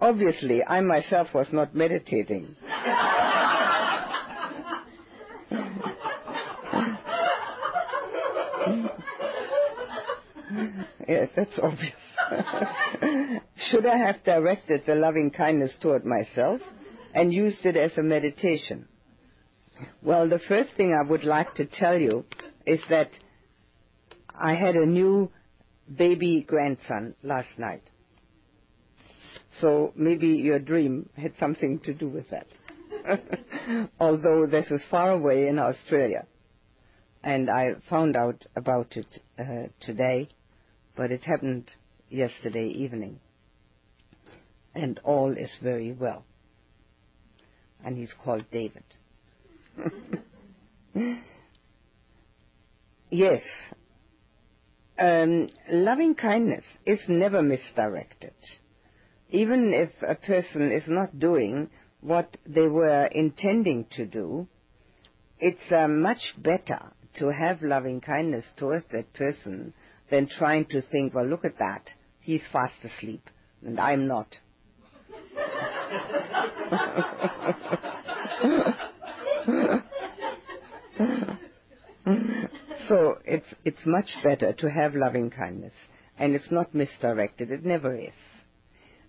Obviously, 0.00 0.64
I 0.64 0.80
myself 0.80 1.28
was 1.34 1.48
not 1.52 1.74
meditating. 1.74 2.54
yes, 11.08 11.28
that's 11.34 11.58
obvious. 11.60 11.92
Should 13.70 13.86
I 13.86 13.96
have 13.96 14.22
directed 14.24 14.84
the 14.86 14.94
loving 14.94 15.30
kindness 15.30 15.72
toward 15.80 16.04
myself 16.04 16.60
and 17.14 17.32
used 17.32 17.64
it 17.64 17.76
as 17.76 17.96
a 17.98 18.02
meditation? 18.02 18.86
Well, 20.02 20.28
the 20.28 20.40
first 20.48 20.70
thing 20.76 20.92
I 20.94 21.08
would 21.08 21.24
like 21.24 21.54
to 21.56 21.66
tell 21.66 21.98
you 21.98 22.24
is 22.66 22.80
that 22.90 23.10
I 24.34 24.54
had 24.54 24.76
a 24.76 24.86
new 24.86 25.30
baby 25.96 26.44
grandson 26.46 27.14
last 27.22 27.58
night. 27.58 27.82
So 29.60 29.92
maybe 29.96 30.28
your 30.28 30.58
dream 30.58 31.08
had 31.16 31.32
something 31.40 31.80
to 31.80 31.94
do 31.94 32.08
with 32.08 32.26
that. 32.30 32.46
Although 34.00 34.46
this 34.46 34.70
is 34.70 34.82
far 34.90 35.10
away 35.10 35.48
in 35.48 35.58
Australia. 35.58 36.26
And 37.22 37.50
I 37.50 37.72
found 37.90 38.16
out 38.16 38.44
about 38.54 38.96
it 38.96 39.06
uh, 39.38 39.68
today, 39.80 40.28
but 40.96 41.10
it 41.10 41.22
happened 41.24 41.70
yesterday 42.08 42.68
evening. 42.68 43.18
And 44.74 45.00
all 45.02 45.32
is 45.32 45.50
very 45.60 45.92
well. 45.92 46.24
And 47.84 47.96
he's 47.96 48.14
called 48.24 48.44
David. 48.52 48.84
yes. 53.10 53.42
Um, 54.98 55.48
loving 55.70 56.14
kindness 56.14 56.64
is 56.84 56.98
never 57.08 57.42
misdirected 57.42 58.34
even 59.30 59.72
if 59.74 59.90
a 60.02 60.14
person 60.14 60.72
is 60.72 60.84
not 60.86 61.18
doing 61.18 61.68
what 62.00 62.36
they 62.46 62.66
were 62.66 63.06
intending 63.06 63.84
to 63.90 64.06
do, 64.06 64.46
it's 65.38 65.72
uh, 65.72 65.88
much 65.88 66.34
better 66.38 66.92
to 67.18 67.28
have 67.28 67.62
loving 67.62 68.00
kindness 68.00 68.44
towards 68.56 68.84
that 68.92 69.12
person 69.12 69.72
than 70.10 70.28
trying 70.28 70.64
to 70.66 70.80
think, 70.82 71.14
well, 71.14 71.26
look 71.26 71.44
at 71.44 71.58
that. 71.58 71.90
He's 72.20 72.42
fast 72.52 72.74
asleep, 72.82 73.28
and 73.64 73.78
I'm 73.78 74.06
not. 74.06 74.36
so 82.88 83.18
it's 83.24 83.46
it's 83.64 83.86
much 83.86 84.10
better 84.22 84.52
to 84.52 84.70
have 84.70 84.94
loving 84.94 85.30
kindness, 85.30 85.72
and 86.18 86.34
it's 86.34 86.50
not 86.50 86.74
misdirected. 86.74 87.50
It 87.50 87.64
never 87.64 87.94
is. 87.94 88.12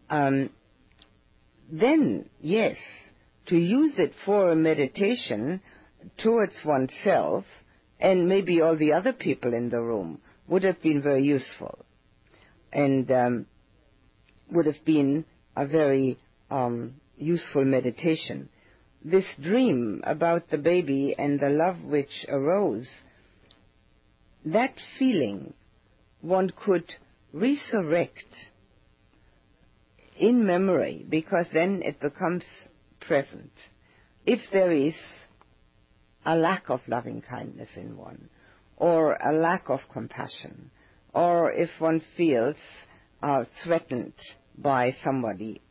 Um, 0.10 0.50
then, 1.72 2.30
yes, 2.42 2.78
to 3.48 3.58
use 3.58 3.94
it 3.98 4.14
for 4.26 4.50
a 4.50 4.56
meditation 4.56 5.62
towards 6.18 6.56
oneself 6.66 7.46
and 8.00 8.28
maybe 8.28 8.62
all 8.62 8.78
the 8.78 8.94
other 8.94 9.14
people 9.14 9.54
in 9.54 9.70
the 9.70 9.82
room 9.82 10.20
would 10.48 10.64
have 10.64 10.82
been 10.82 11.02
very 11.02 11.24
useful 11.24 11.86
and 12.72 13.12
um, 13.12 13.46
would 14.52 14.66
have 14.66 14.84
been 14.86 15.26
a 15.56 15.68
very 15.68 16.18
um, 16.50 16.96
useful 17.18 17.66
meditation. 17.66 18.50
This 19.04 19.26
dream 19.42 20.02
about 20.04 20.50
the 20.50 20.58
baby 20.58 21.16
and 21.18 21.40
the 21.40 21.50
love 21.50 21.82
which 21.84 22.26
arose, 22.28 22.90
that 24.46 24.74
feeling 24.98 25.54
one 26.22 26.50
could 26.50 26.84
resurrect 27.32 28.28
in 30.18 30.46
memory 30.46 31.06
because 31.08 31.46
then 31.54 31.82
it 31.84 32.02
becomes 32.02 32.44
present. 33.00 33.52
If 34.26 34.42
there 34.52 34.72
is 34.72 34.96
a 36.26 36.36
lack 36.36 36.70
of 36.70 36.82
loving 36.88 37.22
kindness 37.22 37.70
in 37.78 37.96
one, 37.96 38.30
or 38.76 39.14
a 39.14 39.32
lack 39.34 39.70
of 39.70 39.80
compassion, 39.92 40.72
or 41.14 41.52
if 41.52 41.70
one 41.80 42.02
feels 42.18 42.58
uh, 43.24 43.46
threatened 43.64 44.14
by 44.58 44.96
somebody, 45.04 45.62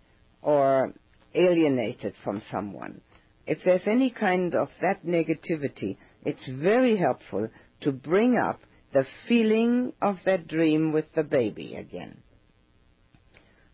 or 0.41 0.95
alienated 1.35 2.15
from 2.25 2.43
someone, 2.51 3.03
if 3.49 3.59
there's 3.65 3.87
any 3.87 4.11
kind 4.11 4.55
of 4.55 4.69
that 4.83 5.05
negativity, 5.05 5.97
it's 6.23 6.47
very 6.49 6.97
helpful 6.97 7.49
to 7.81 7.93
bring 7.93 8.37
up 8.37 8.61
the 8.93 9.07
feeling 9.27 9.93
of 10.03 10.17
that 10.27 10.47
dream 10.47 10.93
with 10.93 11.07
the 11.15 11.23
baby 11.23 11.75
again 11.75 12.23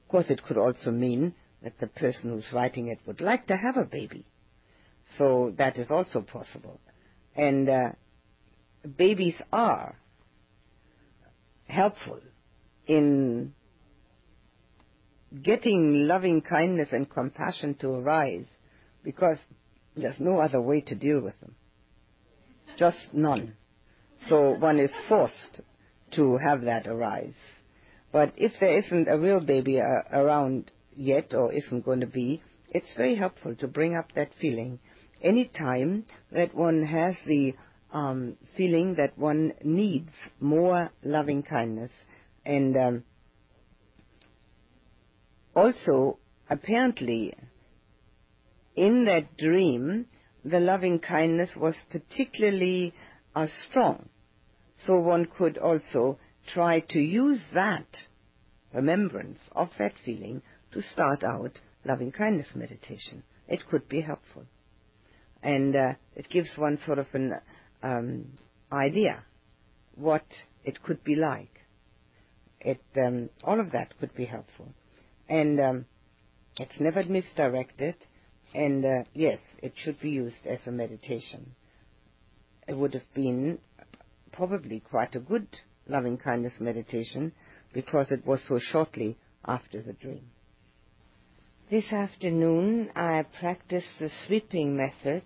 Of 0.02 0.08
course, 0.08 0.26
it 0.28 0.42
could 0.44 0.58
also 0.58 0.90
mean 0.90 1.34
that 1.62 1.78
the 1.80 1.86
person 1.88 2.30
who's 2.30 2.52
writing 2.52 2.88
it 2.88 2.98
would 3.06 3.20
like 3.20 3.46
to 3.48 3.56
have 3.56 3.76
a 3.76 3.84
baby. 3.84 4.24
So 5.18 5.54
that 5.58 5.78
is 5.78 5.90
also 5.90 6.20
possible. 6.20 6.80
And 7.34 7.68
uh, 7.68 7.92
babies 8.96 9.34
are 9.52 9.96
helpful 11.66 12.20
in 12.86 13.54
getting 15.42 16.06
loving 16.06 16.42
kindness 16.42 16.88
and 16.92 17.10
compassion 17.10 17.74
to 17.76 17.88
arise 17.88 18.46
because 19.02 19.38
there's 19.96 20.18
no 20.18 20.38
other 20.38 20.60
way 20.60 20.80
to 20.82 20.94
deal 20.94 21.20
with 21.20 21.38
them. 21.40 21.54
Just 22.76 22.98
none. 23.12 23.56
So 24.28 24.52
one 24.52 24.78
is 24.78 24.90
forced 25.08 25.60
to 26.12 26.38
have 26.38 26.62
that 26.62 26.86
arise. 26.86 27.34
But 28.12 28.32
if 28.36 28.52
there 28.60 28.78
isn't 28.78 29.08
a 29.08 29.18
real 29.18 29.40
baby 29.40 29.80
uh, 29.80 29.84
around 30.12 30.70
yet 30.96 31.34
or 31.34 31.52
isn't 31.52 31.84
going 31.84 32.00
to 32.00 32.06
be, 32.06 32.42
it's 32.68 32.94
very 32.96 33.16
helpful 33.16 33.54
to 33.56 33.68
bring 33.68 33.96
up 33.96 34.12
that 34.14 34.30
feeling 34.40 34.78
any 35.22 35.46
time 35.46 36.04
that 36.32 36.54
one 36.54 36.84
has 36.84 37.14
the 37.26 37.54
um, 37.92 38.36
feeling 38.56 38.96
that 38.96 39.16
one 39.16 39.52
needs 39.62 40.10
more 40.40 40.90
loving 41.02 41.42
kindness. 41.42 41.92
And 42.44 42.76
um, 42.76 43.04
also, 45.54 46.18
apparently, 46.50 47.34
in 48.76 49.04
that 49.04 49.36
dream, 49.36 50.06
the 50.44 50.60
loving 50.60 50.98
kindness 50.98 51.50
was 51.56 51.74
particularly 51.90 52.92
uh, 53.34 53.46
strong. 53.68 54.08
So 54.86 54.98
one 54.98 55.26
could 55.26 55.58
also 55.58 56.18
try 56.52 56.80
to 56.80 56.98
use 56.98 57.40
that 57.54 57.86
remembrance 58.72 59.38
of 59.52 59.70
that 59.78 59.92
feeling 60.04 60.42
to 60.72 60.82
start 60.82 61.24
out 61.24 61.60
loving 61.84 62.12
kindness 62.12 62.48
meditation. 62.54 63.22
It 63.48 63.60
could 63.70 63.88
be 63.88 64.00
helpful. 64.00 64.44
And 65.42 65.76
uh, 65.76 65.94
it 66.16 66.28
gives 66.28 66.48
one 66.56 66.78
sort 66.84 66.98
of 66.98 67.06
an 67.12 67.34
um, 67.82 68.26
idea 68.72 69.24
what 69.94 70.24
it 70.64 70.82
could 70.82 71.04
be 71.04 71.14
like. 71.14 71.60
It, 72.60 72.82
um, 72.96 73.28
all 73.42 73.60
of 73.60 73.72
that 73.72 73.98
could 74.00 74.14
be 74.14 74.24
helpful. 74.24 74.68
And 75.28 75.60
um, 75.60 75.84
it's 76.58 76.80
never 76.80 77.04
misdirected. 77.04 77.94
And 78.54 78.84
uh, 78.84 79.04
yes, 79.12 79.40
it 79.58 79.72
should 79.76 80.00
be 80.00 80.10
used 80.10 80.46
as 80.48 80.60
a 80.66 80.70
meditation. 80.70 81.54
It 82.68 82.76
would 82.76 82.94
have 82.94 83.12
been 83.12 83.58
probably 84.32 84.80
quite 84.80 85.16
a 85.16 85.20
good 85.20 85.48
loving 85.88 86.16
kindness 86.16 86.54
meditation 86.60 87.32
because 87.72 88.06
it 88.10 88.24
was 88.24 88.40
so 88.48 88.58
shortly 88.58 89.18
after 89.44 89.82
the 89.82 89.92
dream. 89.92 90.30
This 91.68 91.92
afternoon 91.92 92.90
I 92.94 93.24
practiced 93.40 93.98
the 93.98 94.10
sweeping 94.26 94.76
method 94.76 95.24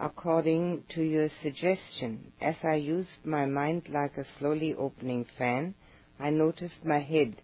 according 0.00 0.84
to 0.94 1.02
your 1.02 1.28
suggestion. 1.42 2.32
As 2.40 2.56
I 2.64 2.76
used 2.76 3.24
my 3.24 3.46
mind 3.46 3.88
like 3.90 4.16
a 4.16 4.24
slowly 4.38 4.74
opening 4.74 5.26
fan, 5.36 5.74
I 6.18 6.30
noticed 6.30 6.84
my 6.84 7.00
head 7.00 7.36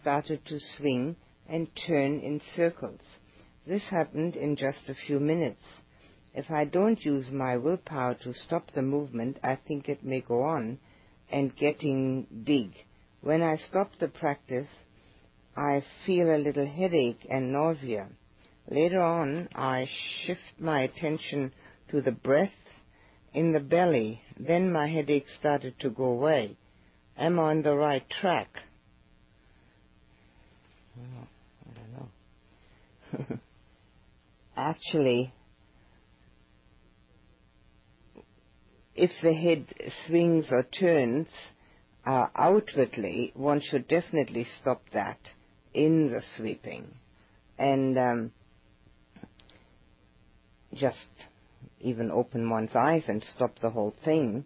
started 0.00 0.44
to 0.46 0.60
swing 0.76 1.16
and 1.48 1.68
turn 1.86 2.20
in 2.20 2.40
circles. 2.54 3.00
This 3.66 3.82
happened 3.90 4.36
in 4.36 4.54
just 4.54 4.88
a 4.88 4.94
few 4.94 5.18
minutes. 5.18 5.62
If 6.32 6.52
I 6.52 6.66
don't 6.66 7.04
use 7.04 7.32
my 7.32 7.56
willpower 7.56 8.14
to 8.22 8.32
stop 8.32 8.70
the 8.70 8.82
movement, 8.82 9.38
I 9.42 9.56
think 9.56 9.88
it 9.88 10.04
may 10.04 10.20
go 10.20 10.42
on 10.42 10.78
and 11.32 11.56
getting 11.56 12.28
big. 12.44 12.70
When 13.22 13.42
I 13.42 13.56
stop 13.56 13.90
the 13.98 14.06
practice, 14.06 14.68
I 15.56 15.82
feel 16.04 16.32
a 16.32 16.38
little 16.38 16.66
headache 16.66 17.26
and 17.28 17.52
nausea. 17.52 18.06
Later 18.70 19.02
on, 19.02 19.48
I 19.52 19.88
shift 20.24 20.60
my 20.60 20.82
attention 20.82 21.52
to 21.90 22.00
the 22.00 22.12
breath 22.12 22.50
in 23.34 23.52
the 23.52 23.60
belly. 23.60 24.22
Then 24.38 24.70
my 24.70 24.86
headache 24.86 25.26
started 25.40 25.74
to 25.80 25.90
go 25.90 26.04
away. 26.04 26.56
Am 27.18 27.40
I 27.40 27.50
on 27.50 27.62
the 27.62 27.74
right 27.74 28.08
track? 28.20 28.48
I 31.00 31.72
don't 31.74 31.92
know. 31.92 33.38
Actually, 34.56 35.32
if 38.94 39.10
the 39.22 39.34
head 39.34 39.66
swings 40.06 40.46
or 40.50 40.62
turns 40.62 41.26
uh, 42.06 42.26
outwardly, 42.34 43.32
one 43.34 43.60
should 43.60 43.86
definitely 43.86 44.46
stop 44.60 44.82
that 44.92 45.18
in 45.74 46.10
the 46.10 46.22
sweeping 46.36 46.86
and 47.58 47.98
um, 47.98 48.32
just 50.74 50.96
even 51.80 52.10
open 52.10 52.48
one's 52.48 52.74
eyes 52.74 53.02
and 53.08 53.24
stop 53.34 53.58
the 53.60 53.70
whole 53.70 53.94
thing. 54.04 54.44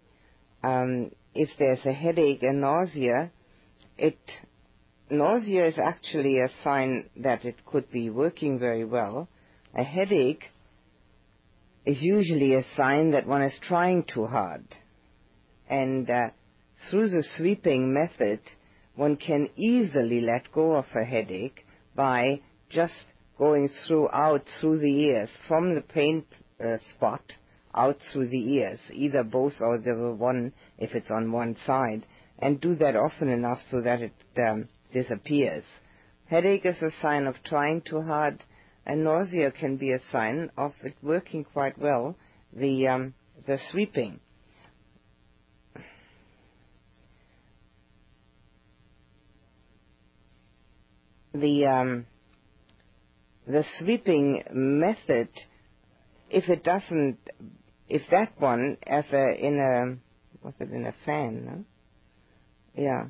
Um, 0.65 1.13
if 1.35 1.51
there's 1.59 1.85
a 1.85 1.93
headache 1.93 2.43
and 2.43 2.61
nausea, 2.61 3.31
it 3.97 4.19
nausea 5.09 5.69
is 5.69 5.79
actually 5.79 6.41
a 6.41 6.49
sign 6.65 7.11
that 7.17 7.45
it 7.45 7.65
could 7.65 7.91
be 7.91 8.11
working 8.11 8.59
very 8.59 8.85
well. 8.85 9.29
A 9.75 9.85
headache 9.85 10.45
is 11.87 12.03
usually 12.03 12.55
a 12.55 12.65
sign 12.77 13.13
that 13.13 13.27
one 13.27 13.43
is 13.43 13.59
trying 13.61 14.05
too 14.05 14.27
hard. 14.27 14.65
And 15.69 16.09
uh, 16.11 16.31
through 16.91 17.11
the 17.11 17.25
sweeping 17.37 17.93
method, 17.93 18.41
one 18.97 19.17
can 19.17 19.49
easily 19.57 20.21
let 20.21 20.53
go 20.53 20.75
of 20.77 20.87
a 20.95 21.05
headache 21.05 21.65
by 21.95 22.41
just 22.69 23.07
going 23.39 23.69
throughout 23.87 24.45
through 24.61 24.79
the 24.81 25.05
ears 25.05 25.31
from 25.49 25.75
the 25.75 25.81
pain 25.81 26.25
uh, 26.63 26.77
spot 26.95 27.23
out 27.75 27.97
through 28.13 28.29
the 28.29 28.53
ears, 28.55 28.81
either 28.93 29.23
both 29.23 29.55
or 29.61 29.79
the 29.79 29.95
one 29.95 30.53
if 30.79 30.95
it's 30.95 31.11
on 31.11 31.33
one 31.33 31.57
side, 31.65 32.05
and 32.39 32.61
do 32.61 32.75
that 32.75 32.97
often 32.97 33.29
enough 33.29 33.61
so 33.71 33.81
that 33.81 34.03
it 34.03 34.13
um, 34.37 34.69
disappears. 34.93 35.65
Headache 36.27 36.67
is 36.67 36.83
a 36.83 36.91
sign 37.01 37.27
of 37.27 37.37
trying 37.45 37.83
too 37.83 38.03
hard, 38.03 38.43
and 38.87 39.05
nausea 39.05 39.53
can 39.53 39.77
be 39.77 39.93
a 39.93 40.01
sign 40.11 40.51
of 40.57 40.73
it 40.83 40.95
working 41.03 41.45
quite 41.45 41.79
well. 41.79 42.17
The 42.53 42.89
um, 42.89 43.15
the 43.47 43.59
sweeping. 43.71 44.21
the 51.33 51.67
um, 51.67 52.07
the 53.47 53.65
sweeping 53.79 54.43
method, 54.53 55.29
if 56.31 56.49
it 56.49 56.65
doesn't, 56.65 57.19
if 57.89 58.03
that 58.11 58.33
one, 58.39 58.77
as 58.87 59.05
a 59.13 59.47
in 59.47 59.59
a 59.59 60.47
was 60.47 60.55
it 60.61 60.71
in 60.71 60.87
a 60.87 60.95
fan? 61.05 61.67
No? 62.77 62.83
Yeah. 62.83 63.05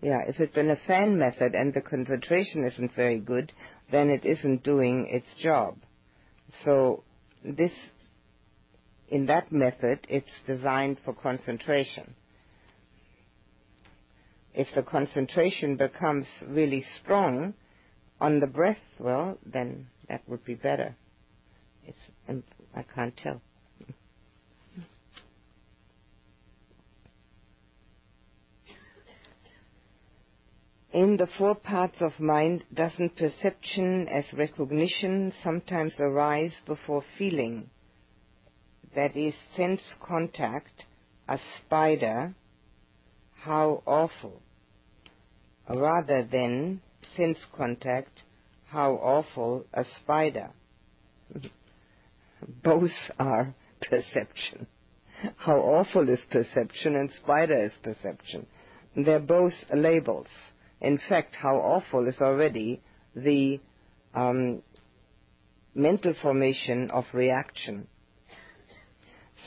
Yeah, 0.00 0.20
if 0.28 0.38
it's 0.40 0.56
in 0.56 0.70
a 0.70 0.78
fan 0.86 1.18
method 1.18 1.54
and 1.54 1.72
the 1.72 1.80
concentration 1.80 2.64
isn't 2.64 2.94
very 2.94 3.18
good, 3.18 3.52
then 3.90 4.10
it 4.10 4.24
isn't 4.24 4.62
doing 4.62 5.08
its 5.10 5.26
job. 5.42 5.78
So 6.64 7.02
this, 7.44 7.72
in 9.08 9.26
that 9.26 9.50
method, 9.50 10.00
it's 10.08 10.30
designed 10.46 10.98
for 11.04 11.14
concentration 11.14 12.14
if 14.56 14.68
the 14.74 14.82
concentration 14.82 15.76
becomes 15.76 16.26
really 16.48 16.84
strong 17.02 17.52
on 18.20 18.40
the 18.40 18.46
breath, 18.46 18.78
well, 18.98 19.38
then 19.44 19.86
that 20.08 20.22
would 20.26 20.44
be 20.44 20.54
better. 20.54 20.96
It's, 21.86 21.98
um, 22.28 22.42
I 22.74 22.82
can't 22.82 23.14
tell. 23.16 23.42
In 30.92 31.16
the 31.16 31.26
four 31.38 31.54
parts 31.54 31.96
of 32.00 32.18
mind, 32.20 32.64
doesn't 32.72 33.16
perception 33.16 34.08
as 34.08 34.24
recognition 34.32 35.32
sometimes 35.42 35.94
arise 35.98 36.52
before 36.64 37.04
feeling? 37.18 37.70
That 38.94 39.16
is, 39.16 39.34
sense 39.54 39.82
contact, 40.00 40.84
a 41.28 41.38
spider, 41.58 42.34
how 43.34 43.82
awful 43.86 44.40
rather 45.68 46.24
than 46.24 46.80
sense 47.16 47.38
contact, 47.56 48.22
how 48.66 48.92
awful 48.94 49.64
a 49.74 49.84
spider. 50.02 50.50
Both 52.62 52.90
are 53.18 53.54
perception. 53.80 54.66
How 55.36 55.56
awful 55.56 56.08
is 56.08 56.20
perception 56.30 56.94
and 56.94 57.10
spider 57.10 57.58
is 57.58 57.72
perception. 57.82 58.46
They're 58.94 59.18
both 59.18 59.54
labels. 59.72 60.28
In 60.80 60.98
fact, 61.08 61.36
how 61.36 61.56
awful 61.56 62.06
is 62.06 62.20
already 62.20 62.82
the 63.14 63.60
um, 64.14 64.62
mental 65.74 66.14
formation 66.20 66.90
of 66.90 67.04
reaction. 67.12 67.86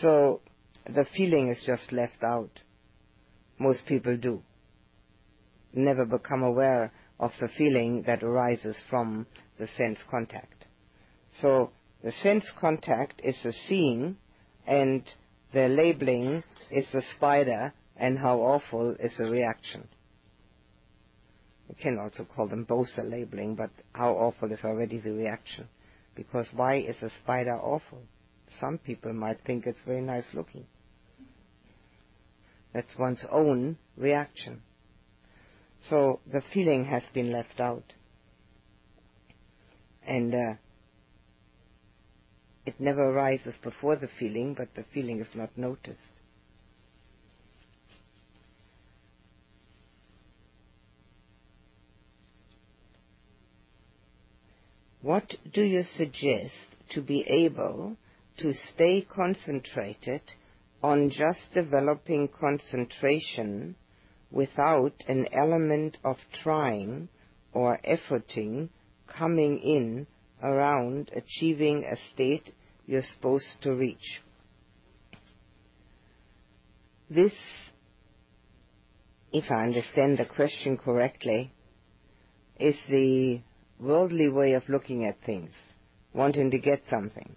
So 0.02 0.42
the 0.86 1.06
feeling 1.16 1.50
is 1.50 1.64
just 1.66 1.92
left 1.92 2.24
out. 2.24 2.62
Most 3.58 3.86
people 3.86 4.18
do 4.18 4.42
never 5.74 6.06
become 6.06 6.44
aware 6.44 6.92
of 7.20 7.32
the 7.40 7.50
feeling 7.58 8.04
that 8.08 8.24
arises 8.24 8.76
from 8.90 9.28
the 9.60 9.68
sense 9.78 10.00
contact. 10.10 10.66
So 11.42 11.72
the 12.04 12.14
sense 12.24 12.46
contact 12.60 13.22
is 13.24 13.36
the 13.44 13.54
seeing, 13.68 14.18
and 14.66 15.04
the 15.54 15.68
labeling 15.68 16.44
is 16.72 16.86
the 16.94 17.04
spider, 17.16 17.74
and 17.98 18.18
how 18.18 18.40
awful 18.40 18.96
is 19.00 19.16
the 19.18 19.30
reaction. 19.30 19.88
You 21.70 21.76
can 21.80 22.00
also 22.00 22.26
call 22.26 22.48
them 22.48 22.64
both 22.64 22.88
a 22.98 23.04
labeling, 23.04 23.56
but 23.56 23.70
how 23.94 24.14
awful 24.14 24.52
is 24.52 24.62
already 24.64 25.00
the 25.00 25.12
reaction. 25.12 25.70
Because 26.16 26.48
why 26.54 26.78
is 26.78 27.02
a 27.04 27.12
spider 27.24 27.54
awful? 27.54 28.02
Some 28.60 28.80
people 28.80 29.14
might 29.14 29.38
think 29.46 29.68
it's 29.68 29.80
very 29.86 30.02
nice 30.02 30.26
looking. 30.34 30.66
That's 32.74 32.98
one's 32.98 33.24
own 33.32 33.78
reaction. 33.96 34.62
So 35.90 36.20
the 36.32 36.42
feeling 36.54 36.86
has 36.86 37.04
been 37.14 37.32
left 37.32 37.60
out. 37.60 37.94
And 40.06 40.34
uh, 40.34 40.54
it 42.66 42.80
never 42.80 43.04
arises 43.04 43.54
before 43.64 43.96
the 43.96 44.10
feeling, 44.20 44.56
but 44.56 44.70
the 44.76 44.86
feeling 44.94 45.22
is 45.22 45.28
not 45.36 45.56
noticed. 45.56 46.00
What 55.02 55.36
do 55.54 55.62
you 55.64 55.84
suggest 55.96 56.76
to 56.92 57.02
be 57.02 57.22
able 57.28 57.96
to 58.40 58.54
stay 58.74 59.02
concentrated 59.02 60.22
on 60.84 61.10
just 61.10 61.54
developing 61.54 62.28
concentration 62.28 63.76
without 64.30 64.94
an 65.08 65.28
element 65.34 65.98
of 66.04 66.18
trying 66.44 67.08
or 67.54 67.80
efforting 67.86 68.70
coming 69.08 69.60
in 69.60 70.06
around 70.44 71.12
achieving 71.16 71.86
a 71.86 71.96
state 72.14 72.54
you're 72.86 73.02
supposed 73.02 73.62
to 73.62 73.74
reach. 73.74 74.22
This, 77.10 77.34
if 79.32 79.50
I 79.50 79.64
understand 79.64 80.18
the 80.18 80.26
question 80.26 80.78
correctly, 80.78 81.52
is 82.60 82.76
the 82.90 83.42
worldly 83.80 84.30
way 84.30 84.54
of 84.54 84.68
looking 84.68 85.06
at 85.06 85.18
things, 85.26 85.52
wanting 86.14 86.52
to 86.52 86.60
get 86.60 86.84
something. 86.90 87.36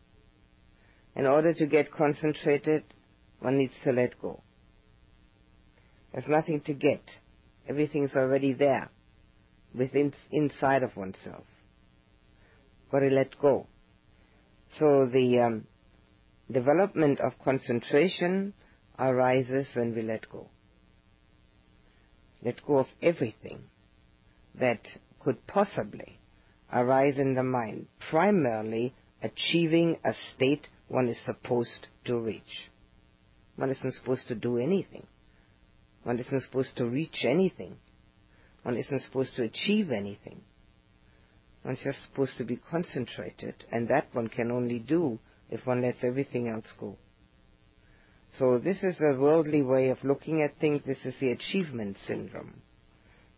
In 1.15 1.27
order 1.27 1.55
to 1.55 1.67
get 1.67 1.93
concentrated, 1.93 2.85
one 3.41 3.59
needs 3.59 3.75
to 3.85 3.93
let 3.93 4.21
go. 4.21 4.43
There's 6.13 6.29
nothing 6.29 6.61
to 6.63 6.75
get. 6.75 7.03
Everything's 7.69 8.15
already 8.15 8.53
there, 8.53 8.91
within 9.75 10.13
inside 10.31 10.83
of 10.83 10.97
oneself. 10.97 11.45
Got 12.91 13.01
to 13.01 13.09
let 13.09 13.39
go. 13.39 13.67
So 14.79 15.07
the 15.07 15.41
um, 15.41 15.67
development 16.51 17.21
of 17.21 17.33
concentration 17.45 18.55
arises 18.99 19.67
when 19.75 19.95
we 19.95 20.03
let 20.03 20.29
go. 20.29 20.49
Let 22.45 22.65
go 22.67 22.79
of 22.79 22.87
everything 23.01 23.61
that 24.59 24.81
could 25.21 25.47
possibly 25.47 26.19
arise 26.73 27.19
in 27.19 27.35
the 27.35 27.43
mind, 27.43 27.87
primarily 28.11 28.95
achieving 29.23 29.99
a 30.05 30.13
state 30.35 30.67
one 30.89 31.09
is 31.09 31.19
supposed 31.25 31.87
to 32.05 32.19
reach. 32.19 32.71
One 33.57 33.71
isn't 33.71 33.95
supposed 33.95 34.29
to 34.29 34.35
do 34.35 34.59
anything. 34.59 35.07
One 36.05 36.19
isn't 36.19 36.43
supposed 36.43 36.77
to 36.77 36.87
reach 36.87 37.25
anything. 37.25 37.77
One 38.63 38.77
isn't 38.77 39.03
supposed 39.03 39.37
to 39.37 39.43
achieve 39.43 39.91
anything. 39.91 40.41
One's 41.65 41.81
just 41.83 42.03
supposed 42.11 42.37
to 42.39 42.45
be 42.45 42.57
concentrated, 42.57 43.55
and 43.71 43.89
that 43.89 44.09
one 44.13 44.29
can 44.29 44.51
only 44.51 44.81
do 44.81 45.19
if 45.49 45.65
one 45.65 45.83
lets 45.83 46.03
everything 46.03 46.49
else 46.49 46.67
go. 46.79 46.97
So 48.39 48.59
this 48.59 48.83
is 48.83 48.97
a 49.01 49.19
worldly 49.19 49.63
way 49.63 49.91
of 49.91 50.03
looking 50.03 50.43
at 50.43 50.59
things. 50.59 50.83
This 50.87 50.99
is 51.05 51.15
the 51.21 51.33
achievement 51.33 51.99
syndrome, 52.07 52.63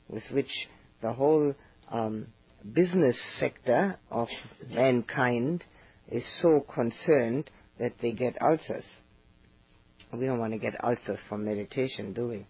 with 0.09 0.23
which 0.33 0.69
the 1.03 1.13
whole 1.13 1.55
um, 1.91 2.29
business 2.73 3.17
sector 3.39 3.99
of 4.11 4.29
mankind 4.71 5.65
is 6.09 6.25
so 6.41 6.61
concerned 6.61 7.51
that 7.79 7.93
they 8.01 8.13
get 8.13 8.41
ulcers. 8.41 8.85
We 10.13 10.27
don't 10.27 10.39
want 10.39 10.53
to 10.53 10.59
get 10.59 10.83
ulcers 10.83 11.19
from 11.29 11.45
meditation, 11.45 12.13
do 12.13 12.29
we? 12.29 12.47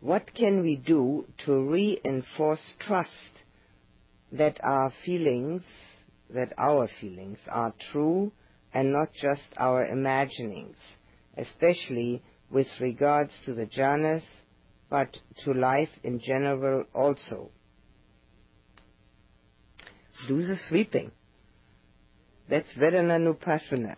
What 0.00 0.32
can 0.32 0.62
we 0.62 0.76
do 0.76 1.26
to 1.44 1.60
reinforce 1.60 2.62
trust 2.78 3.10
that 4.30 4.60
our 4.62 4.92
feelings, 5.04 5.62
that 6.30 6.52
our 6.56 6.88
feelings 7.00 7.38
are 7.50 7.74
true 7.90 8.30
and 8.72 8.92
not 8.92 9.12
just 9.12 9.42
our 9.56 9.84
imaginings, 9.84 10.76
especially 11.36 12.22
with 12.50 12.66
regards 12.80 13.32
to 13.44 13.54
the 13.54 13.66
jhanas, 13.66 14.22
but 14.90 15.16
to 15.44 15.52
life 15.52 15.90
in 16.02 16.20
general 16.20 16.84
also? 16.94 17.50
Do 20.26 20.42
the 20.42 20.58
sweeping. 20.68 21.12
That's 22.48 22.68
Vedananupassana. 22.78 23.96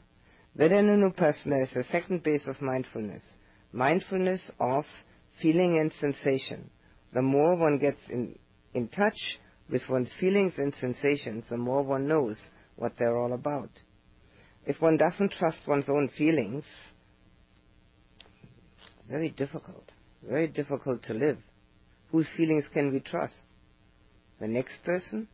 Vedananupassana 0.59 1.63
is 1.63 1.71
the 1.75 1.85
second 1.93 2.23
base 2.23 2.47
of 2.47 2.61
mindfulness. 2.61 3.23
Mindfulness 3.73 4.51
of 4.59 4.85
feeling 5.41 5.79
and 5.79 5.93
sensation. 6.01 6.71
The 7.13 7.23
more 7.23 7.55
one 7.55 7.79
gets 7.79 8.01
in, 8.09 8.39
in 8.75 8.89
touch 8.89 9.19
with 9.71 9.83
one's 9.89 10.11
feelings 10.19 10.55
and 10.59 10.75
sensations, 10.81 11.45
the 11.49 11.57
more 11.57 11.83
one 11.83 12.09
knows 12.09 12.37
what 12.77 12.93
they're 12.99 13.17
all 13.17 13.33
about. 13.33 13.71
If 14.67 14.81
one 14.81 14.97
doesn't 14.97 15.33
trust 15.33 15.59
one's 15.67 15.89
own 15.89 16.11
feelings, 16.17 16.65
very 19.11 19.31
difficult. 19.31 19.91
Very 20.23 20.47
difficult 20.47 21.03
to 21.05 21.15
live. 21.15 21.39
Whose 22.13 22.29
feelings 22.37 22.65
can 22.73 22.93
we 22.93 23.01
trust? 23.01 23.35
The 24.41 24.49
next 24.49 24.75
person? 24.85 25.29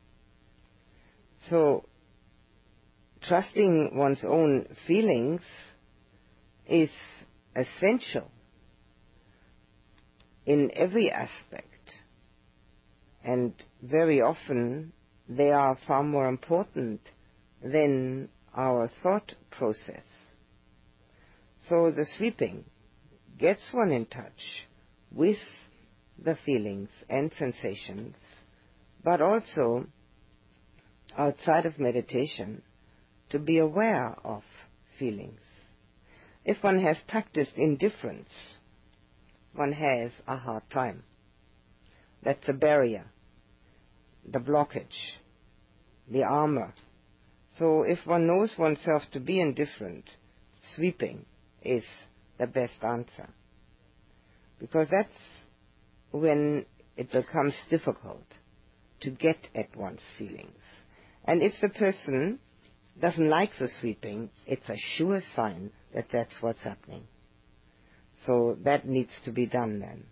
So, 1.48 1.84
trusting 3.22 3.90
one's 3.94 4.24
own 4.24 4.66
feelings 4.86 5.42
is 6.66 6.90
essential 7.54 8.30
in 10.44 10.70
every 10.74 11.10
aspect. 11.10 11.66
And 13.24 13.52
very 13.82 14.20
often 14.20 14.92
they 15.28 15.50
are 15.50 15.76
far 15.86 16.02
more 16.02 16.28
important 16.28 17.00
than 17.62 18.28
our 18.54 18.88
thought 19.02 19.34
process. 19.50 20.04
So 21.68 21.90
the 21.90 22.06
sweeping 22.16 22.64
gets 23.38 23.62
one 23.72 23.92
in 23.92 24.06
touch 24.06 24.66
with 25.12 25.38
the 26.22 26.36
feelings 26.44 26.88
and 27.08 27.30
sensations, 27.38 28.14
but 29.04 29.20
also 29.20 29.86
outside 31.16 31.66
of 31.66 31.78
meditation 31.78 32.62
to 33.30 33.38
be 33.38 33.58
aware 33.58 34.16
of 34.24 34.42
feelings. 34.98 35.40
If 36.44 36.62
one 36.62 36.82
has 36.82 36.96
practiced 37.08 37.52
indifference, 37.56 38.30
one 39.54 39.72
has 39.72 40.12
a 40.26 40.36
hard 40.36 40.62
time. 40.70 41.02
That's 42.22 42.48
a 42.48 42.52
barrier, 42.52 43.06
the 44.30 44.38
blockage, 44.38 45.18
the 46.10 46.22
armor. 46.22 46.72
So 47.58 47.82
if 47.82 47.98
one 48.06 48.26
knows 48.26 48.54
oneself 48.58 49.02
to 49.12 49.20
be 49.20 49.40
indifferent, 49.40 50.04
sweeping 50.74 51.24
is 51.62 51.84
the 52.38 52.46
best 52.46 52.82
answer. 52.82 53.28
Because 54.58 54.88
that's 54.90 55.18
when 56.10 56.64
it 56.96 57.10
becomes 57.12 57.54
difficult 57.68 58.24
to 59.00 59.10
get 59.10 59.36
at 59.54 59.76
one's 59.76 60.00
feelings. 60.18 60.62
And 61.24 61.42
if 61.42 61.52
the 61.60 61.68
person 61.68 62.38
doesn't 63.00 63.28
like 63.28 63.50
the 63.58 63.68
sweeping, 63.80 64.30
it's 64.46 64.68
a 64.68 64.76
sure 64.96 65.22
sign 65.34 65.70
that 65.94 66.06
that's 66.12 66.32
what's 66.40 66.62
happening. 66.62 67.04
So 68.26 68.56
that 68.64 68.88
needs 68.88 69.12
to 69.24 69.32
be 69.32 69.46
done 69.46 69.80
then. 69.80 70.04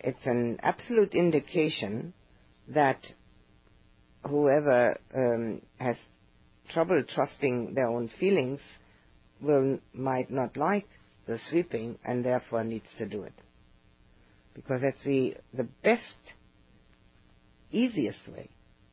It's 0.00 0.26
an 0.26 0.58
absolute 0.62 1.14
indication 1.14 2.12
that 2.68 2.98
whoever 4.26 4.98
um, 5.14 5.62
has 5.78 5.96
trouble 6.70 7.02
trusting 7.06 7.74
their 7.74 7.88
own 7.88 8.10
feelings 8.18 8.60
will 9.40 9.78
might 9.92 10.30
not 10.30 10.56
like 10.56 10.88
the 11.26 11.38
sweeping 11.50 11.98
and 12.04 12.24
therefore 12.24 12.64
needs 12.64 12.88
to 12.98 13.06
do 13.06 13.22
it. 13.22 13.34
Because 14.54 14.82
that's 14.82 15.02
the, 15.04 15.34
the 15.52 15.68
best, 15.82 16.02
easiest 17.70 18.26
way 18.28 18.48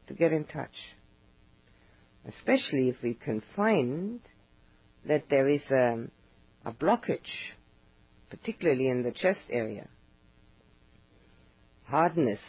to 0.08 0.14
get 0.14 0.32
in 0.32 0.46
touch. 0.46 0.76
Especially 2.28 2.90
if 2.90 2.96
we 3.04 3.14
can 3.14 3.42
find 3.56 4.20
that 5.08 5.26
there 5.30 5.48
is 5.48 5.62
a, 5.72 6.08
a 6.66 6.72
blockage 6.72 7.20
particularly 8.32 8.88
in 8.88 9.04
the 9.04 9.12
chest 9.12 9.44
area, 9.50 9.88
hardness, 11.84 12.40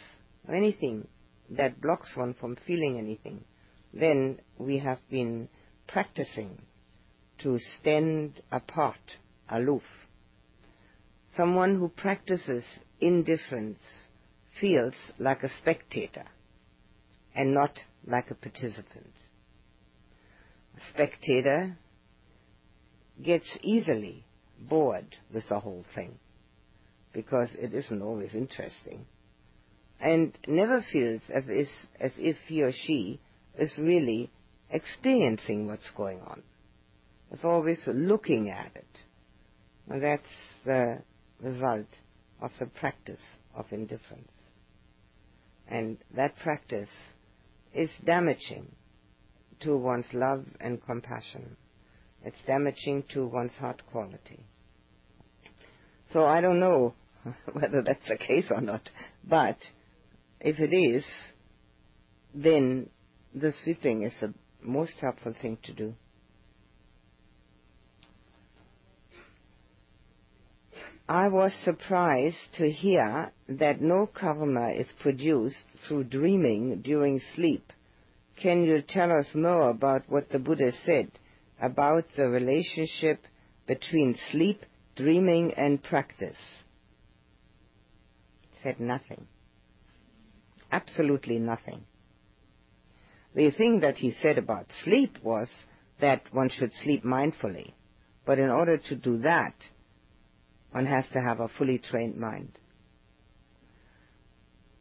or 0.47 0.55
anything 0.55 1.07
that 1.49 1.81
blocks 1.81 2.15
one 2.15 2.33
from 2.39 2.57
feeling 2.65 2.97
anything, 2.97 3.43
then 3.93 4.39
we 4.57 4.79
have 4.79 4.99
been 5.11 5.49
practicing 5.87 6.57
to 7.39 7.59
stand 7.79 8.41
apart, 8.51 9.17
aloof. 9.53 9.83
Someone 11.37 11.79
who 11.79 11.87
practices 11.89 12.63
indifference 12.99 13.79
feels 14.59 14.93
like 15.17 15.43
a 15.43 15.49
spectator 15.61 16.25
and 17.35 17.53
not 17.53 17.79
like 18.05 18.29
a 18.29 18.35
participant. 18.35 19.13
A 20.77 20.93
spectator 20.93 21.77
gets 23.23 23.47
easily 23.61 24.25
bored 24.59 25.15
with 25.33 25.47
the 25.49 25.59
whole 25.59 25.85
thing 25.95 26.19
because 27.13 27.49
it 27.57 27.73
isn't 27.73 28.01
always 28.01 28.33
interesting 28.33 29.05
and 29.99 30.37
never 30.47 30.83
feels 30.91 31.21
as 31.33 31.43
if, 31.47 31.67
as 31.99 32.11
if 32.17 32.35
he 32.47 32.61
or 32.61 32.71
she 32.71 33.19
is 33.57 33.71
really 33.77 34.29
experiencing 34.69 35.67
what's 35.67 35.89
going 35.95 36.19
on. 36.21 36.43
It's 37.31 37.45
always 37.45 37.79
looking 37.87 38.49
at 38.49 38.71
it. 38.75 38.99
That's 39.87 40.23
the 40.65 40.99
result 41.41 41.87
of 42.41 42.51
the 42.59 42.65
practice 42.65 43.19
of 43.55 43.65
indifference. 43.71 44.31
And 45.67 45.97
that 46.15 46.37
practice 46.37 46.89
is 47.73 47.89
damaging 48.05 48.71
to 49.61 49.77
one's 49.77 50.05
love 50.13 50.45
and 50.59 50.83
compassion. 50.83 51.57
It's 52.23 52.37
damaging 52.47 53.03
to 53.13 53.25
one's 53.25 53.53
heart 53.53 53.81
quality. 53.91 54.45
So 56.11 56.25
I 56.25 56.41
don't 56.41 56.59
know 56.59 56.93
whether 57.53 57.81
that's 57.81 58.07
the 58.07 58.17
case 58.17 58.45
or 58.51 58.61
not, 58.61 58.89
but 59.23 59.57
if 60.39 60.59
it 60.59 60.75
is, 60.75 61.03
then 62.33 62.89
the 63.33 63.53
sweeping 63.63 64.03
is 64.03 64.13
the 64.21 64.33
most 64.61 64.93
helpful 65.01 65.33
thing 65.41 65.57
to 65.63 65.73
do. 65.73 65.93
I 71.13 71.27
was 71.27 71.53
surprised 71.63 72.55
to 72.57 72.71
hear 72.71 73.31
that 73.47 73.79
no 73.79 74.07
karma 74.07 74.71
is 74.71 74.87
produced 74.99 75.63
through 75.87 76.05
dreaming 76.05 76.81
during 76.81 77.21
sleep. 77.35 77.71
Can 78.41 78.63
you 78.63 78.81
tell 78.81 79.11
us 79.11 79.27
more 79.35 79.69
about 79.69 80.09
what 80.09 80.29
the 80.31 80.39
Buddha 80.39 80.71
said 80.87 81.11
about 81.61 82.05
the 82.17 82.23
relationship 82.23 83.19
between 83.67 84.17
sleep, 84.31 84.65
dreaming, 84.95 85.53
and 85.55 85.83
practice? 85.83 86.41
Said 88.63 88.79
nothing. 88.79 89.27
Absolutely 90.71 91.37
nothing. 91.37 91.83
The 93.35 93.51
thing 93.51 93.81
that 93.81 93.97
he 93.97 94.15
said 94.23 94.39
about 94.39 94.65
sleep 94.83 95.19
was 95.21 95.47
that 96.01 96.23
one 96.33 96.49
should 96.49 96.71
sleep 96.81 97.03
mindfully. 97.03 97.73
But 98.25 98.39
in 98.39 98.49
order 98.49 98.79
to 98.79 98.95
do 98.95 99.19
that, 99.19 99.53
one 100.73 100.87
has 100.87 101.05
to 101.13 101.21
have 101.21 101.39
a 101.39 101.49
fully 101.49 101.77
trained 101.77 102.17
mind. 102.17 102.51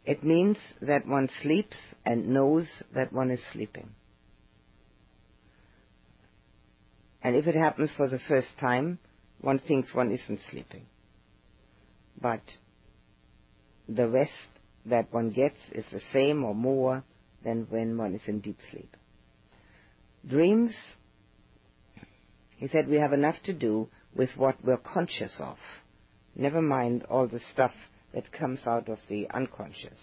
It 0.07 0.25
means 0.25 0.57
that 0.81 1.07
one 1.07 1.29
sleeps 1.43 1.77
and 2.05 2.29
knows 2.29 2.67
that 2.95 3.13
one 3.13 3.31
is 3.31 3.41
sleeping. 3.53 3.91
And 7.23 7.37
if 7.37 7.47
it 7.47 7.55
happens 7.55 7.91
for 7.95 8.09
the 8.09 8.19
first 8.27 8.49
time, 8.59 8.99
one 9.43 9.59
thinks 9.59 9.95
one 9.95 10.11
isn't 10.11 10.41
sleeping. 10.51 10.87
But 12.21 12.41
the 13.87 14.09
rest 14.09 14.31
that 14.87 15.13
one 15.13 15.31
gets 15.31 15.59
is 15.73 15.85
the 15.93 16.01
same 16.13 16.43
or 16.43 16.55
more 16.55 17.05
than 17.45 17.67
when 17.69 17.99
one 17.99 18.15
is 18.15 18.23
in 18.27 18.41
deep 18.41 18.59
sleep. 18.71 18.97
Dreams, 20.27 20.75
he 22.57 22.69
said, 22.69 22.89
we 22.89 22.97
have 22.97 23.13
enough 23.13 23.37
to 23.45 23.53
do 23.53 23.89
with 24.17 24.31
what 24.37 24.57
we're 24.65 24.79
conscious 24.79 25.35
of. 25.39 25.59
Never 26.35 26.63
mind 26.63 27.05
all 27.11 27.27
the 27.29 27.41
stuff 27.53 27.73
that 28.15 28.33
comes 28.33 28.61
out 28.67 28.89
of 28.89 28.99
the 29.09 29.29
unconscious. 29.31 29.99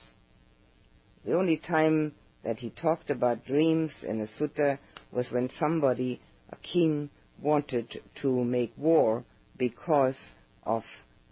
The 1.26 1.34
only 1.34 1.58
time 1.58 2.14
that 2.44 2.60
he 2.60 2.70
talked 2.70 3.10
about 3.10 3.46
dreams 3.46 3.92
in 4.04 4.22
a 4.22 4.28
sutta 4.28 4.80
was 5.12 5.32
when 5.32 5.50
somebody, 5.60 6.22
a 6.52 6.56
king, 6.58 7.10
wanted 7.42 8.02
to 8.22 8.44
make 8.44 8.74
war 8.78 9.24
because 9.58 10.18
of 10.64 10.84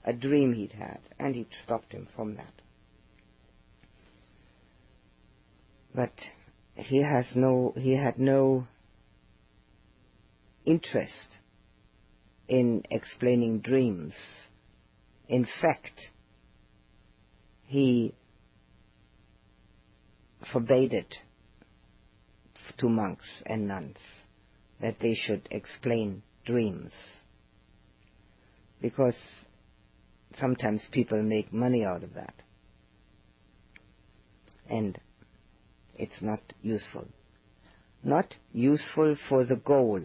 a 0.03 0.13
dream 0.13 0.53
he'd 0.53 0.73
had, 0.73 0.99
and 1.19 1.35
he 1.35 1.47
stopped 1.63 1.91
him 1.91 2.07
from 2.15 2.35
that. 2.35 2.53
But 5.93 6.13
he 6.75 7.01
has 7.01 7.25
no, 7.35 7.73
he 7.75 7.95
had 7.95 8.19
no 8.19 8.67
interest 10.65 11.27
in 12.47 12.83
explaining 12.89 13.59
dreams 13.59 14.13
in 15.27 15.45
fact, 15.61 16.09
he 17.65 18.13
forbade 20.51 20.93
it 20.93 21.15
to 22.77 22.87
monks 22.87 23.25
and 23.45 23.67
nuns 23.67 23.97
that 24.79 24.99
they 24.99 25.15
should 25.15 25.47
explain 25.51 26.21
dreams 26.45 26.91
because 28.81 29.15
sometimes 30.39 30.81
people 30.91 31.21
make 31.21 31.51
money 31.51 31.83
out 31.83 32.03
of 32.03 32.13
that 32.13 32.35
and 34.69 34.97
it's 35.95 36.21
not 36.21 36.41
useful. 36.61 37.07
Not 38.03 38.35
useful 38.53 39.15
for 39.27 39.43
the 39.43 39.55
goal. 39.55 40.01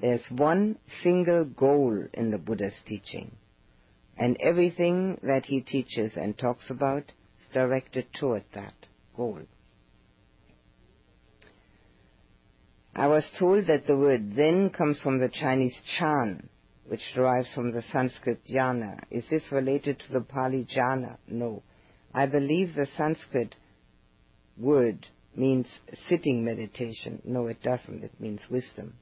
There's 0.00 0.24
one 0.30 0.78
single 1.02 1.44
goal 1.44 2.06
in 2.12 2.30
the 2.30 2.38
Buddha's 2.38 2.74
teaching 2.86 3.30
and 4.22 4.36
everything 4.40 5.18
that 5.24 5.44
he 5.46 5.60
teaches 5.60 6.12
and 6.14 6.38
talks 6.38 6.70
about 6.70 7.02
is 7.40 7.48
directed 7.52 8.06
toward 8.20 8.44
that 8.54 8.74
goal. 9.16 9.40
I 12.94 13.08
was 13.08 13.24
told 13.36 13.66
that 13.66 13.88
the 13.88 13.96
word 13.96 14.34
Zen 14.36 14.70
comes 14.70 15.00
from 15.00 15.18
the 15.18 15.28
Chinese 15.28 15.74
chan, 15.98 16.48
which 16.86 17.00
derives 17.16 17.52
from 17.52 17.72
the 17.72 17.82
Sanskrit 17.90 18.46
dhyana. 18.46 19.00
Is 19.10 19.24
this 19.28 19.42
related 19.50 19.98
to 19.98 20.12
the 20.12 20.20
Pali 20.20 20.68
jhana? 20.72 21.16
No. 21.26 21.64
I 22.14 22.26
believe 22.26 22.76
the 22.76 22.86
Sanskrit 22.96 23.56
word 24.56 25.04
means 25.34 25.66
sitting 26.08 26.44
meditation. 26.44 27.20
No, 27.24 27.48
it 27.48 27.60
doesn't. 27.60 28.04
It 28.04 28.20
means 28.20 28.42
wisdom. 28.48 28.94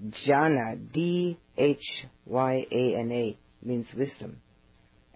Dhyana, 0.00 0.78
D-H-Y-A-N-A, 0.92 1.38
means 3.62 3.86
wisdom. 3.96 4.40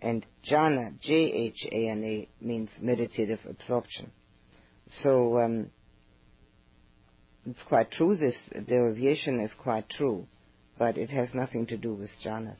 And 0.00 0.26
jhana, 0.48 1.00
J-H-A-N-A, 1.00 2.28
means 2.40 2.70
meditative 2.80 3.40
absorption. 3.48 4.10
So 5.02 5.40
um, 5.40 5.70
it's 7.46 7.62
quite 7.62 7.90
true, 7.90 8.16
this 8.16 8.36
derivation 8.66 9.40
is 9.40 9.50
quite 9.62 9.88
true, 9.88 10.26
but 10.78 10.98
it 10.98 11.10
has 11.10 11.28
nothing 11.32 11.66
to 11.66 11.76
do 11.76 11.94
with 11.94 12.10
jhanas. 12.24 12.56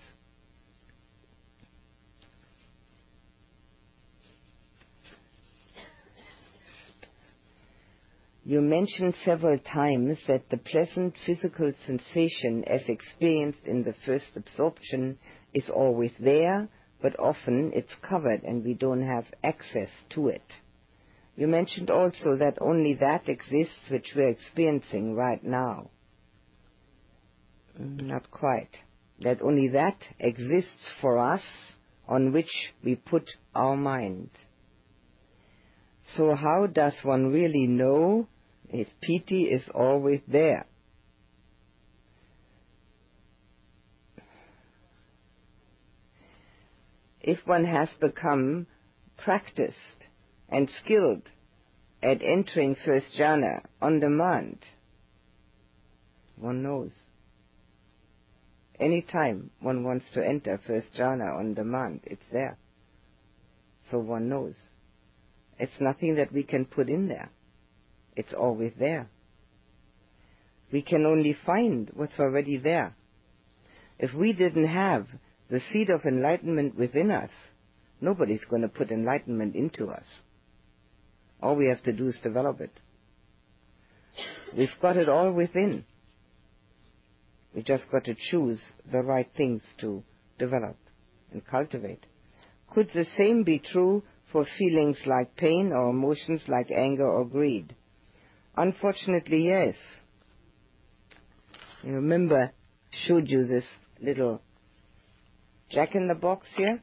You 8.45 8.61
mentioned 8.61 9.17
several 9.25 9.59
times 9.59 10.19
that 10.29 10.49
the 10.51 10.57
pleasant 10.57 11.17
physical 11.27 11.73
sensation 11.85 12.63
as 12.69 12.89
experienced 12.89 13.65
in 13.65 13.83
the 13.83 13.95
first 14.07 14.31
absorption 14.37 15.19
is 15.57 15.71
always 15.71 16.13
there, 16.21 16.69
but 17.01 17.19
often 17.19 17.73
it's 17.75 17.95
covered 18.07 18.43
and 18.43 18.63
we 18.63 18.75
don't 18.75 19.03
have 19.03 19.25
access 19.43 19.89
to 20.11 20.29
it. 20.29 20.45
You 21.35 21.47
mentioned 21.47 21.91
also 21.91 22.37
that 22.37 22.59
only 22.61 22.95
that 23.01 23.29
exists 23.29 23.91
which 23.91 24.13
we're 24.15 24.29
experiencing 24.29 25.15
right 25.15 25.43
now. 25.43 25.91
Mm, 27.81 28.03
not 28.03 28.31
quite. 28.31 28.71
That 29.21 29.41
only 29.41 29.69
that 29.69 29.97
exists 30.19 30.93
for 31.01 31.19
us 31.19 31.43
on 32.07 32.33
which 32.33 32.53
we 32.85 32.95
put 32.95 33.31
our 33.55 33.77
mind. 33.77 34.29
So 36.17 36.35
how 36.35 36.67
does 36.67 36.95
one 37.03 37.33
really 37.33 37.67
know 37.67 38.29
if 38.69 38.89
piti 39.01 39.45
is 39.45 39.63
always 39.75 40.21
there? 40.29 40.67
If 47.27 47.45
one 47.45 47.65
has 47.65 47.89
become 48.01 48.69
practiced 49.19 49.77
and 50.49 50.71
skilled 50.83 51.23
at 52.01 52.23
entering 52.23 52.77
first 52.85 53.07
jhana 53.19 53.63
on 53.83 53.99
demand, 53.99 54.59
one 56.37 56.63
knows. 56.63 56.93
Any 58.79 59.03
time 59.03 59.51
one 59.61 59.83
wants 59.83 60.07
to 60.15 60.25
enter 60.25 60.61
first 60.67 60.87
jhana 60.97 61.37
on 61.37 61.55
demand, 61.55 62.03
it's 62.05 62.23
there. 62.33 62.57
So 63.91 63.99
one 63.99 64.29
knows. 64.29 64.55
It's 65.59 65.81
nothing 65.81 66.17
that 66.17 66.33
we 66.33 66.45
can 66.45 66.65
put 66.65 66.89
in 66.89 67.09
there. 67.09 67.31
It's 68.15 68.35
always 68.35 68.73
there. 68.79 69.09
We 70.71 70.83
can 70.83 71.05
only 71.05 71.37
find 71.45 71.91
what's 71.95 72.21
already 72.21 72.59
there. 72.59 72.95
If 73.99 74.15
we 74.15 74.33
didn't 74.33 74.69
have 74.69 75.07
the 75.51 75.61
seed 75.73 75.91
of 75.91 76.05
enlightenment 76.05 76.77
within 76.77 77.11
us, 77.11 77.31
nobody's 78.01 78.45
going 78.49 78.63
to 78.63 78.69
put 78.69 78.91
enlightenment 78.91 79.55
into 79.55 79.89
us. 79.89 80.05
All 81.43 81.57
we 81.57 81.67
have 81.69 81.83
to 81.85 81.93
do 81.93 82.09
is 82.09 82.19
develop 82.23 82.61
it. 82.61 82.73
We've 84.57 84.69
got 84.81 84.97
it 84.97 85.09
all 85.09 85.33
within. 85.33 85.85
We 87.55 87.63
just 87.63 87.91
got 87.91 88.05
to 88.05 88.17
choose 88.31 88.61
the 88.91 89.03
right 89.03 89.29
things 89.37 89.63
to 89.81 90.03
develop 90.39 90.77
and 91.33 91.47
cultivate. 91.47 92.05
Could 92.73 92.91
the 92.95 93.07
same 93.17 93.45
be 93.45 93.59
true 93.59 94.03
for 94.33 94.47
feelings 94.59 94.99
like 95.07 95.37
pain 95.37 95.73
or 95.73 95.91
emotions 95.91 96.43
like 96.49 96.71
anger 96.71 97.09
or 97.09 97.25
greed? 97.25 97.75
Unfortunately, 98.57 99.47
yes. 99.47 99.75
You 101.83 101.93
remember, 101.93 102.39
I 102.41 102.51
showed 102.91 103.29
you 103.29 103.47
this 103.47 103.65
little 104.01 104.41
jack 105.71 105.95
in 105.95 106.09
the 106.09 106.15
box 106.15 106.47
here? 106.57 106.83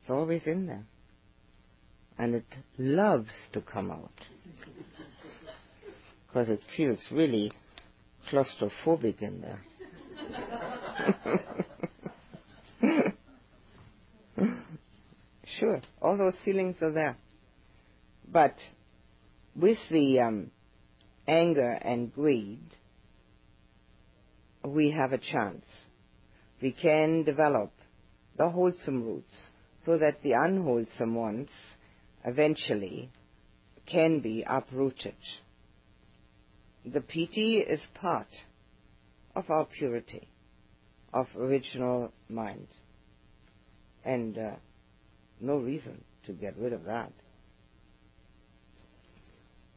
It's 0.00 0.10
always 0.10 0.42
in 0.46 0.66
there. 0.66 0.84
And 2.18 2.34
it 2.34 2.46
loves 2.78 3.30
to 3.52 3.60
come 3.60 3.90
out. 3.90 4.12
Because 6.26 6.48
it 6.48 6.60
feels 6.76 7.00
really 7.10 7.52
claustrophobic 8.30 9.20
in 9.20 9.40
there. 9.40 9.60
sure, 15.58 15.80
all 16.00 16.16
those 16.16 16.34
feelings 16.44 16.76
are 16.80 16.92
there. 16.92 17.16
But 18.30 18.54
with 19.54 19.78
the 19.90 20.20
um, 20.20 20.50
anger 21.26 21.70
and 21.70 22.12
greed, 22.12 22.62
we 24.64 24.90
have 24.92 25.12
a 25.12 25.18
chance. 25.18 25.64
We 26.60 26.72
can 26.72 27.24
develop 27.24 27.72
the 28.36 28.48
wholesome 28.48 29.04
roots 29.04 29.34
so 29.84 29.98
that 29.98 30.22
the 30.22 30.32
unwholesome 30.32 31.14
ones 31.14 31.48
eventually 32.24 33.10
can 33.86 34.20
be 34.20 34.44
uprooted. 34.46 35.14
The 36.84 37.00
piti 37.00 37.58
is 37.58 37.80
part 37.94 38.28
of 39.34 39.50
our 39.50 39.66
purity, 39.66 40.28
of 41.12 41.26
original 41.36 42.12
mind. 42.28 42.68
And 44.04 44.38
uh, 44.38 44.56
no 45.40 45.56
reason 45.56 46.04
to 46.26 46.32
get 46.32 46.56
rid 46.56 46.72
of 46.72 46.84
that. 46.84 47.12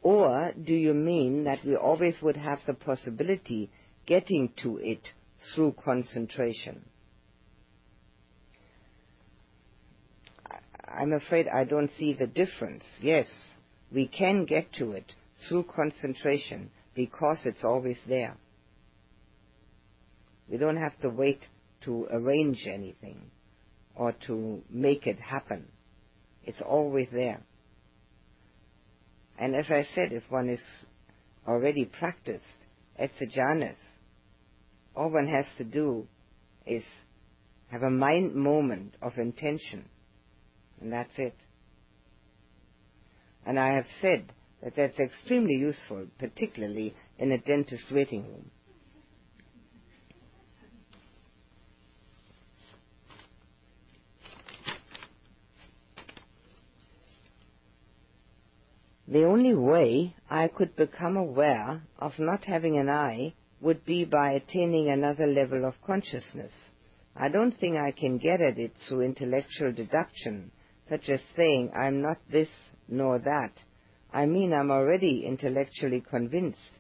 Or 0.01 0.53
do 0.53 0.73
you 0.73 0.93
mean 0.93 1.43
that 1.43 1.65
we 1.65 1.75
always 1.75 2.15
would 2.21 2.37
have 2.37 2.59
the 2.65 2.73
possibility 2.73 3.69
getting 4.05 4.53
to 4.63 4.77
it 4.77 5.11
through 5.53 5.75
concentration? 5.83 6.85
I'm 10.87 11.13
afraid 11.13 11.47
I 11.47 11.63
don't 11.63 11.91
see 11.97 12.13
the 12.13 12.27
difference. 12.27 12.83
Yes, 13.01 13.27
we 13.91 14.07
can 14.07 14.45
get 14.45 14.73
to 14.73 14.91
it 14.93 15.13
through 15.47 15.63
concentration 15.63 16.71
because 16.95 17.39
it's 17.45 17.63
always 17.63 17.97
there. 18.07 18.35
We 20.49 20.57
don't 20.57 20.77
have 20.77 20.99
to 21.01 21.09
wait 21.09 21.45
to 21.85 22.07
arrange 22.11 22.65
anything 22.67 23.31
or 23.95 24.13
to 24.27 24.61
make 24.69 25.05
it 25.07 25.19
happen. 25.19 25.67
It's 26.43 26.61
always 26.61 27.07
there. 27.11 27.41
And 29.37 29.55
as 29.55 29.67
I 29.69 29.87
said, 29.95 30.11
if 30.11 30.23
one 30.29 30.49
is 30.49 30.59
already 31.47 31.85
practiced 31.85 32.43
at 32.97 33.11
the 33.19 33.27
jhanas, 33.27 33.75
all 34.95 35.09
one 35.09 35.27
has 35.27 35.45
to 35.57 35.63
do 35.63 36.07
is 36.65 36.83
have 37.71 37.83
a 37.83 37.89
mind 37.89 38.35
moment 38.35 38.95
of 39.01 39.17
intention, 39.17 39.85
and 40.81 40.91
that's 40.91 41.17
it. 41.17 41.35
And 43.45 43.59
I 43.59 43.75
have 43.75 43.85
said 44.01 44.31
that 44.63 44.75
that's 44.75 44.99
extremely 44.99 45.55
useful, 45.55 46.07
particularly 46.17 46.93
in 47.17 47.31
a 47.31 47.37
dentist 47.37 47.85
waiting 47.91 48.23
room. 48.23 48.51
The 59.07 59.23
only 59.25 59.55
way 59.55 60.15
I 60.29 60.49
could 60.49 60.75
become 60.75 61.17
aware 61.17 61.81
of 61.97 62.11
not 62.19 62.45
having 62.45 62.77
an 62.77 62.89
I 62.89 63.33
would 63.61 63.85
be 63.85 64.05
by 64.05 64.31
attaining 64.31 64.89
another 64.89 65.27
level 65.27 65.65
of 65.65 65.81
consciousness. 65.85 66.53
I 67.15 67.29
don't 67.29 67.57
think 67.59 67.75
I 67.75 67.91
can 67.91 68.17
get 68.17 68.41
at 68.41 68.57
it 68.57 68.71
through 68.87 69.01
intellectual 69.01 69.73
deduction, 69.73 70.51
such 70.89 71.09
as 71.09 71.19
saying 71.35 71.71
I'm 71.75 72.01
not 72.01 72.17
this 72.31 72.49
nor 72.87 73.19
that. 73.19 73.51
I 74.11 74.25
mean 74.25 74.53
I'm 74.53 74.71
already 74.71 75.25
intellectually 75.25 76.01
convinced 76.01 76.71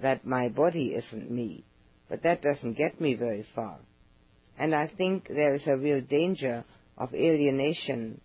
that 0.00 0.24
my 0.24 0.48
body 0.48 0.94
isn't 0.94 1.30
me, 1.30 1.64
but 2.08 2.22
that 2.22 2.42
doesn't 2.42 2.78
get 2.78 3.00
me 3.00 3.14
very 3.14 3.44
far. 3.54 3.78
And 4.58 4.74
I 4.74 4.88
think 4.96 5.28
there 5.28 5.54
is 5.54 5.66
a 5.66 5.76
real 5.76 6.00
danger 6.00 6.64
of 6.96 7.14
alienation, 7.14 8.20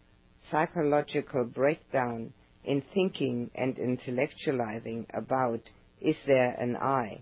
psychological 0.49 1.45
breakdown, 1.45 2.33
in 2.63 2.81
thinking 2.93 3.51
and 3.55 3.75
intellectualizing 3.75 5.05
about 5.13 5.59
is 5.99 6.15
there 6.25 6.55
an 6.59 6.75
I? 6.77 7.21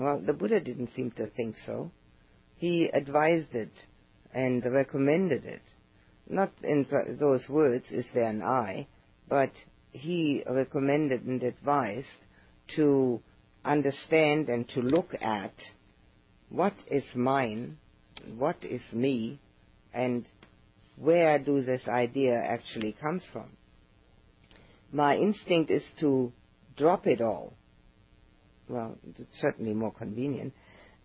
Well, 0.00 0.20
the 0.24 0.32
Buddha 0.32 0.60
didn't 0.60 0.94
seem 0.94 1.10
to 1.12 1.26
think 1.26 1.56
so. 1.66 1.90
He 2.56 2.86
advised 2.86 3.54
it 3.54 3.72
and 4.32 4.64
recommended 4.64 5.44
it. 5.44 5.62
Not 6.28 6.52
in 6.62 6.86
those 7.18 7.48
words, 7.48 7.84
is 7.90 8.06
there 8.14 8.24
an 8.24 8.42
I, 8.42 8.86
but 9.28 9.50
he 9.92 10.42
recommended 10.48 11.24
and 11.24 11.42
advised 11.42 12.06
to 12.76 13.20
understand 13.64 14.48
and 14.48 14.68
to 14.70 14.80
look 14.80 15.14
at 15.20 15.54
what 16.48 16.74
is 16.90 17.04
mine, 17.14 17.76
what 18.38 18.64
is 18.64 18.82
me, 18.92 19.38
and 19.92 20.24
where 20.96 21.38
do 21.38 21.62
this 21.62 21.82
idea 21.88 22.34
actually 22.34 22.92
comes 22.92 23.22
from 23.32 23.50
my 24.92 25.16
instinct 25.16 25.70
is 25.70 25.84
to 26.00 26.32
drop 26.76 27.06
it 27.06 27.20
all. 27.20 27.52
Well, 28.70 28.96
it's 29.18 29.40
certainly 29.40 29.74
more 29.74 29.92
convenient. 29.92 30.54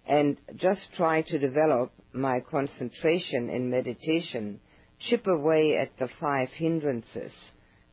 And 0.05 0.37
just 0.55 0.81
try 0.95 1.23
to 1.23 1.39
develop 1.39 1.91
my 2.13 2.39
concentration 2.39 3.49
in 3.49 3.71
meditation, 3.71 4.59
chip 4.99 5.25
away 5.25 5.75
at 5.77 5.97
the 5.97 6.09
five 6.19 6.49
hindrances, 6.49 7.31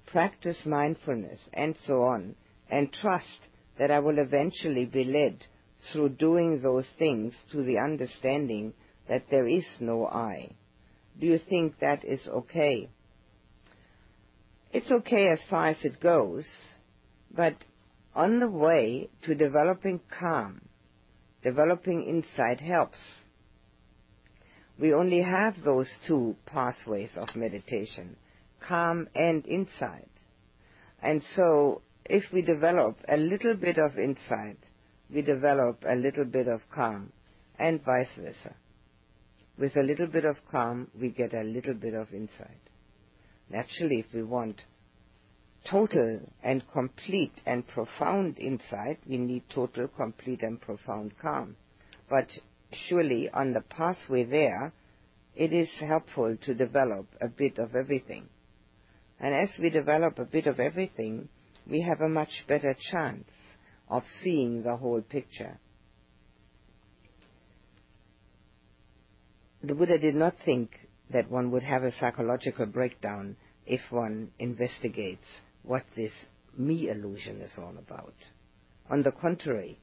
practice 0.07 0.59
mindfulness, 0.66 1.40
and 1.55 1.74
so 1.86 2.03
on, 2.03 2.35
and 2.70 2.93
trust 2.93 3.40
that 3.78 3.90
I 3.90 4.01
will 4.01 4.19
eventually 4.19 4.85
be 4.85 5.05
led 5.05 5.39
through 5.90 6.11
doing 6.11 6.61
those 6.61 6.86
things 6.99 7.32
to 7.53 7.62
the 7.65 7.78
understanding 7.78 8.74
that 9.09 9.24
there 9.31 9.49
is 9.49 9.65
no 9.81 10.07
I. 10.07 10.51
Do 11.19 11.27
you 11.27 11.40
think 11.49 11.78
that 11.81 12.05
is 12.05 12.28
okay? 12.28 12.90
it's 14.73 14.90
okay 14.90 15.28
as 15.28 15.39
far 15.51 15.69
as 15.69 15.77
it 15.82 16.01
goes, 16.01 16.47
but 17.35 17.55
on 18.15 18.41
the 18.41 18.49
way 18.49 19.09
to 19.23 19.35
developing 19.35 20.01
calm, 20.19 20.61
developing 21.43 22.05
insight 22.05 22.61
helps. 22.61 22.99
We 24.79 24.93
only 24.93 25.23
have 25.23 25.55
those 25.65 25.89
two 26.07 26.37
pathways 26.47 27.11
of 27.17 27.35
meditation, 27.37 28.17
calm 28.67 29.09
and 29.15 29.47
insight. 29.47 30.09
And 31.03 31.23
so, 31.37 31.83
if 32.05 32.25
we 32.33 32.43
develop 32.43 32.99
a 33.09 33.17
little 33.17 33.57
bit 33.57 33.79
of 33.79 33.99
insight, 33.99 34.59
we 35.13 35.23
develop 35.23 35.85
a 35.89 35.95
little 35.95 36.25
bit 36.25 36.49
of 36.49 36.61
calm, 36.75 37.13
and 37.59 37.83
vice 37.85 38.09
versa. 38.17 38.55
With 39.59 39.77
a 39.77 39.83
little 39.83 40.07
bit 40.07 40.25
of 40.25 40.37
calm, 40.51 40.89
we 40.99 41.11
get 41.11 41.35
a 41.35 41.43
little 41.43 41.75
bit 41.75 41.95
of 41.95 42.13
insight. 42.13 42.61
Naturally, 43.51 44.01
if 44.01 44.15
we 44.15 44.23
want 44.23 44.63
total 45.69 46.21
and 46.43 46.63
complete 46.73 47.33
and 47.47 47.67
profound 47.67 48.39
insight, 48.39 48.99
we 49.09 49.19
need 49.19 49.43
total, 49.49 49.89
complete, 49.89 50.43
and 50.43 50.61
profound 50.61 51.13
calm. 51.21 51.57
But 52.09 52.29
surely 52.73 53.31
on 53.31 53.53
the 53.53 53.61
pathway 53.61 54.25
there, 54.25 54.73
it 55.35 55.53
is 55.53 55.69
helpful 55.81 56.37
to 56.43 56.55
develop 56.55 57.07
a 57.21 57.29
bit 57.29 57.59
of 57.59 57.75
everything. 57.75 58.29
And 59.21 59.35
as 59.35 59.51
we 59.59 59.71
develop 59.71 60.19
a 60.19 60.25
bit 60.25 60.47
of 60.47 60.61
everything, 60.61 61.29
we 61.69 61.83
have 61.83 62.01
a 62.01 62.09
much 62.09 62.45
better 62.49 62.77
chance 62.91 63.29
of 63.89 64.03
seeing 64.23 64.63
the 64.63 64.77
whole 64.77 65.01
picture. 65.01 65.59
the 69.63 69.75
Buddha 69.75 69.97
did 69.99 70.17
not 70.17 70.35
think 70.45 70.71
that 71.13 71.31
one 71.31 71.51
would 71.53 71.63
have 71.63 71.85
a 71.85 71.93
psychological 72.01 72.67
breakdown 72.67 73.37
if 73.65 73.81
one 73.91 74.31
investigates 74.39 75.27
what 75.63 75.85
this 75.97 76.13
me 76.57 76.89
illusion 76.89 77.41
is 77.41 77.53
all 77.59 77.75
about. 77.79 78.15
On 78.91 79.03
the 79.03 79.13
contrary, 79.13 79.79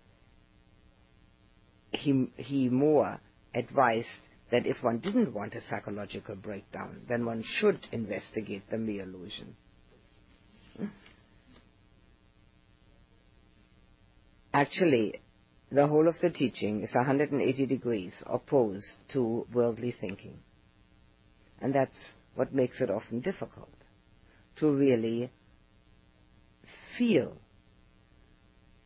he, 1.91 2.27
he 2.37 2.69
more 2.69 3.19
advised 3.53 4.07
that 4.51 4.65
if 4.65 4.81
one 4.83 4.99
didn't 4.99 5.33
want 5.33 5.55
a 5.55 5.61
psychological 5.69 6.35
breakdown, 6.35 7.01
then 7.07 7.25
one 7.25 7.43
should 7.43 7.79
investigate 7.91 8.63
the 8.69 8.77
me 8.77 8.99
illusion. 8.99 9.55
Actually, 14.53 15.21
the 15.71 15.87
whole 15.87 16.07
of 16.07 16.15
the 16.21 16.31
teaching 16.31 16.81
is 16.81 16.93
180 16.93 17.65
degrees 17.67 18.13
opposed 18.25 18.87
to 19.13 19.45
worldly 19.53 19.95
thinking. 20.01 20.39
And 21.61 21.73
that's 21.75 21.95
what 22.35 22.53
makes 22.53 22.81
it 22.81 22.89
often 22.89 23.19
difficult 23.19 23.69
to 24.57 24.71
really 24.71 25.31
feel 26.99 27.31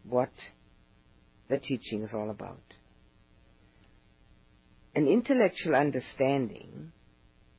what 0.08 0.32
the 1.50 1.58
teaching 1.58 2.04
is 2.04 2.12
all 2.14 2.30
about. 2.30 2.62
An 4.96 5.08
intellectual 5.08 5.76
understanding 5.76 6.92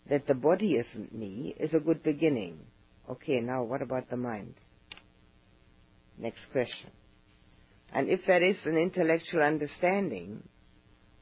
that 0.08 0.26
the 0.26 0.34
body 0.34 0.76
isn't 0.76 1.14
me 1.14 1.54
is 1.58 1.74
a 1.74 1.80
good 1.80 2.02
beginning. 2.02 2.60
Okay, 3.10 3.40
now 3.40 3.64
what 3.64 3.82
about 3.82 4.08
the 4.08 4.16
mind? 4.16 4.54
Next 6.16 6.40
question. 6.52 6.90
And 7.92 8.08
if 8.08 8.20
there 8.26 8.42
is 8.42 8.56
an 8.64 8.76
intellectual 8.76 9.42
understanding, 9.42 10.42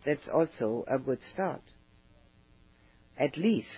that's 0.05 0.29
also 0.33 0.85
a 0.87 0.99
good 0.99 1.21
start. 1.33 1.63
At 3.19 3.37
least 3.37 3.69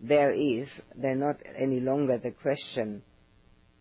there 0.00 0.32
is, 0.32 0.68
then 0.96 1.20
not 1.20 1.36
any 1.56 1.80
longer 1.80 2.18
the 2.18 2.32
question, 2.32 3.02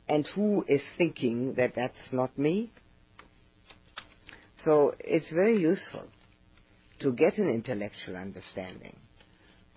and 0.08 0.28
who 0.36 0.66
is 0.68 0.82
thinking 0.98 1.54
that 1.56 1.74
that's 1.76 2.12
not 2.12 2.38
me? 2.38 2.72
So 4.66 4.96
it's 5.00 5.30
very 5.32 5.58
useful 5.60 6.06
to 7.00 7.12
get 7.12 7.38
an 7.38 7.50
intellectual 7.50 8.16
understanding, 8.16 8.96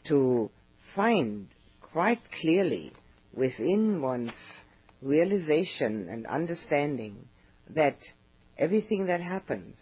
to 0.08 0.50
find 0.94 1.48
quite 1.80 2.20
clearly 2.40 2.92
within 3.34 4.00
one's 4.00 4.30
realization 5.02 6.08
and 6.10 6.26
understanding 6.26 7.28
that 7.74 7.98
everything 8.56 9.06
that 9.06 9.20
happens 9.20 9.76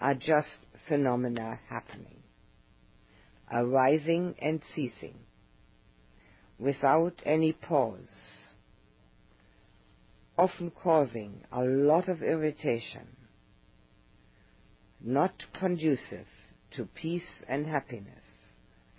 are 0.00 0.14
just 0.14 0.48
phenomena 0.88 1.60
happening, 1.68 2.22
arising 3.52 4.34
and 4.40 4.62
ceasing, 4.74 5.14
without 6.58 7.14
any 7.24 7.52
pause, 7.52 8.08
often 10.40 10.70
causing 10.70 11.42
a 11.52 11.62
lot 11.62 12.08
of 12.08 12.22
irritation, 12.22 13.06
not 14.98 15.34
conducive 15.52 16.26
to 16.70 16.86
peace 16.94 17.42
and 17.46 17.66
happiness, 17.66 18.24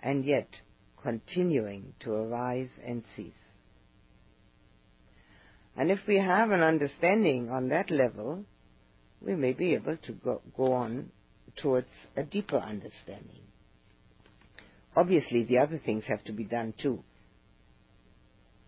and 0.00 0.24
yet 0.24 0.48
continuing 1.02 1.94
to 1.98 2.12
arise 2.12 2.68
and 2.86 3.02
cease. 3.16 3.32
And 5.76 5.90
if 5.90 5.98
we 6.06 6.18
have 6.18 6.52
an 6.52 6.62
understanding 6.62 7.50
on 7.50 7.70
that 7.70 7.90
level, 7.90 8.44
we 9.20 9.34
may 9.34 9.52
be 9.52 9.74
able 9.74 9.96
to 9.96 10.12
go, 10.12 10.42
go 10.56 10.74
on 10.74 11.10
towards 11.56 11.88
a 12.16 12.22
deeper 12.22 12.58
understanding. 12.58 13.42
Obviously, 14.94 15.42
the 15.42 15.58
other 15.58 15.80
things 15.84 16.04
have 16.06 16.22
to 16.24 16.32
be 16.32 16.44
done 16.44 16.72
too. 16.80 17.02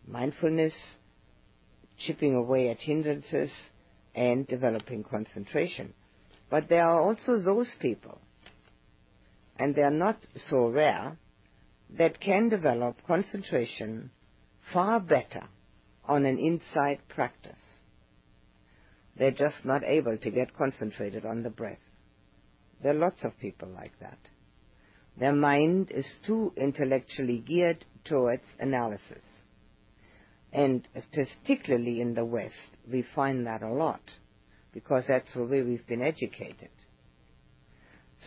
Mindfulness, 0.09 0.73
chipping 1.99 2.35
away 2.35 2.71
at 2.71 2.79
hindrances, 2.79 3.51
and 4.15 4.47
developing 4.47 5.03
concentration. 5.03 5.93
But 6.51 6.69
there 6.69 6.85
are 6.85 7.03
also 7.03 7.41
those 7.41 7.71
people, 7.81 8.21
and 9.59 9.75
they 9.75 9.83
are 9.83 9.91
not 9.91 10.19
so 10.49 10.69
rare, 10.69 11.17
that 11.99 12.21
can 12.21 12.49
develop 12.49 12.97
concentration 13.07 14.11
far 14.73 15.01
better 15.01 15.45
on 16.05 16.25
an 16.25 16.39
insight 16.39 17.01
practice. 17.09 17.53
They're 19.17 19.31
just 19.31 19.65
not 19.65 19.85
able 19.85 20.17
to 20.19 20.31
get 20.31 20.57
concentrated 20.57 21.25
on 21.25 21.43
the 21.43 21.51
breath. 21.51 21.79
There 22.83 22.93
are 22.93 22.99
lots 22.99 23.25
of 23.25 23.39
people 23.39 23.69
like 23.69 23.99
that. 24.01 24.19
Their 25.19 25.33
mind 25.33 25.91
is 25.93 26.07
too 26.27 26.53
intellectually 26.57 27.39
geared 27.39 27.85
towards 28.05 28.43
analysis. 28.59 29.23
And 30.55 30.87
particularly 31.13 32.01
in 32.01 32.15
the 32.15 32.25
West, 32.25 32.55
we 32.91 33.05
find 33.15 33.47
that 33.49 33.63
a 33.63 33.73
lot 33.73 34.01
because 34.73 35.05
that's 35.09 35.35
the 35.35 35.45
way 35.45 35.63
we've 35.63 35.87
been 35.87 36.03
educated. 36.03 36.71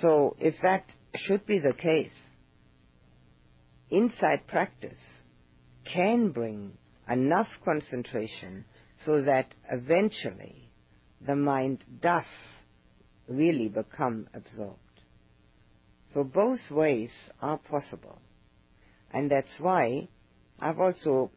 So 0.02 0.36
if 0.38 0.56
that 0.62 0.84
should 1.16 1.46
be 1.46 1.60
the 1.60 1.74
case, 1.74 2.12
insight 3.90 4.46
practice 4.48 5.00
can 5.86 6.32
bring 6.32 6.74
enough 7.10 7.48
concentration 7.64 8.66
so 9.06 9.22
that 9.22 9.56
eventually 9.72 10.70
the 11.26 11.36
mind 11.36 11.86
does 12.02 12.26
really 13.30 13.70
become 13.70 14.28
absorbed. 14.34 14.80
So 16.14 16.26
both 16.26 16.60
ways 16.70 17.12
are 17.42 17.58
possible. 17.58 18.20
And 19.12 19.32
that's 19.32 19.60
why 19.60 20.10
I've 20.60 20.80
also 20.80 21.32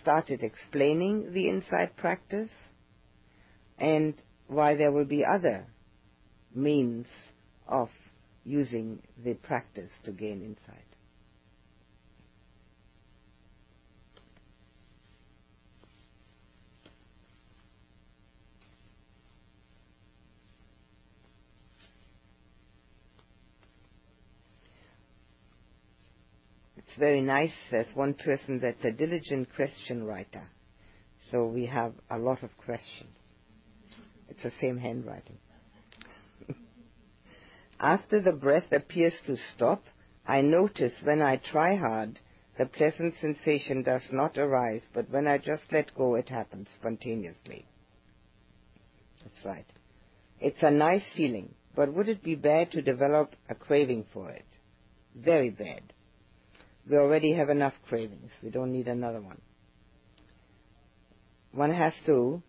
started 0.00 0.42
explaining 0.42 1.32
the 1.32 1.48
insight 1.48 1.96
practice 1.96 2.50
and 3.78 4.14
why 4.46 4.74
there 4.74 4.92
will 4.92 5.04
be 5.04 5.24
other 5.24 5.66
means 6.54 7.06
of 7.66 7.88
using 8.44 9.00
the 9.24 9.34
practice 9.34 9.90
to 10.04 10.12
gain 10.12 10.42
insight. 10.42 10.91
It's 26.92 27.00
very 27.00 27.22
nice. 27.22 27.52
There's 27.70 27.86
one 27.94 28.12
person 28.12 28.58
that's 28.60 28.84
a 28.84 28.92
diligent 28.92 29.48
question 29.56 30.04
writer. 30.04 30.42
So 31.30 31.46
we 31.46 31.64
have 31.64 31.94
a 32.10 32.18
lot 32.18 32.42
of 32.42 32.50
questions. 32.58 33.08
It's 34.28 34.42
the 34.42 34.52
same 34.60 34.76
handwriting. 34.76 35.38
After 37.80 38.20
the 38.20 38.32
breath 38.32 38.70
appears 38.72 39.14
to 39.26 39.38
stop, 39.54 39.84
I 40.26 40.42
notice 40.42 40.92
when 41.02 41.22
I 41.22 41.36
try 41.38 41.76
hard, 41.76 42.18
the 42.58 42.66
pleasant 42.66 43.14
sensation 43.22 43.82
does 43.82 44.02
not 44.12 44.36
arise, 44.36 44.82
but 44.92 45.08
when 45.08 45.26
I 45.26 45.38
just 45.38 45.62
let 45.72 45.94
go, 45.94 46.16
it 46.16 46.28
happens 46.28 46.68
spontaneously. 46.78 47.64
That's 49.22 49.46
right. 49.46 49.72
It's 50.40 50.62
a 50.62 50.70
nice 50.70 51.04
feeling, 51.16 51.54
but 51.74 51.94
would 51.94 52.10
it 52.10 52.22
be 52.22 52.34
bad 52.34 52.70
to 52.72 52.82
develop 52.82 53.34
a 53.48 53.54
craving 53.54 54.04
for 54.12 54.30
it? 54.30 54.44
Very 55.14 55.48
bad. 55.48 55.80
We 56.88 56.96
already 56.96 57.34
have 57.34 57.48
enough 57.48 57.74
cravings. 57.88 58.30
We 58.42 58.50
don't 58.50 58.72
need 58.72 58.88
another 58.88 59.20
one. 59.20 59.40
One 61.52 61.72
has 61.72 61.92
to, 62.06 62.42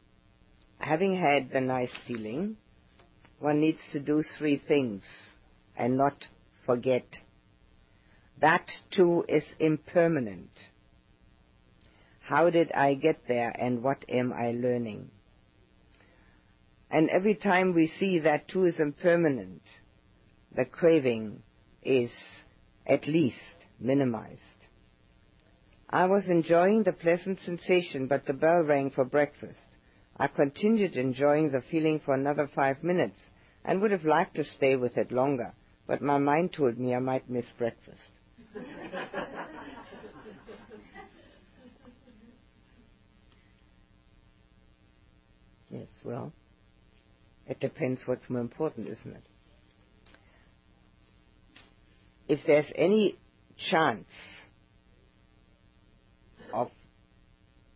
having 0.80 1.16
had 1.16 1.52
the 1.52 1.62
nice 1.62 1.92
feeling, 2.08 2.58
one 3.40 3.60
needs 3.60 3.80
to 3.92 4.00
do 4.00 4.24
three 4.38 4.62
things 4.66 5.04
and 5.76 5.98
not 5.98 6.26
forget. 6.66 7.06
That 8.40 8.66
too 8.92 9.26
is 9.28 9.44
impermanent. 9.60 10.52
How 12.22 12.50
did 12.50 12.72
I 12.72 12.94
get 12.94 13.28
there 13.28 13.50
and 13.50 13.84
what 13.84 14.06
am 14.08 14.32
I 14.32 14.52
learning? 14.52 15.12
And 16.90 17.10
every 17.10 17.36
time 17.36 17.74
we 17.74 17.92
see 18.00 18.20
that 18.20 18.48
too 18.48 18.66
is 18.66 18.80
impermanent, 18.80 19.62
the 20.56 20.66
craving 20.66 21.44
is 21.82 22.12
at 22.88 23.08
least 23.08 23.38
minimized. 23.84 24.40
I 25.90 26.06
was 26.06 26.24
enjoying 26.28 26.84
the 26.84 26.94
pleasant 26.94 27.40
sensation, 27.46 28.08
but 28.08 28.26
the 28.26 28.34
bell 28.34 28.64
rang 28.64 28.90
for 28.90 29.06
breakfast. 29.06 29.60
I 30.18 30.28
continued 30.28 30.96
enjoying 30.96 31.52
the 31.52 31.62
feeling 31.70 32.00
for 32.04 32.14
another 32.14 32.50
five 32.56 32.84
minutes 32.84 33.20
and 33.66 33.82
would 33.82 33.92
have 33.92 34.06
liked 34.06 34.36
to 34.36 34.44
stay 34.44 34.76
with 34.76 34.98
it 34.98 35.12
longer, 35.12 35.54
but 35.88 36.02
my 36.02 36.18
mind 36.18 36.54
told 36.54 36.80
me 36.80 36.96
I 36.96 37.00
might 37.00 37.30
miss 37.30 37.46
breakfast. 37.58 38.10
yes, 45.70 45.88
well, 46.04 46.32
it 47.48 47.60
depends 47.60 48.02
what's 48.06 48.30
more 48.30 48.42
important, 48.42 48.88
isn't 48.88 49.16
it? 49.16 49.24
if 52.28 52.40
there's 52.48 52.66
any 52.76 53.18
chance 53.58 54.08
of 56.54 56.70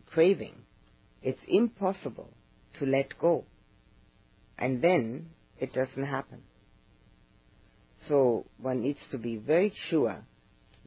craving, 0.06 0.54
it's 1.22 1.40
impossible 1.46 2.30
to 2.78 2.86
let 2.86 3.18
go. 3.18 3.44
And 4.58 4.82
then 4.82 5.30
it 5.58 5.72
doesn't 5.72 6.04
happen. 6.04 6.42
So 8.06 8.46
one 8.60 8.80
needs 8.80 9.00
to 9.10 9.18
be 9.18 9.36
very 9.36 9.72
sure 9.88 10.24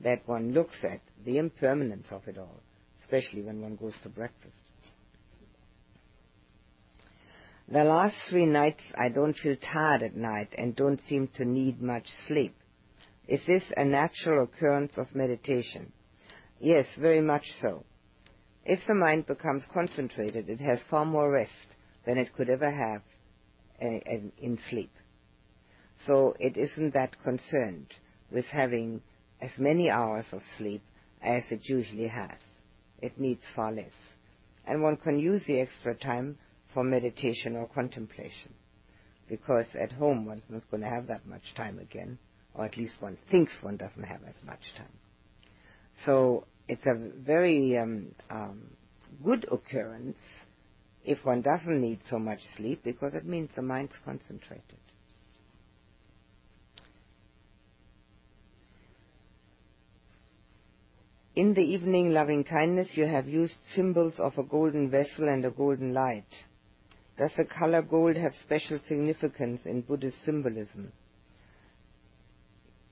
that 0.04 0.28
one 0.28 0.54
looks 0.54 0.78
at 0.84 1.02
the 1.26 1.38
impermanence 1.38 2.08
of 2.12 2.28
it 2.28 2.38
all, 2.38 2.62
especially 3.04 3.42
when 3.42 3.62
one 3.62 3.76
goes 3.76 3.94
to 4.04 4.10
breakfast. 4.10 4.56
The 7.72 7.84
last 7.84 8.16
three 8.30 8.48
nights 8.48 8.82
I 8.96 9.10
don't 9.10 9.38
feel 9.38 9.56
tired 9.56 10.04
at 10.04 10.16
night 10.16 10.50
and 10.58 10.76
don't 10.76 11.00
seem 11.08 11.30
to 11.38 11.46
need 11.46 11.82
much 11.82 12.06
sleep. 12.28 12.56
Is 13.32 13.40
this 13.48 13.64
a 13.78 13.86
natural 13.86 14.44
occurrence 14.44 14.92
of 14.98 15.16
meditation? 15.16 15.94
Yes, 16.60 16.86
very 17.00 17.22
much 17.22 17.46
so. 17.62 17.86
If 18.66 18.82
the 18.86 18.94
mind 18.94 19.26
becomes 19.26 19.64
concentrated, 19.74 20.50
it 20.50 20.60
has 20.60 20.82
far 20.90 21.06
more 21.06 21.32
rest 21.32 21.70
than 22.06 22.18
it 22.18 22.36
could 22.36 22.50
ever 22.50 22.70
have 22.70 23.02
eh, 23.80 24.00
eh, 24.06 24.20
in 24.38 24.60
sleep. 24.70 24.92
So 26.06 26.36
it 26.42 26.58
isn't 26.58 26.94
that 26.94 27.24
concerned 27.24 27.94
with 28.34 28.44
having 28.48 29.02
as 29.40 29.52
many 29.58 29.90
hours 29.90 30.26
of 30.34 30.42
sleep 30.58 30.84
as 31.22 31.44
it 31.52 31.62
usually 31.70 32.10
has. 32.10 32.38
It 33.02 33.18
needs 33.18 33.44
far 33.56 33.72
less. 33.72 33.96
And 34.68 34.84
one 34.84 34.98
can 34.98 35.18
use 35.18 35.42
the 35.48 35.62
extra 35.62 35.96
time 35.96 36.38
for 36.74 36.84
meditation 36.84 37.56
or 37.56 37.70
contemplation. 37.70 38.54
Because 39.30 39.68
at 39.82 39.94
home 39.94 40.26
one's 40.26 40.44
not 40.50 40.70
going 40.70 40.84
to 40.84 40.90
have 40.90 41.08
that 41.08 41.26
much 41.26 41.54
time 41.56 41.80
again, 41.80 42.20
or 42.54 42.66
at 42.66 42.78
least 42.78 42.94
one 43.00 43.18
thinks 43.30 43.54
one 43.62 43.78
doesn't 43.78 44.04
have 44.04 44.22
as 44.28 44.36
much 44.46 44.60
time. 44.78 45.00
So 46.06 46.46
it's 46.68 46.86
a 46.86 46.96
very 46.96 47.78
um, 47.78 48.08
um, 48.30 48.62
good 49.24 49.46
occurrence 49.52 50.18
if 51.04 51.24
one 51.26 51.42
doesn't 51.42 51.82
need 51.82 52.00
so 52.10 52.20
much 52.20 52.40
sleep 52.58 52.84
because 52.84 53.14
it 53.14 53.26
means 53.26 53.50
the 53.56 53.62
mind's 53.62 53.96
concentrated. 54.06 54.78
In 61.34 61.54
the 61.54 61.62
evening 61.62 62.12
loving 62.12 62.44
kindness, 62.44 62.90
you 62.96 63.06
have 63.06 63.28
used 63.28 63.56
symbols 63.74 64.16
of 64.20 64.38
a 64.38 64.44
golden 64.44 64.90
vessel 64.90 65.30
and 65.30 65.46
a 65.46 65.50
golden 65.50 65.94
light. 65.94 66.26
Does 67.18 67.32
the 67.38 67.46
color 67.46 67.82
gold 67.82 68.18
have 68.18 68.34
special 68.44 68.80
significance 68.88 69.62
in 69.66 69.82
Buddhist 69.82 70.18
symbolism? 70.26 70.92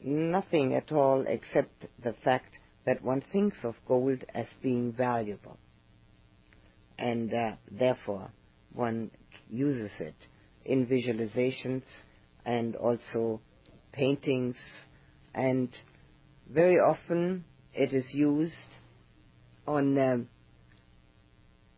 Nothing 0.01 0.73
at 0.75 0.91
all 0.91 1.25
except 1.27 1.85
the 2.01 2.13
fact 2.23 2.59
that 2.85 3.03
one 3.03 3.21
thinks 3.31 3.57
of 3.63 3.75
gold 3.87 4.23
as 4.33 4.47
being 4.61 4.93
valuable. 4.93 5.57
And 6.97 7.33
uh, 7.33 7.51
therefore, 7.69 8.31
one 8.73 9.11
uses 9.49 9.91
it 9.99 10.15
in 10.65 10.85
visualizations 10.85 11.83
and 12.45 12.75
also 12.75 13.41
paintings, 13.91 14.55
and 15.33 15.69
very 16.49 16.79
often 16.79 17.43
it 17.73 17.93
is 17.93 18.05
used 18.13 18.53
on 19.67 19.97
um, 19.99 20.29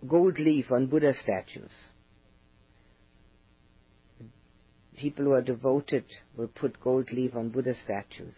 gold 0.08 0.40
leaf 0.40 0.72
on 0.72 0.88
Buddha 0.88 1.14
statues. 1.22 1.72
People 5.02 5.26
who 5.26 5.32
are 5.32 5.42
devoted 5.42 6.06
will 6.38 6.48
put 6.48 6.80
gold 6.80 7.12
leaf 7.12 7.36
on 7.36 7.50
Buddha 7.50 7.74
statues 7.84 8.36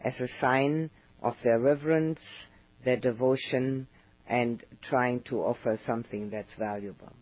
as 0.00 0.14
a 0.18 0.28
sign 0.40 0.88
of 1.22 1.34
their 1.44 1.58
reverence, 1.58 2.20
their 2.86 2.96
devotion, 2.96 3.86
and 4.26 4.64
trying 4.80 5.20
to 5.24 5.40
offer 5.42 5.78
something 5.84 6.30
that's 6.30 6.54
valuable. 6.58 7.12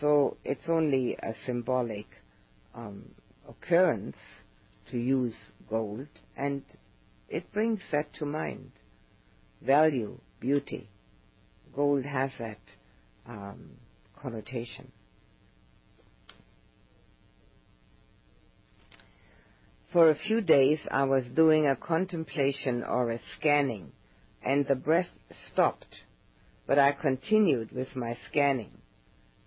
So 0.00 0.36
it's 0.44 0.68
only 0.68 1.14
a 1.14 1.32
symbolic 1.46 2.06
um, 2.74 3.04
occurrence 3.48 4.16
to 4.90 4.98
use 4.98 5.36
gold, 5.70 6.08
and 6.36 6.64
it 7.28 7.52
brings 7.52 7.80
that 7.92 8.12
to 8.14 8.26
mind. 8.26 8.72
Value, 9.62 10.18
beauty. 10.40 10.88
Gold 11.72 12.04
has 12.04 12.32
that 12.40 12.58
um, 13.28 13.70
connotation. 14.20 14.90
For 19.90 20.10
a 20.10 20.14
few 20.14 20.42
days 20.42 20.80
I 20.90 21.04
was 21.04 21.24
doing 21.34 21.66
a 21.66 21.74
contemplation 21.74 22.84
or 22.84 23.10
a 23.10 23.20
scanning, 23.34 23.92
and 24.42 24.66
the 24.66 24.74
breath 24.74 25.08
stopped, 25.50 26.02
but 26.66 26.78
I 26.78 26.92
continued 26.92 27.72
with 27.72 27.96
my 27.96 28.14
scanning. 28.28 28.82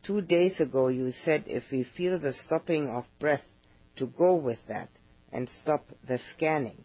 Two 0.01 0.19
days 0.19 0.59
ago 0.59 0.87
you 0.87 1.11
said 1.11 1.43
if 1.45 1.65
we 1.71 1.83
feel 1.83 2.17
the 2.17 2.33
stopping 2.33 2.89
of 2.89 3.05
breath, 3.19 3.43
to 3.97 4.07
go 4.07 4.33
with 4.33 4.57
that 4.67 4.89
and 5.31 5.47
stop 5.61 5.85
the 6.07 6.19
scanning. 6.35 6.83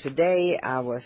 Today 0.00 0.56
I 0.62 0.78
was 0.78 1.02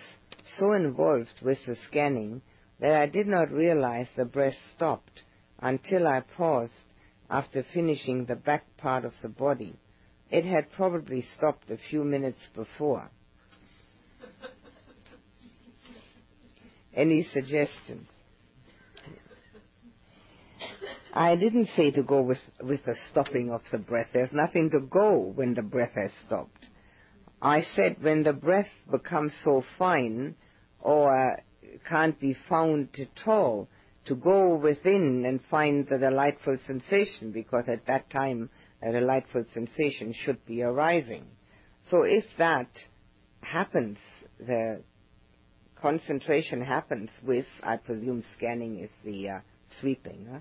so 0.58 0.72
involved 0.72 1.40
with 1.40 1.64
the 1.64 1.76
scanning 1.88 2.42
that 2.80 3.00
I 3.00 3.06
did 3.06 3.26
not 3.26 3.50
realize 3.50 4.08
the 4.14 4.26
breath 4.26 4.58
stopped 4.76 5.22
until 5.58 6.06
I 6.06 6.20
paused 6.20 6.84
after 7.30 7.64
finishing 7.72 8.26
the 8.26 8.36
back 8.36 8.76
part 8.76 9.06
of 9.06 9.14
the 9.22 9.30
body 9.30 9.78
it 10.32 10.46
had 10.46 10.72
probably 10.72 11.24
stopped 11.36 11.70
a 11.70 11.76
few 11.90 12.02
minutes 12.02 12.40
before. 12.54 13.10
Any 16.94 17.28
suggestions? 17.32 18.08
I 21.12 21.36
didn't 21.36 21.68
say 21.76 21.90
to 21.90 22.02
go 22.02 22.22
with, 22.22 22.38
with 22.62 22.82
the 22.86 22.96
stopping 23.10 23.50
of 23.50 23.60
the 23.70 23.78
breath. 23.78 24.08
There's 24.14 24.32
nothing 24.32 24.70
to 24.70 24.80
go 24.80 25.32
when 25.34 25.52
the 25.52 25.62
breath 25.62 25.92
has 25.94 26.10
stopped. 26.26 26.66
I 27.42 27.66
said 27.76 27.96
when 28.00 28.22
the 28.22 28.32
breath 28.32 28.70
becomes 28.90 29.32
so 29.44 29.62
fine 29.78 30.34
or 30.80 31.38
can't 31.86 32.18
be 32.18 32.36
found 32.48 32.88
at 32.98 33.28
all, 33.28 33.68
to 34.06 34.14
go 34.14 34.56
within 34.56 35.24
and 35.26 35.40
find 35.50 35.86
the 35.88 35.98
delightful 35.98 36.56
sensation 36.66 37.32
because 37.32 37.64
at 37.68 37.86
that 37.86 38.08
time 38.10 38.48
a 38.82 38.92
delightful 38.92 39.44
sensation 39.54 40.14
should 40.24 40.44
be 40.46 40.62
arising. 40.62 41.24
So 41.90 42.02
if 42.02 42.24
that 42.38 42.68
happens, 43.40 43.98
the 44.38 44.82
concentration 45.80 46.62
happens 46.62 47.10
with, 47.22 47.46
I 47.62 47.76
presume 47.76 48.24
scanning 48.36 48.80
is 48.80 48.90
the 49.04 49.28
uh, 49.28 49.38
sweeping, 49.80 50.26
huh? 50.30 50.40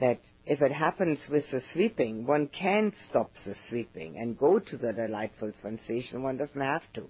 that 0.00 0.20
if 0.44 0.60
it 0.60 0.72
happens 0.72 1.18
with 1.30 1.44
the 1.50 1.62
sweeping, 1.72 2.26
one 2.26 2.48
can 2.48 2.92
stop 3.08 3.30
the 3.44 3.54
sweeping 3.68 4.16
and 4.18 4.38
go 4.38 4.58
to 4.58 4.76
the 4.76 4.92
delightful 4.92 5.52
sensation. 5.62 6.22
One 6.22 6.36
doesn't 6.36 6.60
have 6.60 6.82
to. 6.94 7.04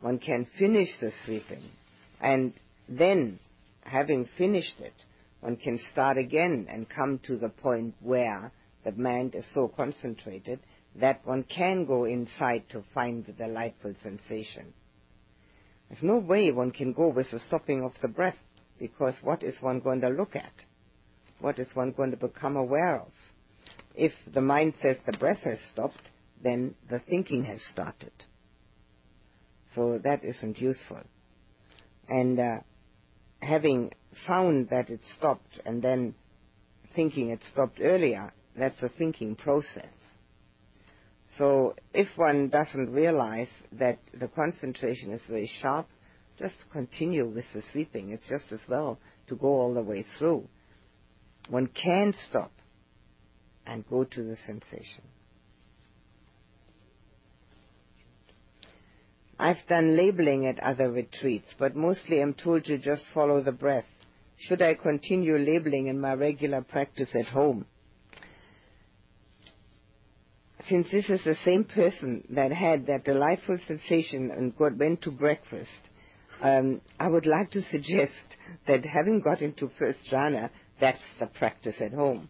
One 0.00 0.18
can 0.18 0.46
finish 0.58 0.88
the 1.00 1.12
sweeping. 1.24 1.62
And 2.20 2.52
then, 2.88 3.38
having 3.82 4.28
finished 4.36 4.80
it, 4.80 4.94
one 5.40 5.56
can 5.56 5.78
start 5.92 6.18
again 6.18 6.66
and 6.68 6.88
come 6.88 7.20
to 7.26 7.36
the 7.36 7.48
point 7.48 7.94
where 8.00 8.50
the 8.86 8.92
mind 8.92 9.34
is 9.34 9.44
so 9.52 9.66
concentrated 9.66 10.60
that 10.94 11.26
one 11.26 11.42
can 11.42 11.84
go 11.86 12.04
inside 12.04 12.62
to 12.70 12.84
find 12.94 13.26
the 13.26 13.32
delightful 13.32 13.92
sensation. 14.00 14.72
There's 15.88 16.04
no 16.04 16.18
way 16.18 16.52
one 16.52 16.70
can 16.70 16.92
go 16.92 17.08
with 17.08 17.28
the 17.32 17.40
stopping 17.40 17.82
of 17.82 17.92
the 18.00 18.06
breath, 18.06 18.36
because 18.78 19.14
what 19.22 19.42
is 19.42 19.56
one 19.60 19.80
going 19.80 20.02
to 20.02 20.08
look 20.08 20.36
at? 20.36 20.52
What 21.40 21.58
is 21.58 21.66
one 21.74 21.92
going 21.92 22.12
to 22.12 22.16
become 22.16 22.56
aware 22.56 23.00
of? 23.00 23.10
If 23.96 24.12
the 24.32 24.40
mind 24.40 24.74
says 24.80 24.98
the 25.04 25.18
breath 25.18 25.40
has 25.40 25.58
stopped, 25.72 26.00
then 26.40 26.76
the 26.88 27.00
thinking 27.00 27.44
has 27.44 27.60
started. 27.72 28.12
So 29.74 30.00
that 30.04 30.24
isn't 30.24 30.60
useful. 30.60 31.02
And 32.08 32.38
uh, 32.38 32.58
having 33.40 33.90
found 34.28 34.68
that 34.70 34.90
it 34.90 35.00
stopped 35.18 35.60
and 35.64 35.82
then 35.82 36.14
thinking 36.94 37.30
it 37.30 37.40
stopped 37.52 37.80
earlier, 37.82 38.32
that's 38.58 38.82
a 38.82 38.88
thinking 38.88 39.36
process. 39.36 39.92
So 41.38 41.74
if 41.92 42.08
one 42.16 42.48
doesn't 42.48 42.92
realize 42.92 43.48
that 43.72 43.98
the 44.18 44.28
concentration 44.28 45.12
is 45.12 45.20
very 45.28 45.50
sharp, 45.60 45.86
just 46.38 46.54
continue 46.72 47.26
with 47.26 47.44
the 47.54 47.62
sweeping. 47.72 48.10
It's 48.10 48.26
just 48.28 48.52
as 48.52 48.60
well 48.68 48.98
to 49.28 49.36
go 49.36 49.48
all 49.48 49.74
the 49.74 49.82
way 49.82 50.04
through. 50.18 50.48
One 51.48 51.66
can 51.68 52.14
stop 52.28 52.52
and 53.66 53.86
go 53.88 54.04
to 54.04 54.22
the 54.22 54.36
sensation. 54.46 55.02
I've 59.38 59.66
done 59.68 59.96
labeling 59.96 60.46
at 60.46 60.58
other 60.60 60.90
retreats, 60.90 61.48
but 61.58 61.76
mostly 61.76 62.22
I'm 62.22 62.32
told 62.32 62.64
to 62.64 62.78
just 62.78 63.02
follow 63.12 63.42
the 63.42 63.52
breath. 63.52 63.84
Should 64.38 64.62
I 64.62 64.74
continue 64.74 65.36
labeling 65.36 65.88
in 65.88 66.00
my 66.00 66.14
regular 66.14 66.62
practice 66.62 67.10
at 67.18 67.26
home? 67.26 67.66
Since 70.68 70.88
this 70.90 71.08
is 71.08 71.22
the 71.24 71.36
same 71.44 71.64
person 71.64 72.24
that 72.30 72.52
had 72.52 72.86
that 72.86 73.04
delightful 73.04 73.58
sensation 73.66 74.30
and 74.30 74.56
got, 74.56 74.76
went 74.76 75.02
to 75.02 75.10
breakfast, 75.10 75.70
um, 76.42 76.80
I 76.98 77.08
would 77.08 77.26
like 77.26 77.50
to 77.52 77.62
suggest 77.62 78.12
that 78.66 78.84
having 78.84 79.20
got 79.20 79.42
into 79.42 79.70
first 79.78 80.00
jhana, 80.10 80.50
that's 80.80 81.00
the 81.18 81.26
practice 81.26 81.76
at 81.80 81.92
home. 81.92 82.28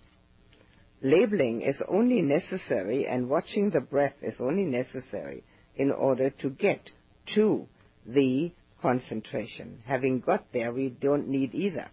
Labeling 1.02 1.62
is 1.62 1.76
only 1.88 2.22
necessary 2.22 3.06
and 3.06 3.28
watching 3.28 3.70
the 3.70 3.80
breath 3.80 4.14
is 4.22 4.34
only 4.40 4.64
necessary 4.64 5.42
in 5.74 5.90
order 5.90 6.30
to 6.30 6.50
get 6.50 6.90
to 7.34 7.66
the 8.06 8.52
concentration. 8.80 9.78
Having 9.84 10.20
got 10.20 10.52
there, 10.52 10.72
we 10.72 10.88
don't 10.88 11.28
need 11.28 11.54
either. 11.54 11.90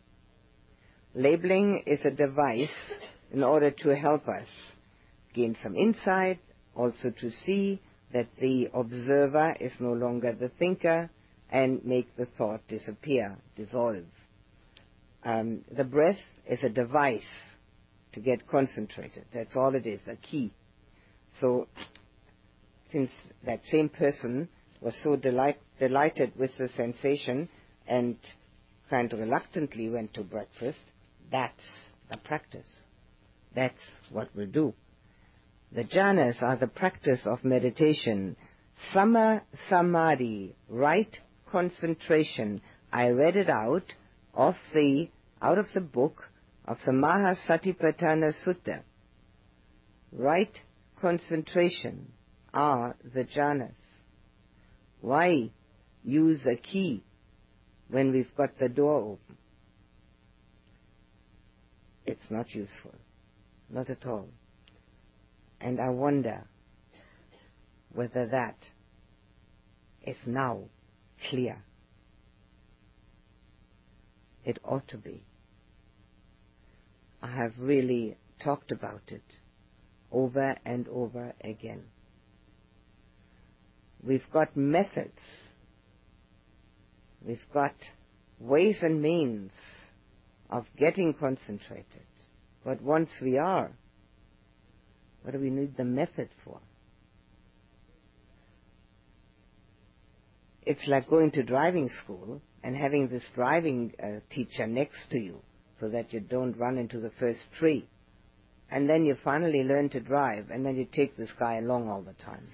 Labeling 1.16 1.84
is 1.86 2.00
a 2.06 2.12
device 2.12 2.70
in 3.32 3.44
order 3.44 3.72
to 3.72 3.96
help 3.96 4.28
us 4.28 4.48
gain 5.34 5.56
some 5.62 5.76
insight, 5.76 6.40
also 6.76 7.12
to 7.22 7.30
see 7.46 7.82
that 8.14 8.28
the 8.40 8.70
observer 8.74 9.56
is 9.60 9.72
no 9.80 9.94
longer 9.94 10.34
the 10.34 10.50
thinker, 10.60 11.10
and 11.50 11.84
make 11.86 12.16
the 12.18 12.26
thought 12.38 12.62
disappear, 12.68 13.38
dissolve. 13.56 14.06
Um, 15.24 15.64
the 15.76 15.84
breath 15.84 16.20
is 16.50 16.60
a 16.64 16.70
device 16.70 17.22
to 18.14 18.20
get 18.20 18.48
concentrated. 18.48 19.26
That's 19.34 19.56
all 19.56 19.76
it 19.76 19.86
is, 19.86 20.00
a 20.08 20.16
key. 20.16 20.52
So, 21.40 21.68
since 22.92 23.12
that 23.46 23.62
same 23.72 23.90
person 23.90 24.50
was 24.82 24.96
so 25.04 25.16
delight, 25.16 25.58
delighted 25.80 26.34
with 26.38 26.52
the 26.58 26.70
sensation 26.76 27.50
and 27.88 28.18
kind 28.90 29.12
of 29.14 29.20
reluctantly 29.20 29.90
went 29.90 30.14
to 30.16 30.24
breakfast, 30.24 30.80
that's 31.32 31.54
the 32.12 32.18
practice. 32.18 32.68
That's 33.56 33.80
what 34.12 34.30
we 34.36 34.46
do. 34.46 34.74
The 35.74 35.84
jhanas 35.84 36.40
are 36.44 36.56
the 36.56 36.68
practice 36.68 37.22
of 37.26 37.44
meditation. 37.44 38.36
Samma 38.94 39.42
samadhi, 39.70 40.56
right 40.70 41.20
concentration. 41.52 42.62
I 42.92 43.08
read 43.08 43.36
it 43.36 43.50
out 43.50 43.92
of 44.36 44.56
the 44.74 45.10
out 45.42 45.58
of 45.58 45.66
the 45.74 45.82
book 45.82 46.30
of 46.66 46.78
the 46.86 46.92
Mahasatipatthana 46.92 48.34
Sutta. 48.46 48.82
Right 50.12 50.56
concentration 51.02 52.12
are 52.54 52.96
the 53.04 53.24
jhanas. 53.24 53.74
Why 55.02 55.50
use 56.04 56.46
a 56.46 56.56
key 56.56 57.04
when 57.88 58.12
we've 58.12 58.36
got 58.38 58.60
the 58.60 58.70
door 58.70 59.00
open? 59.00 59.38
It's 62.06 62.30
not 62.30 62.54
useful. 62.54 62.94
Not 63.72 63.90
at 63.90 64.06
all. 64.06 64.30
And 65.64 65.80
I 65.80 65.90
wonder 65.90 66.44
whether 67.94 68.28
that 68.28 68.58
is 70.06 70.18
now 70.26 70.64
clear. 71.30 71.64
It 74.44 74.60
ought 74.66 74.90
to 74.90 74.98
be. 74.98 75.24
I 77.22 77.32
have 77.32 77.54
really 77.58 78.18
talked 78.44 78.74
about 78.74 79.04
it 79.08 79.24
over 80.12 80.58
and 80.66 80.86
over 80.90 81.34
again. 81.42 81.84
We've 84.06 84.30
got 84.34 84.58
methods. 84.58 85.18
We've 87.26 87.40
got 87.54 87.76
ways 88.38 88.76
and 88.82 89.02
means 89.02 89.52
of 90.50 90.66
getting 90.78 91.14
concentrated. 91.14 92.04
But 92.66 92.82
once 92.82 93.12
we 93.22 93.38
are, 93.38 93.72
what 95.24 95.32
do 95.34 95.40
we 95.40 95.50
need 95.50 95.76
the 95.76 95.84
method 95.84 96.30
for? 96.44 96.60
it's 100.66 100.88
like 100.88 101.10
going 101.10 101.32
to 101.32 101.44
driving 101.44 101.90
school 102.04 102.42
and 102.64 102.76
having 102.76 103.08
this 103.08 103.24
driving 103.36 103.94
uh, 104.02 104.20
teacher 104.34 104.68
next 104.68 105.10
to 105.12 105.20
you 105.20 105.40
so 105.80 105.90
that 105.90 106.14
you 106.14 106.20
don't 106.20 106.58
run 106.58 106.78
into 106.78 107.00
the 107.00 107.12
first 107.20 107.42
tree. 107.60 107.88
And 108.72 108.90
then 108.90 109.06
you 109.06 109.16
finally 109.24 109.64
learn 109.64 109.90
to 109.90 110.00
drive, 110.00 110.50
and 110.50 110.66
then 110.66 110.76
you 110.76 110.88
take 110.92 111.16
this 111.16 111.30
guy 111.38 111.58
along 111.58 111.90
all 111.90 112.02
the 112.02 112.14
time. 112.24 112.48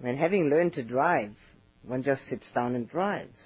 When 0.00 0.16
having 0.16 0.48
learned 0.48 0.72
to 0.74 0.82
drive, 0.82 1.34
one 1.84 2.02
just 2.02 2.22
sits 2.28 2.46
down 2.54 2.74
and 2.74 2.88
drives. 2.88 3.36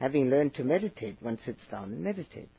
Having 0.00 0.30
learned 0.30 0.54
to 0.54 0.64
meditate, 0.64 1.16
one 1.20 1.38
sits 1.44 1.60
down 1.70 1.92
and 1.92 2.02
meditates. 2.02 2.55